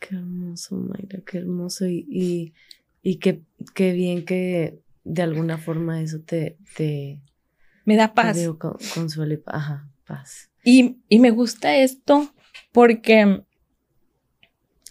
Qué 0.00 0.16
hermoso, 0.16 0.76
Mayra, 0.76 1.20
qué 1.24 1.38
hermoso 1.38 1.86
y, 1.86 2.54
y, 3.02 3.16
qué, 3.16 3.42
qué, 3.74 3.92
bien 3.92 4.24
que 4.24 4.80
de 5.04 5.22
alguna 5.22 5.58
forma 5.58 6.02
eso 6.02 6.20
te... 6.20 6.56
te 6.76 7.20
me 7.84 7.96
da 7.96 8.14
paz. 8.14 8.38
consuelo 8.94 9.40
ajá, 9.46 9.88
paz. 10.06 10.51
Y, 10.64 10.98
y 11.08 11.18
me 11.18 11.30
gusta 11.30 11.76
esto 11.76 12.32
porque 12.72 13.44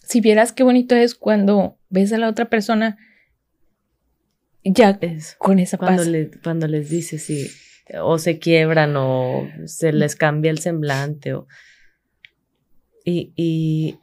si 0.03 0.21
vieras 0.21 0.51
qué 0.51 0.63
bonito 0.63 0.95
es 0.95 1.15
cuando 1.15 1.77
ves 1.89 2.11
a 2.13 2.17
la 2.17 2.29
otra 2.29 2.49
persona 2.49 2.97
ya 4.63 4.99
con 5.37 5.59
esa 5.59 5.77
cuando 5.77 6.03
paz. 6.03 6.39
cuando 6.43 6.67
les 6.67 6.89
dices, 6.89 7.23
sí, 7.23 7.49
o 7.99 8.19
se 8.19 8.37
quiebran 8.37 8.95
o 8.95 9.47
se 9.65 9.91
les 9.91 10.15
cambia 10.15 10.51
el 10.51 10.59
semblante 10.59 11.33
o, 11.33 11.47
y, 13.03 13.33
y 13.35 13.97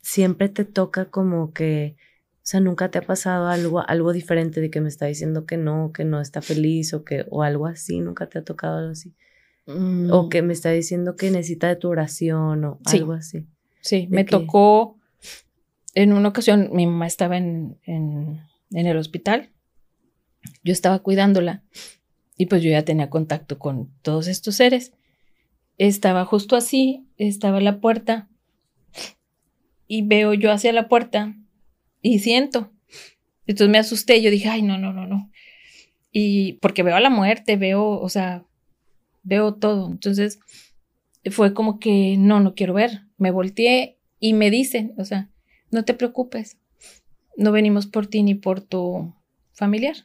siempre 0.00 0.48
te 0.48 0.64
toca 0.64 1.06
como 1.06 1.52
que, 1.52 1.96
o 1.98 2.40
sea, 2.42 2.60
nunca 2.60 2.90
te 2.90 2.98
ha 2.98 3.02
pasado 3.02 3.48
algo, 3.48 3.88
algo 3.88 4.12
diferente 4.12 4.60
de 4.60 4.70
que 4.70 4.80
me 4.80 4.88
está 4.88 5.06
diciendo 5.06 5.46
que 5.46 5.56
no, 5.56 5.92
que 5.92 6.04
no 6.04 6.20
está 6.20 6.42
feliz 6.42 6.94
o 6.94 7.04
que, 7.04 7.24
o 7.30 7.42
algo 7.42 7.66
así, 7.66 8.00
nunca 8.00 8.28
te 8.28 8.38
ha 8.38 8.44
tocado 8.44 8.78
algo 8.78 8.92
así. 8.92 9.14
O 9.66 10.24
mm. 10.24 10.28
que 10.28 10.42
me 10.42 10.52
está 10.52 10.70
diciendo 10.70 11.16
que 11.16 11.30
necesita 11.30 11.68
de 11.68 11.76
tu 11.76 11.88
oración 11.88 12.64
o 12.64 12.80
algo 12.84 13.12
así. 13.12 13.46
Sí, 13.80 14.06
me 14.10 14.24
tocó 14.24 14.98
en 15.94 16.12
una 16.12 16.28
ocasión, 16.28 16.70
mi 16.72 16.86
mamá 16.86 17.06
estaba 17.06 17.36
en, 17.36 17.78
en, 17.84 18.40
en 18.70 18.86
el 18.86 18.96
hospital, 18.96 19.50
yo 20.64 20.72
estaba 20.72 21.00
cuidándola 21.00 21.62
Y 22.36 22.46
pues 22.46 22.62
yo 22.62 22.70
ya 22.70 22.84
tenía 22.84 23.10
contacto 23.10 23.58
con 23.58 23.92
todos 24.02 24.26
estos 24.26 24.56
seres. 24.56 24.92
Estaba 25.78 26.24
justo 26.24 26.56
así, 26.56 27.06
estaba 27.16 27.60
la 27.60 27.80
puerta 27.80 28.28
y 29.86 30.02
veo 30.02 30.32
yo 30.34 30.50
hacia 30.50 30.72
la 30.72 30.88
puerta 30.88 31.36
y 32.00 32.20
siento. 32.20 32.72
Entonces 33.46 33.70
me 33.70 33.78
asusté, 33.78 34.22
yo 34.22 34.30
dije, 34.30 34.48
ay, 34.48 34.62
no, 34.62 34.78
no, 34.78 34.92
no, 34.92 35.06
no. 35.06 35.30
Y 36.10 36.54
porque 36.54 36.82
veo 36.82 36.96
a 36.96 37.00
la 37.00 37.10
muerte, 37.10 37.56
veo, 37.56 38.00
o 38.00 38.08
sea, 38.08 38.44
veo 39.22 39.54
todo. 39.54 39.90
Entonces 39.90 40.38
fue 41.30 41.54
como 41.54 41.78
que 41.78 42.16
no, 42.18 42.40
no 42.40 42.54
quiero 42.54 42.74
ver. 42.74 43.02
Me 43.18 43.30
volteé 43.30 43.98
y 44.18 44.32
me 44.32 44.50
dicen, 44.50 44.94
o 44.98 45.04
sea, 45.04 45.30
no 45.70 45.84
te 45.84 45.94
preocupes, 45.94 46.58
no 47.36 47.52
venimos 47.52 47.86
por 47.86 48.06
ti 48.06 48.22
ni 48.22 48.34
por 48.34 48.60
tu 48.60 49.14
familiar, 49.52 49.96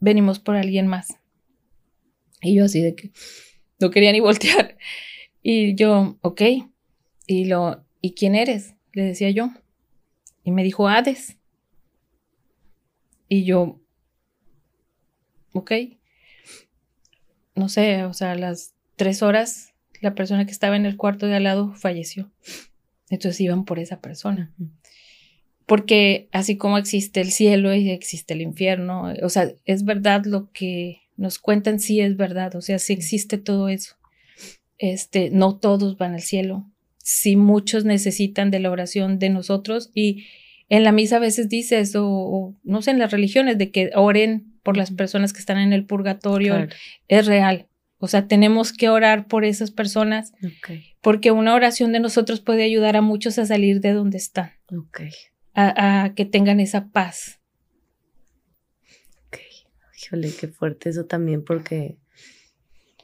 venimos 0.00 0.38
por 0.38 0.56
alguien 0.56 0.86
más. 0.86 1.16
Y 2.42 2.56
yo 2.56 2.64
así 2.64 2.80
de 2.80 2.94
que 2.94 3.12
no 3.78 3.90
quería 3.90 4.12
ni 4.12 4.20
voltear. 4.20 4.76
Y 5.42 5.74
yo, 5.74 6.18
ok. 6.22 6.42
Y 7.26 7.44
lo, 7.46 7.84
¿y 8.00 8.14
quién 8.14 8.34
eres? 8.34 8.74
Le 8.92 9.04
decía 9.04 9.30
yo. 9.30 9.50
Y 10.42 10.50
me 10.50 10.64
dijo, 10.64 10.88
Hades. 10.88 11.36
Y 13.28 13.44
yo, 13.44 13.80
ok. 15.52 15.72
No 17.60 17.68
sé, 17.68 18.04
o 18.04 18.14
sea, 18.14 18.32
a 18.32 18.36
las 18.36 18.72
tres 18.96 19.22
horas, 19.22 19.74
la 20.00 20.14
persona 20.14 20.46
que 20.46 20.50
estaba 20.50 20.76
en 20.76 20.86
el 20.86 20.96
cuarto 20.96 21.26
de 21.26 21.36
al 21.36 21.44
lado 21.44 21.74
falleció. 21.74 22.30
Entonces 23.10 23.38
iban 23.42 23.66
por 23.66 23.78
esa 23.78 24.00
persona. 24.00 24.50
Porque 25.66 26.30
así 26.32 26.56
como 26.56 26.78
existe 26.78 27.20
el 27.20 27.30
cielo 27.30 27.74
y 27.74 27.90
existe 27.90 28.32
el 28.32 28.40
infierno, 28.40 29.12
o 29.22 29.28
sea, 29.28 29.52
es 29.66 29.84
verdad 29.84 30.24
lo 30.24 30.50
que 30.52 31.02
nos 31.18 31.38
cuentan, 31.38 31.80
sí 31.80 32.00
es 32.00 32.16
verdad, 32.16 32.56
o 32.56 32.62
sea, 32.62 32.78
sí 32.78 32.94
existe 32.94 33.36
todo 33.36 33.68
eso. 33.68 33.96
Este, 34.78 35.28
no 35.28 35.58
todos 35.58 35.98
van 35.98 36.14
al 36.14 36.22
cielo, 36.22 36.66
sí 36.96 37.36
muchos 37.36 37.84
necesitan 37.84 38.50
de 38.50 38.60
la 38.60 38.70
oración 38.70 39.18
de 39.18 39.28
nosotros 39.28 39.90
y 39.94 40.24
en 40.70 40.82
la 40.82 40.92
misa 40.92 41.16
a 41.16 41.20
veces 41.20 41.50
dice 41.50 41.78
eso, 41.78 42.08
o, 42.08 42.54
no 42.64 42.80
sé, 42.80 42.92
en 42.92 43.00
las 43.00 43.10
religiones, 43.10 43.58
de 43.58 43.70
que 43.70 43.90
oren 43.94 44.49
por 44.62 44.76
las 44.76 44.90
personas 44.90 45.32
que 45.32 45.40
están 45.40 45.58
en 45.58 45.72
el 45.72 45.84
purgatorio, 45.84 46.68
es 47.08 47.26
real. 47.26 47.66
O 48.02 48.08
sea, 48.08 48.26
tenemos 48.26 48.72
que 48.72 48.88
orar 48.88 49.26
por 49.26 49.44
esas 49.44 49.70
personas 49.70 50.32
porque 51.02 51.30
una 51.30 51.54
oración 51.54 51.92
de 51.92 52.00
nosotros 52.00 52.40
puede 52.40 52.64
ayudar 52.64 52.96
a 52.96 53.02
muchos 53.02 53.38
a 53.38 53.44
salir 53.44 53.80
de 53.80 53.92
donde 53.92 54.16
están. 54.16 54.52
A, 55.54 56.12
que 56.16 56.24
tengan 56.24 56.60
esa 56.60 56.88
paz. 56.88 57.40
Ok. 59.26 59.38
Híjole, 60.02 60.32
qué 60.32 60.48
fuerte 60.48 60.88
eso 60.88 61.04
también 61.04 61.44
porque, 61.44 61.98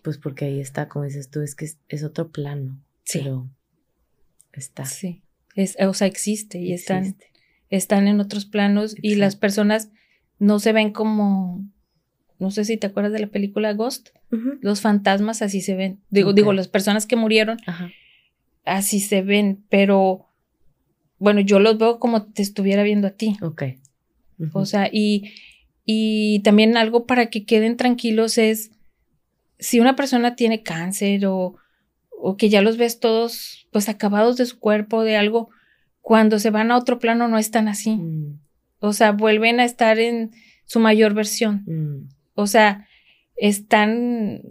pues 0.02 0.16
porque 0.16 0.46
ahí 0.46 0.61
está, 0.61 0.88
como 0.88 1.04
dices 1.04 1.28
tú, 1.28 1.42
es 1.42 1.54
que 1.54 1.68
es, 1.88 2.02
otro 2.02 2.30
plano. 2.30 2.82
Sí. 3.04 3.18
Pero 3.18 3.50
está. 4.54 4.86
Sí. 4.86 5.22
Es, 5.54 5.76
o 5.78 5.92
sea, 5.92 6.07
existe 6.07 6.59
y 6.59 6.72
están, 6.72 7.16
están 7.68 8.09
en 8.09 8.20
otros 8.20 8.46
planos 8.46 8.94
y 9.02 9.16
las 9.16 9.36
personas 9.36 9.90
no 10.39 10.59
se 10.59 10.72
ven 10.72 10.91
como 10.91 11.64
no 12.39 12.51
sé 12.51 12.64
si 12.64 12.76
te 12.76 12.87
acuerdas 12.87 13.12
de 13.12 13.20
la 13.20 13.26
película 13.28 13.72
Ghost, 13.72 14.11
los 14.61 14.80
fantasmas 14.80 15.41
así 15.41 15.61
se 15.61 15.74
ven. 15.74 16.01
Digo, 16.11 16.32
digo, 16.32 16.53
las 16.53 16.68
personas 16.68 17.07
que 17.07 17.16
murieron 17.16 17.59
así 18.64 19.01
se 19.01 19.22
ven, 19.22 19.64
pero 19.70 20.26
bueno, 21.18 21.41
yo 21.41 21.59
los 21.59 21.78
veo 21.78 21.99
como 21.99 22.24
te 22.24 22.43
estuviera 22.43 22.82
viendo 22.82 23.09
a 23.09 23.12
ti. 23.12 23.37
Ok. 23.41 23.62
O 24.53 24.66
sea, 24.66 24.91
y, 24.93 25.32
y 25.87 26.41
también 26.41 26.76
algo 26.76 27.07
para 27.07 27.30
que 27.30 27.47
queden 27.47 27.78
tranquilos 27.78 28.37
es 28.37 28.70
si 29.59 29.80
una 29.80 29.97
persona 29.97 30.37
tiene 30.37 30.62
cáncer 30.62 31.24
o, 31.24 31.57
o 32.11 32.37
que 32.37 32.51
ya 32.51 32.61
los 32.61 32.76
ves 32.76 33.01
todos 33.01 33.66
pues 33.70 33.89
acabados 33.89 34.37
de 34.37 34.45
su 34.45 34.59
cuerpo, 34.59 35.05
de 35.05 35.16
algo, 35.16 35.49
cuando 36.03 36.39
se 36.39 36.51
van 36.51 36.70
a 36.70 36.76
otro 36.76 36.99
plano 36.99 37.28
no 37.28 37.39
están 37.39 37.68
así. 37.68 37.97
Mm. 37.97 38.41
O 38.79 38.93
sea, 38.93 39.12
vuelven 39.12 39.61
a 39.61 39.64
estar 39.64 39.99
en 39.99 40.33
su 40.64 40.81
mayor 40.81 41.14
versión. 41.14 41.64
Mm. 41.66 42.09
O 42.35 42.47
sea, 42.47 42.87
están 43.37 44.43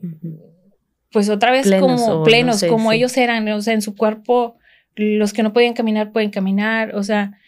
pues 1.11 1.29
otra 1.29 1.51
vez 1.51 1.71
como 1.79 2.23
plenos, 2.23 2.61
como 2.65 2.91
ellos 2.91 3.15
eran, 3.15 3.47
o 3.47 3.61
sea, 3.61 3.73
en 3.73 3.81
su 3.81 3.95
cuerpo, 3.95 4.57
los 4.95 5.31
que 5.31 5.43
no 5.43 5.53
podían 5.53 5.73
caminar 5.73 6.11
pueden 6.11 6.29
caminar, 6.29 6.93
o 6.93 7.03
sea, 7.03 7.39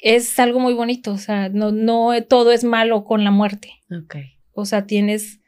es 0.00 0.38
algo 0.40 0.58
muy 0.58 0.74
bonito, 0.74 1.12
o 1.12 1.18
sea, 1.18 1.48
no, 1.50 1.70
no 1.70 2.10
todo 2.28 2.50
es 2.50 2.64
malo 2.64 3.04
con 3.04 3.22
la 3.22 3.30
muerte. 3.30 3.70
Ok. 3.92 4.16
O 4.52 4.64
sea, 4.64 4.86
tienes 4.86 5.38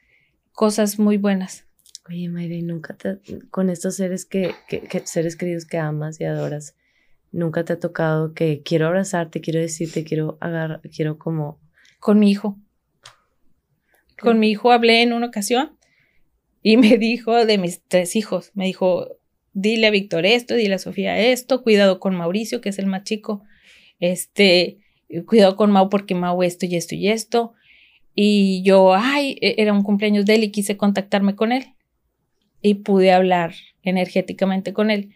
cosas 0.52 1.00
muy 1.00 1.16
buenas. 1.16 1.66
Oye, 2.08 2.28
Mayre, 2.28 2.62
nunca 2.62 2.94
te, 2.94 3.18
con 3.50 3.68
estos 3.68 3.96
seres 3.96 4.24
que, 4.24 4.54
que, 4.68 5.02
seres 5.04 5.36
queridos 5.36 5.64
que 5.64 5.78
amas 5.78 6.20
y 6.20 6.24
adoras, 6.24 6.76
nunca 7.32 7.64
te 7.64 7.72
ha 7.72 7.80
tocado 7.80 8.34
que 8.34 8.62
quiero 8.62 8.86
abrazarte, 8.86 9.40
quiero 9.40 9.60
decirte, 9.60 10.04
quiero 10.04 10.38
agarrar, 10.40 10.80
quiero 10.94 11.18
como... 11.18 11.58
Con 11.98 12.18
mi 12.18 12.30
hijo. 12.30 12.58
Con 14.20 14.38
mi 14.38 14.50
hijo 14.50 14.70
hablé 14.70 15.02
en 15.02 15.12
una 15.12 15.26
ocasión 15.26 15.76
y 16.62 16.76
me 16.78 16.98
dijo 16.98 17.44
de 17.44 17.58
mis 17.58 17.82
tres 17.82 18.14
hijos, 18.16 18.52
me 18.54 18.66
dijo, 18.66 19.18
dile 19.52 19.88
a 19.88 19.90
Víctor 19.90 20.26
esto, 20.26 20.54
dile 20.54 20.74
a 20.74 20.78
Sofía 20.78 21.18
esto, 21.18 21.62
cuidado 21.62 21.98
con 21.98 22.14
Mauricio, 22.14 22.60
que 22.60 22.68
es 22.68 22.78
el 22.78 22.86
más 22.86 23.04
chico, 23.04 23.42
este, 23.98 24.78
cuidado 25.26 25.56
con 25.56 25.70
Mau 25.70 25.88
porque 25.88 26.14
Mau 26.14 26.42
esto 26.42 26.66
y 26.66 26.76
esto 26.76 26.94
y 26.94 27.08
esto. 27.08 27.52
Y 28.14 28.62
yo, 28.62 28.94
ay, 28.94 29.38
e-, 29.40 29.56
era 29.58 29.72
un 29.72 29.82
cumpleaños 29.82 30.24
de 30.26 30.34
él 30.34 30.44
y 30.44 30.50
quise 30.50 30.76
contactarme 30.76 31.34
con 31.34 31.52
él. 31.52 31.66
Y 32.60 32.74
pude 32.74 33.12
hablar 33.12 33.54
energéticamente 33.82 34.72
con 34.72 34.90
él. 34.90 35.14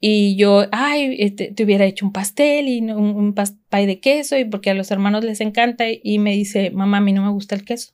Y 0.00 0.36
yo, 0.36 0.66
ay, 0.72 1.16
este, 1.18 1.52
te 1.52 1.64
hubiera 1.64 1.86
hecho 1.86 2.04
un 2.04 2.12
pastel 2.12 2.68
y 2.68 2.80
un, 2.80 2.90
un 2.90 3.34
pay 3.34 3.86
de 3.86 3.98
queso, 4.00 4.36
y 4.38 4.44
porque 4.44 4.70
a 4.70 4.74
los 4.74 4.90
hermanos 4.90 5.24
les 5.24 5.40
encanta. 5.40 5.84
Y 5.90 6.18
me 6.18 6.32
dice, 6.32 6.70
mamá, 6.70 6.98
a 6.98 7.00
mí 7.00 7.12
no 7.12 7.22
me 7.22 7.30
gusta 7.30 7.54
el 7.54 7.64
queso. 7.64 7.92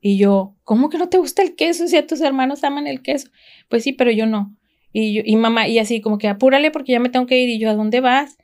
Y 0.00 0.18
yo, 0.18 0.54
¿cómo 0.64 0.90
que 0.90 0.98
no 0.98 1.08
te 1.08 1.18
gusta 1.18 1.42
el 1.42 1.54
queso 1.54 1.86
si 1.88 1.96
a 1.96 2.06
tus 2.06 2.20
hermanos 2.20 2.62
aman 2.64 2.86
el 2.86 3.00
queso? 3.00 3.30
Pues 3.68 3.84
sí, 3.84 3.92
pero 3.92 4.10
yo 4.10 4.26
no. 4.26 4.54
Y, 4.92 5.14
yo, 5.14 5.22
y 5.24 5.36
mamá, 5.36 5.66
y 5.66 5.78
así 5.78 6.00
como 6.00 6.18
que 6.18 6.28
apúrale 6.28 6.70
porque 6.70 6.92
ya 6.92 7.00
me 7.00 7.08
tengo 7.08 7.26
que 7.26 7.38
ir. 7.40 7.48
Y 7.48 7.58
yo, 7.58 7.70
¿a 7.70 7.74
dónde 7.74 8.00
vas? 8.00 8.36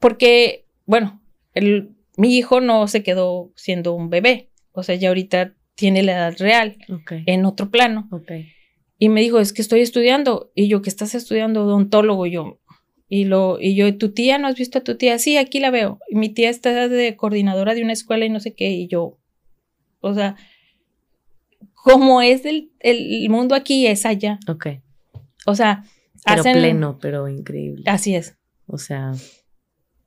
Porque, 0.00 0.64
bueno, 0.86 1.20
el, 1.54 1.90
mi 2.16 2.36
hijo 2.36 2.60
no 2.60 2.88
se 2.88 3.02
quedó 3.02 3.52
siendo 3.56 3.94
un 3.94 4.10
bebé. 4.10 4.48
O 4.72 4.82
sea, 4.82 4.94
ya 4.94 5.08
ahorita 5.08 5.54
tiene 5.74 6.02
la 6.02 6.12
edad 6.12 6.36
real 6.38 6.78
en 7.26 7.44
otro 7.44 7.70
plano. 7.70 8.08
Y 8.98 9.08
me 9.08 9.20
dijo, 9.20 9.38
es 9.38 9.52
que 9.52 9.62
estoy 9.62 9.80
estudiando. 9.80 10.50
Y 10.54 10.68
yo, 10.68 10.82
¿qué 10.82 10.90
estás 10.90 11.14
estudiando? 11.14 11.64
Odontólogo. 11.64 12.26
Y 12.26 12.32
yo, 12.32 12.60
y, 13.08 13.24
lo, 13.24 13.58
y 13.60 13.74
yo, 13.74 13.96
¿tu 13.96 14.12
tía 14.12 14.38
no 14.38 14.48
has 14.48 14.56
visto 14.56 14.78
a 14.78 14.84
tu 14.84 14.96
tía? 14.96 15.18
Sí, 15.18 15.36
aquí 15.36 15.60
la 15.60 15.70
veo. 15.70 16.00
Y 16.08 16.16
mi 16.16 16.28
tía 16.28 16.50
está 16.50 16.88
de 16.88 17.16
coordinadora 17.16 17.74
de 17.74 17.82
una 17.82 17.92
escuela 17.92 18.24
y 18.24 18.30
no 18.30 18.40
sé 18.40 18.54
qué. 18.54 18.70
Y 18.70 18.88
yo, 18.88 19.18
o 20.00 20.14
sea, 20.14 20.36
como 21.74 22.22
es 22.22 22.44
el, 22.44 22.70
el 22.80 23.28
mundo 23.28 23.54
aquí, 23.54 23.86
es 23.86 24.06
allá. 24.06 24.38
Ok. 24.48 24.68
O 25.46 25.54
sea, 25.54 25.84
pero 26.24 26.42
pleno, 26.42 26.98
pero 27.00 27.28
increíble. 27.28 27.84
Así 27.86 28.14
es. 28.14 28.36
O 28.66 28.78
sea, 28.78 29.12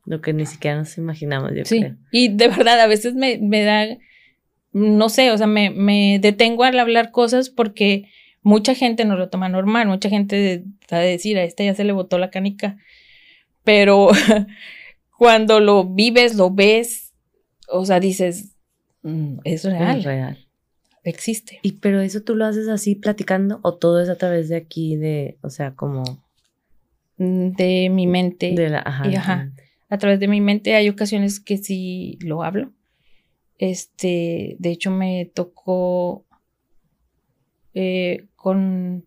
lo 0.05 0.21
que 0.21 0.33
ni 0.33 0.45
siquiera 0.45 0.77
nos 0.77 0.97
imaginamos, 0.97 1.51
yo 1.55 1.63
sí. 1.63 1.85
Y 2.11 2.29
de 2.29 2.47
verdad, 2.49 2.79
a 2.81 2.87
veces 2.87 3.15
me, 3.15 3.37
me 3.37 3.63
da, 3.63 3.85
no 4.73 5.07
sé, 5.07 5.31
o 5.31 5.37
sea, 5.37 5.47
me, 5.47 5.69
me, 5.69 6.19
detengo 6.19 6.65
al 6.65 6.77
hablar 6.77 7.11
cosas 7.11 7.49
porque 7.49 8.09
mucha 8.41 8.75
gente 8.75 9.05
no 9.05 9.15
lo 9.15 9.29
toma 9.29 9.49
normal, 9.49 9.87
mucha 9.87 10.09
gente 10.09 10.63
a 10.89 10.99
decir, 10.99 11.37
a 11.37 11.43
este 11.43 11.65
ya 11.65 11.75
se 11.75 11.83
le 11.83 11.93
botó 11.93 12.17
la 12.17 12.29
canica, 12.29 12.77
pero 13.63 14.09
cuando 15.17 15.59
lo 15.59 15.85
vives, 15.85 16.35
lo 16.35 16.51
ves, 16.51 17.13
o 17.67 17.85
sea, 17.85 17.99
dices, 17.99 18.55
mm, 19.03 19.39
es 19.43 19.63
real. 19.63 19.99
Es 19.99 20.05
real 20.05 20.49
existe. 21.03 21.59
¿Y 21.61 21.73
pero 21.73 22.01
eso 22.01 22.21
tú 22.21 22.35
lo 22.35 22.45
haces 22.45 22.67
así 22.67 22.95
platicando 22.95 23.59
o 23.63 23.75
todo 23.75 24.01
es 24.01 24.09
a 24.09 24.17
través 24.17 24.49
de 24.49 24.55
aquí, 24.55 24.95
de, 24.95 25.37
o 25.41 25.49
sea, 25.49 25.75
como... 25.75 26.03
Mm, 27.17 27.51
de 27.51 27.89
mi 27.89 28.07
mente. 28.07 28.53
De 28.53 28.69
la, 28.69 28.79
ajá, 28.79 29.51
A 29.89 29.97
través 29.97 30.19
de 30.19 30.27
mi 30.27 30.41
mente 30.41 30.75
hay 30.75 30.89
ocasiones 30.89 31.39
que 31.39 31.57
sí 31.57 32.17
lo 32.21 32.43
hablo. 32.43 32.71
Este, 33.57 34.55
de 34.59 34.71
hecho 34.71 34.89
me 34.89 35.29
tocó 35.33 36.25
eh, 37.73 38.27
con 38.35 39.05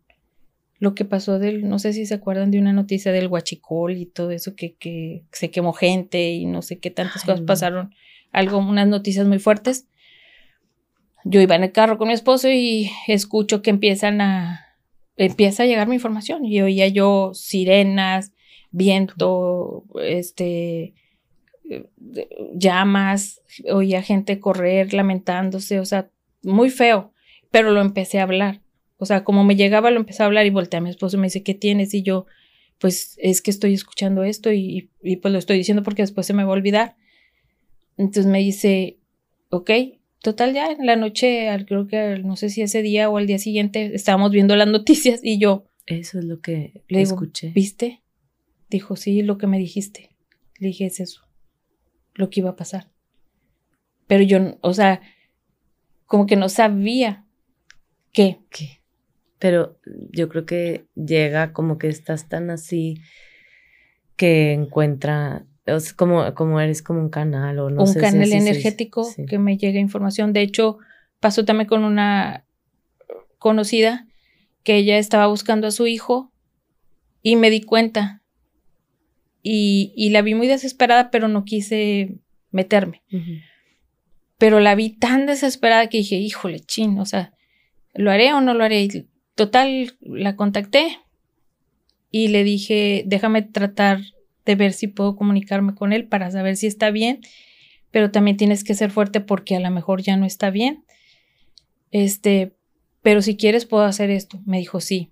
lo 0.78 0.94
que 0.94 1.04
pasó 1.04 1.38
del, 1.38 1.68
no 1.68 1.78
sé 1.78 1.92
si 1.92 2.06
se 2.06 2.14
acuerdan 2.14 2.50
de 2.50 2.58
una 2.58 2.72
noticia 2.72 3.12
del 3.12 3.28
huachicol 3.28 3.96
y 3.96 4.06
todo 4.06 4.32
eso, 4.32 4.56
que, 4.56 4.74
que 4.74 5.22
se 5.30 5.50
quemó 5.50 5.72
gente 5.72 6.32
y 6.32 6.44
no 6.44 6.60
sé 6.60 6.78
qué 6.78 6.90
tantas 6.90 7.22
cosas 7.22 7.40
pasaron, 7.42 7.94
algo, 8.32 8.58
unas 8.58 8.88
noticias 8.88 9.26
muy 9.26 9.38
fuertes. 9.38 9.86
Yo 11.24 11.40
iba 11.40 11.54
en 11.54 11.62
el 11.62 11.72
carro 11.72 11.98
con 11.98 12.08
mi 12.08 12.14
esposo 12.14 12.50
y 12.50 12.90
escucho 13.06 13.62
que 13.62 13.70
empiezan 13.70 14.20
a, 14.20 14.72
empieza 15.16 15.62
a 15.62 15.66
llegar 15.66 15.86
mi 15.86 15.94
información 15.94 16.44
y 16.44 16.60
oía 16.60 16.88
yo 16.88 17.30
sirenas, 17.32 18.32
viento, 18.72 19.84
este, 20.02 20.94
llamas, 22.54 23.40
oía 23.70 24.02
gente 24.02 24.40
correr, 24.40 24.92
lamentándose, 24.94 25.78
o 25.80 25.84
sea, 25.84 26.10
muy 26.42 26.70
feo, 26.70 27.11
pero 27.52 27.70
lo 27.70 27.80
empecé 27.80 28.18
a 28.18 28.24
hablar. 28.24 28.60
O 28.96 29.06
sea, 29.06 29.22
como 29.22 29.44
me 29.44 29.54
llegaba, 29.54 29.92
lo 29.92 30.00
empecé 30.00 30.24
a 30.24 30.26
hablar 30.26 30.46
y 30.46 30.50
volteé 30.50 30.78
a 30.78 30.80
mi 30.80 30.90
esposo 30.90 31.16
y 31.16 31.20
me 31.20 31.26
dice, 31.26 31.44
¿qué 31.44 31.54
tienes? 31.54 31.94
Y 31.94 32.02
yo, 32.02 32.26
pues 32.78 33.16
es 33.18 33.42
que 33.42 33.52
estoy 33.52 33.74
escuchando 33.74 34.24
esto 34.24 34.50
y, 34.52 34.90
y, 35.02 35.16
pues 35.16 35.32
lo 35.32 35.38
estoy 35.38 35.58
diciendo 35.58 35.84
porque 35.84 36.02
después 36.02 36.26
se 36.26 36.32
me 36.32 36.42
va 36.42 36.50
a 36.50 36.54
olvidar. 36.54 36.96
Entonces 37.96 38.26
me 38.26 38.38
dice, 38.38 38.98
ok, 39.50 39.70
total 40.20 40.54
ya 40.54 40.72
en 40.72 40.86
la 40.86 40.96
noche, 40.96 41.48
creo 41.66 41.86
que 41.86 42.20
no 42.24 42.36
sé 42.36 42.48
si 42.48 42.62
ese 42.62 42.80
día 42.80 43.10
o 43.10 43.18
al 43.18 43.26
día 43.26 43.38
siguiente 43.38 43.94
estábamos 43.94 44.32
viendo 44.32 44.56
las 44.56 44.68
noticias 44.68 45.20
y 45.22 45.38
yo... 45.38 45.64
Eso 45.86 46.20
es 46.20 46.24
lo 46.24 46.40
que 46.40 46.84
le 46.88 47.02
escuché. 47.02 47.50
¿Viste? 47.50 48.02
Dijo, 48.70 48.96
sí, 48.96 49.22
lo 49.22 49.36
que 49.36 49.48
me 49.48 49.58
dijiste. 49.58 50.10
Le 50.58 50.68
dije, 50.68 50.86
es 50.86 51.00
eso, 51.00 51.22
lo 52.14 52.30
que 52.30 52.40
iba 52.40 52.50
a 52.50 52.56
pasar. 52.56 52.88
Pero 54.06 54.22
yo, 54.22 54.56
o 54.60 54.72
sea, 54.72 55.02
como 56.06 56.26
que 56.26 56.36
no 56.36 56.48
sabía 56.48 57.21
qué. 58.12 58.38
¿Qué? 58.50 58.80
Pero 59.38 59.78
yo 60.10 60.28
creo 60.28 60.46
que 60.46 60.86
llega 60.94 61.52
como 61.52 61.78
que 61.78 61.88
estás 61.88 62.28
tan 62.28 62.50
así 62.50 62.98
que 64.16 64.52
encuentra, 64.52 65.46
es 65.66 65.92
como, 65.92 66.32
como 66.34 66.60
eres 66.60 66.82
como 66.82 67.00
un 67.00 67.08
canal 67.08 67.58
o 67.58 67.70
no 67.70 67.82
un 67.82 67.88
sé. 67.88 67.98
Un 67.98 68.04
canal 68.04 68.32
energético 68.32 69.04
que 69.26 69.38
me 69.38 69.56
llega 69.56 69.80
información. 69.80 70.32
De 70.32 70.42
hecho, 70.42 70.78
pasó 71.18 71.44
también 71.44 71.68
con 71.68 71.84
una 71.84 72.44
conocida 73.38 74.06
que 74.62 74.76
ella 74.76 74.98
estaba 74.98 75.26
buscando 75.26 75.66
a 75.66 75.72
su 75.72 75.86
hijo 75.86 76.32
y 77.22 77.36
me 77.36 77.50
di 77.50 77.62
cuenta. 77.62 78.22
Y, 79.42 79.92
y 79.96 80.10
la 80.10 80.22
vi 80.22 80.34
muy 80.34 80.46
desesperada, 80.46 81.10
pero 81.10 81.26
no 81.26 81.44
quise 81.44 82.14
meterme. 82.52 83.02
Pero 84.38 84.60
la 84.60 84.76
vi 84.76 84.90
tan 84.90 85.26
desesperada 85.26 85.88
que 85.88 85.98
dije, 85.98 86.16
híjole, 86.16 86.60
chin, 86.60 87.00
o 87.00 87.06
sea, 87.06 87.32
¿lo 87.94 88.10
haré 88.10 88.32
o 88.32 88.40
no 88.40 88.54
lo 88.54 88.64
haré? 88.64 89.06
Total, 89.34 89.96
la 90.00 90.36
contacté 90.36 90.98
y 92.10 92.28
le 92.28 92.44
dije, 92.44 93.04
déjame 93.06 93.42
tratar 93.42 94.00
de 94.44 94.54
ver 94.54 94.72
si 94.72 94.88
puedo 94.88 95.16
comunicarme 95.16 95.74
con 95.74 95.92
él 95.92 96.06
para 96.06 96.30
saber 96.30 96.56
si 96.56 96.66
está 96.66 96.90
bien, 96.90 97.20
pero 97.90 98.10
también 98.10 98.36
tienes 98.36 98.64
que 98.64 98.74
ser 98.74 98.90
fuerte 98.90 99.20
porque 99.20 99.56
a 99.56 99.60
lo 99.60 99.70
mejor 99.70 100.02
ya 100.02 100.16
no 100.16 100.26
está 100.26 100.50
bien. 100.50 100.84
Este, 101.90 102.54
pero 103.02 103.22
si 103.22 103.36
quieres 103.36 103.66
puedo 103.66 103.84
hacer 103.84 104.10
esto. 104.10 104.40
Me 104.44 104.58
dijo, 104.58 104.80
sí. 104.80 105.10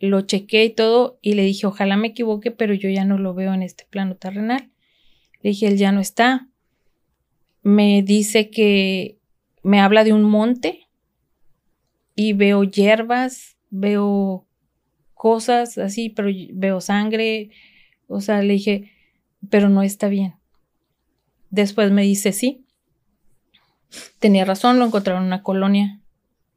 Lo 0.00 0.22
chequé 0.22 0.64
y 0.64 0.70
todo 0.70 1.18
y 1.22 1.34
le 1.34 1.42
dije, 1.42 1.66
ojalá 1.66 1.96
me 1.96 2.08
equivoque, 2.08 2.50
pero 2.50 2.74
yo 2.74 2.88
ya 2.88 3.04
no 3.04 3.18
lo 3.18 3.34
veo 3.34 3.54
en 3.54 3.62
este 3.62 3.84
plano 3.88 4.16
terrenal. 4.16 4.70
Le 5.40 5.50
dije, 5.50 5.68
él 5.68 5.76
ya 5.76 5.92
no 5.92 6.00
está. 6.00 6.48
Me 7.62 8.02
dice 8.02 8.50
que 8.50 9.18
me 9.62 9.80
habla 9.80 10.04
de 10.04 10.12
un 10.12 10.24
monte 10.24 10.83
y 12.14 12.32
veo 12.32 12.64
hierbas, 12.64 13.56
veo 13.70 14.46
cosas 15.14 15.78
así, 15.78 16.10
pero 16.10 16.28
veo 16.52 16.80
sangre. 16.80 17.50
O 18.06 18.20
sea, 18.20 18.42
le 18.42 18.54
dije, 18.54 18.90
pero 19.50 19.68
no 19.68 19.82
está 19.82 20.08
bien. 20.08 20.34
Después 21.50 21.90
me 21.90 22.02
dice, 22.02 22.32
sí. 22.32 22.64
Tenía 24.18 24.44
razón, 24.44 24.78
lo 24.78 24.86
encontraron 24.86 25.22
en 25.22 25.28
una 25.28 25.42
colonia 25.42 26.00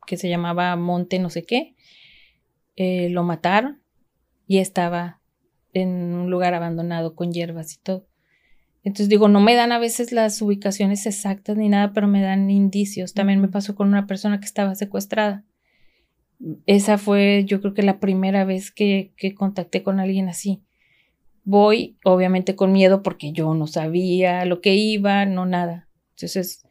que 0.05 0.18
se 0.18 0.30
llamaba 0.30 0.76
Monte 0.76 1.20
no 1.20 1.30
sé 1.30 1.43
qué. 1.43 1.76
Eh, 2.76 3.10
lo 3.10 3.24
mataron 3.24 3.82
y 4.47 4.60
estaba 4.60 5.22
en 5.74 5.89
un 6.14 6.30
lugar 6.30 6.53
abandonado 6.53 7.16
con 7.16 7.32
hierbas 7.32 7.74
y 7.74 7.78
todo. 7.80 8.08
Entonces 8.84 9.10
digo, 9.10 9.28
no 9.28 9.41
me 9.41 9.55
dan 9.55 9.72
a 9.72 9.80
veces 9.80 10.12
las 10.12 10.41
ubicaciones 10.41 11.05
exactas 11.05 11.58
ni 11.58 11.68
nada, 11.68 11.91
pero 11.91 12.08
me 12.08 12.22
dan 12.22 12.49
indicios. 12.49 13.14
También 13.14 13.41
me 13.41 13.49
pasó 13.49 13.76
con 13.76 13.89
una 13.89 14.08
persona 14.08 14.39
que 14.39 14.45
estaba 14.45 14.76
secuestrada. 14.76 15.43
Esa 16.65 16.97
fue 16.97 17.43
yo 17.45 17.61
creo 17.61 17.73
que 17.73 17.83
la 17.83 17.99
primera 17.99 18.45
vez 18.45 18.71
que, 18.71 19.13
que 19.17 19.33
contacté 19.33 19.83
con 19.83 19.99
alguien 19.99 20.29
así. 20.29 20.61
Voy, 21.43 21.97
obviamente 22.03 22.55
con 22.55 22.71
miedo 22.73 23.01
porque 23.03 23.31
yo 23.31 23.53
no 23.53 23.67
sabía 23.67 24.45
lo 24.45 24.61
que 24.61 24.75
iba, 24.75 25.25
no 25.25 25.45
nada. 25.45 25.88
Entonces 26.11 26.63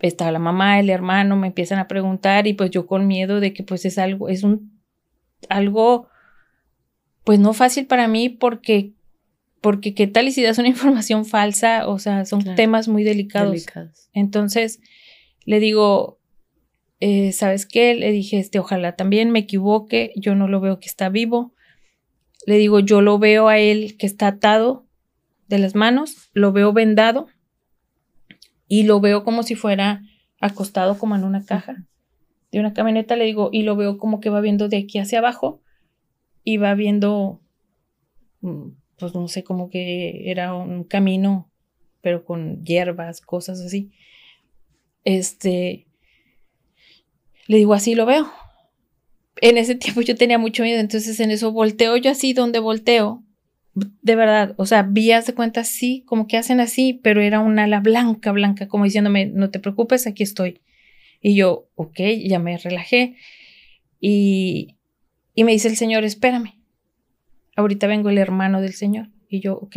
estaba 0.00 0.32
la 0.32 0.38
mamá, 0.38 0.80
el 0.80 0.90
hermano, 0.90 1.36
me 1.36 1.48
empiezan 1.48 1.78
a 1.78 1.88
preguntar 1.88 2.46
y 2.46 2.54
pues 2.54 2.70
yo 2.70 2.86
con 2.86 3.06
miedo 3.06 3.40
de 3.40 3.52
que 3.52 3.62
pues 3.62 3.84
es 3.84 3.98
algo, 3.98 4.28
es 4.28 4.42
un, 4.42 4.80
algo 5.48 6.08
pues 7.24 7.38
no 7.38 7.52
fácil 7.52 7.86
para 7.86 8.08
mí 8.08 8.28
porque 8.28 8.94
porque 9.60 9.92
qué 9.94 10.06
tal 10.06 10.28
y 10.28 10.32
si 10.32 10.42
das 10.42 10.58
una 10.58 10.68
información 10.68 11.24
falsa, 11.24 11.88
o 11.88 11.98
sea, 11.98 12.24
son 12.24 12.54
temas 12.54 12.88
muy 12.88 13.04
delicados. 13.04 13.66
Entonces, 14.12 14.80
le 15.44 15.60
digo, 15.60 16.17
eh, 17.00 17.32
¿sabes 17.32 17.66
qué? 17.66 17.94
Le 17.94 18.10
dije, 18.12 18.38
este, 18.38 18.58
ojalá 18.58 18.96
también 18.96 19.30
me 19.30 19.40
equivoque, 19.40 20.12
yo 20.16 20.34
no 20.34 20.48
lo 20.48 20.60
veo 20.60 20.80
que 20.80 20.88
está 20.88 21.08
vivo. 21.08 21.52
Le 22.46 22.56
digo, 22.58 22.80
yo 22.80 23.00
lo 23.00 23.18
veo 23.18 23.48
a 23.48 23.58
él 23.58 23.96
que 23.96 24.06
está 24.06 24.28
atado 24.28 24.86
de 25.48 25.58
las 25.58 25.74
manos, 25.74 26.30
lo 26.32 26.52
veo 26.52 26.72
vendado 26.72 27.26
y 28.66 28.84
lo 28.84 29.00
veo 29.00 29.24
como 29.24 29.42
si 29.42 29.54
fuera 29.54 30.02
acostado 30.40 30.98
como 30.98 31.16
en 31.16 31.24
una 31.24 31.44
caja 31.44 31.84
de 32.52 32.60
una 32.60 32.72
camioneta, 32.72 33.16
le 33.16 33.24
digo, 33.24 33.50
y 33.52 33.62
lo 33.62 33.76
veo 33.76 33.98
como 33.98 34.20
que 34.20 34.30
va 34.30 34.40
viendo 34.40 34.68
de 34.68 34.78
aquí 34.78 34.98
hacia 34.98 35.18
abajo 35.18 35.60
y 36.44 36.56
va 36.56 36.74
viendo 36.74 37.42
mm, 38.40 38.68
pues 38.98 39.14
no 39.14 39.28
sé, 39.28 39.44
como 39.44 39.70
que 39.70 40.30
era 40.30 40.54
un 40.54 40.84
camino, 40.84 41.50
pero 42.00 42.24
con 42.24 42.64
hierbas, 42.64 43.20
cosas 43.20 43.60
así. 43.60 43.92
Este, 45.04 45.87
le 47.48 47.56
digo, 47.56 47.74
así 47.74 47.96
lo 47.96 48.06
veo. 48.06 48.30
En 49.40 49.58
ese 49.58 49.74
tiempo 49.74 50.00
yo 50.02 50.14
tenía 50.14 50.38
mucho 50.38 50.62
miedo, 50.62 50.78
entonces 50.78 51.18
en 51.18 51.32
eso 51.32 51.50
volteo 51.50 51.96
yo 51.96 52.12
así 52.12 52.32
donde 52.32 52.60
volteo. 52.60 53.24
De 53.74 54.14
verdad, 54.14 54.54
o 54.56 54.66
sea, 54.66 54.84
vías 54.84 55.26
de 55.26 55.34
cuenta 55.34 55.62
así, 55.62 56.04
como 56.06 56.28
que 56.28 56.36
hacen 56.36 56.60
así, 56.60 57.00
pero 57.02 57.20
era 57.20 57.40
una 57.40 57.64
ala 57.64 57.80
blanca, 57.80 58.30
blanca, 58.30 58.68
como 58.68 58.84
diciéndome, 58.84 59.26
no 59.26 59.50
te 59.50 59.58
preocupes, 59.58 60.06
aquí 60.06 60.22
estoy. 60.22 60.60
Y 61.20 61.34
yo, 61.34 61.68
ok, 61.74 61.98
ya 62.24 62.38
me 62.38 62.56
relajé. 62.56 63.16
Y, 64.00 64.76
y 65.34 65.42
me 65.42 65.50
dice 65.50 65.66
el 65.66 65.76
Señor, 65.76 66.04
espérame 66.04 66.58
ahorita 67.58 67.88
vengo 67.88 68.08
el 68.08 68.18
hermano 68.18 68.60
del 68.60 68.72
señor. 68.72 69.08
Y 69.28 69.40
yo, 69.40 69.54
ok. 69.54 69.76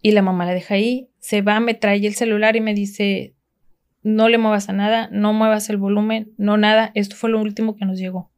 Y 0.00 0.12
la 0.12 0.22
mamá 0.22 0.46
la 0.46 0.54
deja 0.54 0.74
ahí, 0.74 1.08
se 1.18 1.42
va, 1.42 1.60
me 1.60 1.74
trae 1.74 2.04
el 2.04 2.14
celular 2.14 2.56
y 2.56 2.60
me 2.60 2.74
dice, 2.74 3.33
no 4.04 4.28
le 4.28 4.38
muevas 4.38 4.68
a 4.68 4.72
nada, 4.72 5.08
no 5.10 5.32
muevas 5.32 5.68
el 5.70 5.78
volumen, 5.78 6.32
no 6.36 6.56
nada. 6.56 6.92
Esto 6.94 7.16
fue 7.16 7.30
lo 7.30 7.40
último 7.40 7.74
que 7.74 7.86
nos 7.86 7.98
llegó. 7.98 8.30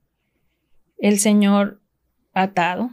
El 0.96 1.18
señor 1.18 1.82
atado, 2.32 2.90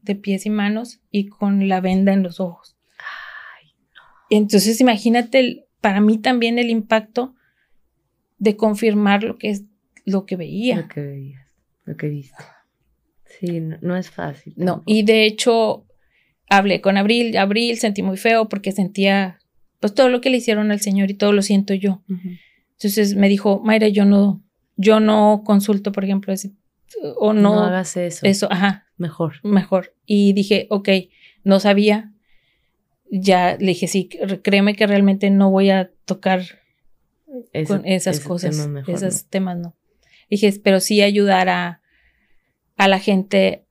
de 0.00 0.14
pies 0.14 0.46
y 0.46 0.50
manos 0.50 1.00
y 1.10 1.26
con 1.26 1.68
la 1.68 1.80
venda 1.80 2.12
en 2.12 2.22
los 2.22 2.40
ojos. 2.40 2.76
Ay, 2.98 3.74
no. 3.94 4.02
Entonces 4.30 4.80
imagínate 4.80 5.66
para 5.80 6.00
mí 6.00 6.18
también 6.18 6.58
el 6.58 6.70
impacto 6.70 7.34
de 8.38 8.56
confirmar 8.56 9.24
lo 9.24 9.36
que 9.36 9.50
es 9.50 9.64
lo 10.04 10.26
que 10.26 10.36
veía. 10.36 10.76
Lo 10.76 10.88
que 10.88 11.00
veías, 11.00 11.48
lo 11.84 11.96
que 11.96 12.08
viste. 12.08 12.44
Sí, 13.24 13.60
no, 13.60 13.96
es 13.96 14.10
fácil. 14.10 14.54
No, 14.56 14.82
y 14.86 15.02
de 15.02 15.24
hecho 15.24 15.86
hablé 16.48 16.80
con 16.80 16.96
Abril, 16.96 17.36
Abril 17.36 17.78
sentí 17.78 18.02
muy 18.02 18.16
feo 18.16 18.48
porque 18.48 18.70
sentía 18.70 19.40
pues 19.84 19.92
todo 19.92 20.08
lo 20.08 20.22
que 20.22 20.30
le 20.30 20.38
hicieron 20.38 20.70
al 20.70 20.80
Señor 20.80 21.10
y 21.10 21.14
todo 21.14 21.32
lo 21.32 21.42
siento 21.42 21.74
yo. 21.74 22.02
Entonces 22.72 23.16
me 23.16 23.28
dijo, 23.28 23.60
Mayra, 23.62 23.88
yo 23.88 24.06
no, 24.06 24.42
yo 24.78 24.98
no 24.98 25.42
consulto, 25.44 25.92
por 25.92 26.04
ejemplo, 26.04 26.32
ese, 26.32 26.52
o 27.18 27.34
no. 27.34 27.56
No 27.56 27.60
hagas 27.64 27.94
eso. 27.98 28.24
Eso, 28.24 28.50
ajá. 28.50 28.86
Mejor. 28.96 29.34
Mejor. 29.42 29.94
Y 30.06 30.32
dije, 30.32 30.68
ok, 30.70 30.88
no 31.42 31.60
sabía. 31.60 32.14
Ya 33.10 33.58
le 33.58 33.66
dije, 33.66 33.86
sí, 33.86 34.08
créeme 34.40 34.74
que 34.74 34.86
realmente 34.86 35.28
no 35.28 35.50
voy 35.50 35.68
a 35.68 35.90
tocar 36.06 36.40
con 37.66 37.84
esas 37.84 38.20
cosas, 38.20 38.66
esos 38.86 39.26
temas 39.26 39.58
no. 39.58 39.76
Dije, 40.30 40.50
pero 40.64 40.80
sí 40.80 41.02
ayudar 41.02 41.50
a, 41.50 41.82
a 42.78 42.88
la 42.88 43.00
gente. 43.00 43.66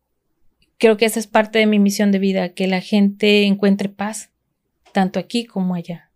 Creo 0.77 0.95
que 0.95 1.05
esa 1.05 1.19
es 1.19 1.25
parte 1.25 1.57
de 1.57 1.65
mi 1.65 1.79
misión 1.79 2.11
de 2.11 2.19
vida, 2.19 2.49
que 2.49 2.67
la 2.67 2.81
gente 2.81 3.45
encuentre 3.45 3.89
paz, 3.89 4.29
tanto 4.93 5.19
aquí 5.19 5.45
como 5.45 5.75
allá. 5.75 6.11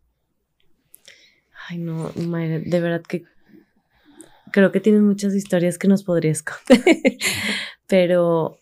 Ay, 1.68 1.80
no, 1.80 2.10
de 2.12 2.80
verdad 2.80 3.02
que 3.02 3.26
creo 4.52 4.72
que 4.72 4.80
tienes 4.80 5.02
muchas 5.02 5.34
historias 5.34 5.78
que 5.78 5.90
nos 5.90 6.04
podrías 6.04 6.42
contar, 6.44 6.80
pero, 7.88 8.60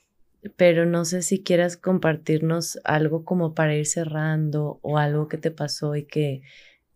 pero 0.55 0.85
no 0.85 1.05
sé 1.05 1.21
si 1.21 1.43
quieras 1.43 1.77
compartirnos 1.77 2.79
algo 2.83 3.23
como 3.23 3.53
para 3.53 3.75
ir 3.75 3.85
cerrando 3.85 4.79
o 4.81 4.97
algo 4.97 5.27
que 5.27 5.37
te 5.37 5.51
pasó 5.51 5.95
y 5.95 6.05
que, 6.05 6.41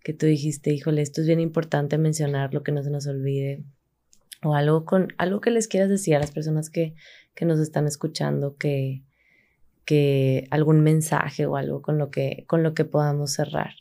que 0.03 0.13
tú 0.13 0.25
dijiste, 0.25 0.73
híjole, 0.73 1.03
esto 1.03 1.21
es 1.21 1.27
bien 1.27 1.39
importante 1.39 1.99
mencionar, 1.99 2.53
lo 2.53 2.63
que 2.63 2.71
no 2.71 2.81
se 2.81 2.89
nos 2.89 3.05
olvide 3.05 3.63
o 4.41 4.55
algo 4.55 4.85
con 4.85 5.09
algo 5.17 5.41
que 5.41 5.51
les 5.51 5.67
quieras 5.67 5.89
decir 5.89 6.15
a 6.15 6.19
las 6.19 6.31
personas 6.31 6.69
que, 6.69 6.95
que 7.35 7.45
nos 7.45 7.59
están 7.59 7.85
escuchando, 7.85 8.55
que, 8.55 9.03
que 9.89 10.47
algún 10.51 10.81
mensaje 10.81 11.47
o 11.47 11.55
algo 11.55 11.81
con 11.81 11.97
lo 11.97 12.11
que, 12.11 12.43
con 12.45 12.61
lo 12.61 12.75
que 12.75 12.85
podamos 12.85 13.33
cerrar. 13.33 13.73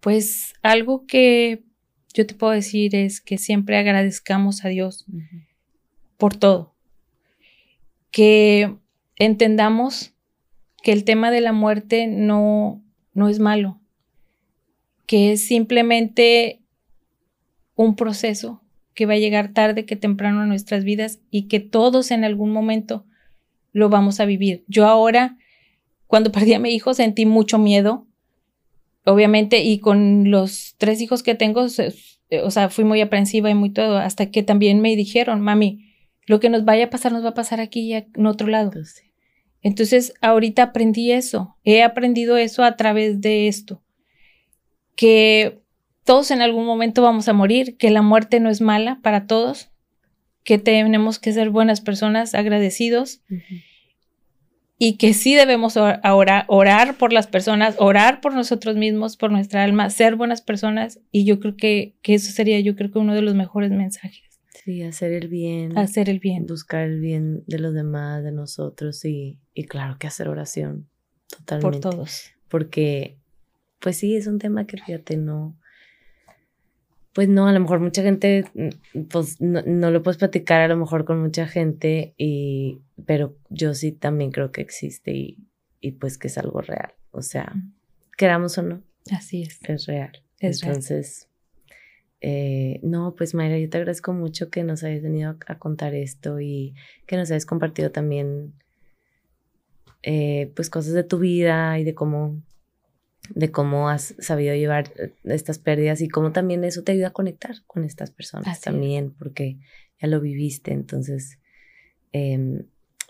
Pues 0.00 0.52
algo 0.60 1.06
que 1.06 1.64
yo 2.12 2.26
te 2.26 2.34
puedo 2.34 2.52
decir 2.52 2.94
es 2.94 3.22
que 3.22 3.38
siempre 3.38 3.78
agradezcamos 3.78 4.62
a 4.62 4.68
Dios 4.68 5.06
por 6.18 6.36
todo. 6.36 6.74
Que 8.10 8.76
entendamos 9.16 10.12
que 10.82 10.92
el 10.92 11.04
tema 11.04 11.30
de 11.30 11.40
la 11.40 11.54
muerte 11.54 12.08
no, 12.08 12.84
no 13.14 13.30
es 13.30 13.38
malo, 13.38 13.80
que 15.06 15.32
es 15.32 15.46
simplemente 15.46 16.60
un 17.74 17.96
proceso 17.96 18.60
que 18.92 19.06
va 19.06 19.14
a 19.14 19.18
llegar 19.18 19.54
tarde 19.54 19.86
que 19.86 19.96
temprano 19.96 20.42
a 20.42 20.46
nuestras 20.46 20.84
vidas 20.84 21.20
y 21.30 21.48
que 21.48 21.58
todos 21.58 22.10
en 22.10 22.22
algún 22.22 22.52
momento 22.52 23.06
lo 23.72 23.88
vamos 23.88 24.20
a 24.20 24.24
vivir. 24.24 24.64
Yo 24.68 24.86
ahora, 24.86 25.36
cuando 26.06 26.32
perdí 26.32 26.54
a 26.54 26.58
mi 26.58 26.74
hijo, 26.74 26.94
sentí 26.94 27.26
mucho 27.26 27.58
miedo, 27.58 28.06
obviamente, 29.04 29.62
y 29.62 29.78
con 29.78 30.30
los 30.30 30.74
tres 30.78 31.00
hijos 31.00 31.22
que 31.22 31.34
tengo, 31.34 31.62
o 31.62 32.50
sea, 32.50 32.68
fui 32.68 32.84
muy 32.84 33.00
aprensiva 33.00 33.50
y 33.50 33.54
muy 33.54 33.70
todo, 33.70 33.98
hasta 33.98 34.30
que 34.30 34.42
también 34.42 34.80
me 34.80 34.94
dijeron, 34.96 35.40
mami, 35.40 35.92
lo 36.26 36.38
que 36.38 36.48
nos 36.48 36.64
vaya 36.64 36.84
a 36.84 36.90
pasar 36.90 37.12
nos 37.12 37.24
va 37.24 37.30
a 37.30 37.34
pasar 37.34 37.60
aquí 37.60 37.80
y 37.80 37.94
en 37.94 38.26
otro 38.26 38.46
lado. 38.46 38.70
Pues 38.70 39.02
Entonces, 39.60 40.14
ahorita 40.20 40.62
aprendí 40.62 41.10
eso, 41.10 41.56
he 41.64 41.82
aprendido 41.82 42.36
eso 42.36 42.62
a 42.62 42.76
través 42.76 43.20
de 43.20 43.48
esto, 43.48 43.82
que 44.94 45.62
todos 46.04 46.30
en 46.30 46.42
algún 46.42 46.64
momento 46.64 47.02
vamos 47.02 47.28
a 47.28 47.32
morir, 47.32 47.76
que 47.76 47.90
la 47.90 48.02
muerte 48.02 48.38
no 48.40 48.50
es 48.50 48.60
mala 48.60 49.00
para 49.02 49.26
todos, 49.26 49.71
que 50.44 50.58
tenemos 50.58 51.18
que 51.18 51.32
ser 51.32 51.50
buenas 51.50 51.80
personas, 51.80 52.34
agradecidos 52.34 53.22
y 54.78 54.96
que 54.96 55.14
sí 55.14 55.34
debemos 55.34 55.76
orar, 55.76 56.44
orar 56.48 56.98
por 56.98 57.12
las 57.12 57.26
personas, 57.28 57.76
orar 57.78 58.20
por 58.20 58.34
nosotros 58.34 58.76
mismos, 58.76 59.16
por 59.16 59.30
nuestra 59.30 59.62
alma, 59.62 59.90
ser 59.90 60.16
buenas 60.16 60.42
personas 60.42 61.00
y 61.12 61.24
yo 61.24 61.38
creo 61.38 61.56
que, 61.56 61.94
que 62.02 62.14
eso 62.14 62.32
sería 62.32 62.58
yo 62.60 62.74
creo 62.74 62.90
que 62.90 62.98
uno 62.98 63.14
de 63.14 63.22
los 63.22 63.34
mejores 63.34 63.70
mensajes. 63.70 64.40
Sí, 64.64 64.82
hacer 64.82 65.12
el 65.12 65.28
bien. 65.28 65.76
Hacer 65.76 66.08
el 66.08 66.20
bien. 66.20 66.46
Buscar 66.46 66.82
el 66.82 67.00
bien 67.00 67.42
de 67.46 67.58
los 67.58 67.74
demás, 67.74 68.22
de 68.22 68.30
nosotros 68.30 69.04
y, 69.04 69.38
y 69.54 69.64
claro 69.64 69.98
que 69.98 70.06
hacer 70.06 70.28
oración. 70.28 70.88
Totalmente. 71.28 71.80
Por 71.80 71.92
todos. 71.92 72.30
Porque, 72.48 73.16
pues 73.80 73.96
sí, 73.96 74.14
es 74.14 74.26
un 74.26 74.38
tema 74.38 74.66
que 74.66 74.76
fíjate, 74.76 75.16
no, 75.16 75.56
pues 77.12 77.28
no, 77.28 77.46
a 77.46 77.52
lo 77.52 77.60
mejor 77.60 77.80
mucha 77.80 78.02
gente, 78.02 78.44
mm, 78.54 79.02
pues 79.10 79.40
no, 79.40 79.90
lo 79.90 80.02
puedes 80.02 80.18
platicar 80.18 80.60
a 80.60 80.68
lo 80.68 80.76
mejor 80.76 81.04
con 81.04 81.20
mucha 81.20 81.46
gente, 81.46 82.14
y, 82.16 82.80
pero 83.06 83.36
yo 83.50 83.74
sí 83.74 83.92
también 83.92 84.30
creo 84.30 84.50
que 84.50 84.62
existe 84.62 85.12
y, 85.12 85.38
y 85.80 85.92
pues 85.92 86.18
que 86.18 86.28
es 86.28 86.38
algo 86.38 86.60
real. 86.60 86.94
O 87.10 87.22
sea, 87.22 87.52
queramos 88.16 88.56
o 88.58 88.62
no. 88.62 88.82
Así 89.10 89.42
es. 89.42 89.58
Es 89.68 89.86
real. 89.86 90.22
Es 90.40 90.62
Entonces, 90.62 91.28
Eh, 92.24 92.78
no, 92.84 93.16
pues 93.16 93.34
Mayra, 93.34 93.58
yo 93.58 93.68
te 93.68 93.78
agradezco 93.78 94.12
mucho 94.12 94.48
que 94.48 94.62
nos 94.62 94.84
hayas 94.84 95.02
venido 95.02 95.36
a, 95.44 95.58
contar 95.58 95.92
esto 95.92 96.38
y 96.38 96.72
que 97.04 97.16
nos 97.16 97.32
hayas 97.32 97.46
compartido 97.46 97.90
también 97.90 98.54
eh, 100.04 100.52
pues 100.54 100.70
cosas 100.70 100.92
de 100.92 101.02
tu 101.02 101.18
vida 101.18 101.80
y 101.80 101.84
de 101.84 101.94
cómo 101.94 102.40
de 103.30 103.50
cómo 103.50 103.88
has 103.88 104.14
sabido 104.18 104.54
llevar 104.54 104.92
eh, 104.96 105.12
estas 105.24 105.58
pérdidas 105.58 106.00
y 106.00 106.08
cómo 106.08 106.32
también 106.32 106.64
eso 106.64 106.82
te 106.82 106.92
ayuda 106.92 107.08
a 107.08 107.12
conectar 107.12 107.56
con 107.66 107.84
estas 107.84 108.10
personas 108.10 108.60
también, 108.60 109.12
porque 109.12 109.58
ya 110.00 110.08
lo 110.08 110.20
viviste. 110.20 110.72
Entonces, 110.72 111.38
em, 112.12 112.64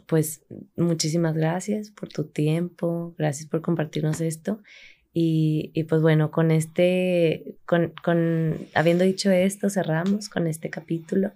pues 0.06 0.42
muchísimas 0.76 1.34
gracias 1.34 1.90
por 1.90 2.08
tu 2.08 2.24
tiempo, 2.24 3.14
gracias 3.16 3.48
por 3.48 3.62
compartirnos 3.62 4.20
esto. 4.20 4.62
Y, 5.14 5.70
y 5.74 5.84
pues 5.84 6.00
bueno, 6.00 6.30
con 6.30 6.50
este, 6.50 7.56
con, 7.66 7.92
con, 8.02 8.56
habiendo 8.74 9.04
dicho 9.04 9.30
esto, 9.30 9.68
cerramos 9.68 10.28
con 10.28 10.46
este 10.46 10.70
capítulo. 10.70 11.32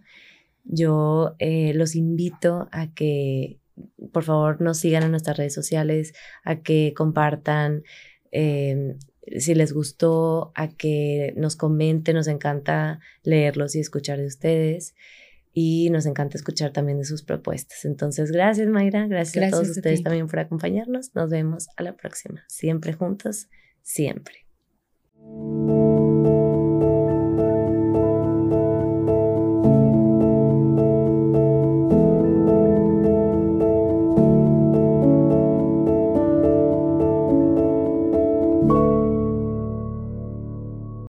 Yo 0.65 1.37
eh, 1.39 1.73
los 1.75 1.95
invito 1.95 2.69
a 2.73 2.93
que 2.93 3.59
por 4.13 4.25
favor 4.25 4.61
nos 4.61 4.79
sigan 4.79 5.03
en 5.03 5.11
nuestras 5.11 5.37
redes 5.37 5.55
sociales, 5.55 6.15
a 6.43 6.57
que 6.57 6.95
compartan 6.97 7.83
Em, 8.33 8.99
si 9.39 9.55
les 9.55 9.73
gustó, 9.73 10.53
a 10.55 10.69
que 10.69 11.35
nos 11.37 11.57
comenten, 11.57 12.17
nos 12.17 12.29
encanta 12.29 13.01
leerlos 13.23 13.75
y 13.75 13.81
escuchar 13.81 14.19
de 14.19 14.27
ustedes. 14.27 14.95
Y 15.53 15.89
nos 15.91 16.05
encanta 16.05 16.37
escuchar 16.37 16.73
también 16.73 16.99
de 16.99 17.05
sus 17.05 17.23
propuestas. 17.23 17.87
Entonces, 17.87 18.31
gracias 18.31 18.69
Mayra, 18.69 19.07
gracias, 19.07 19.47
a 19.47 19.51
todos 19.51 19.71
ustedes 19.71 20.03
también 20.03 20.27
por 20.27 20.39
acompañarnos. 20.39 21.15
Nos 21.15 21.31
vemos 21.31 21.69
a 21.77 21.83
la 21.83 21.97
próxima. 21.97 22.45
Siempre 22.49 22.93
juntos, 22.93 23.49
siempre. 23.83 24.47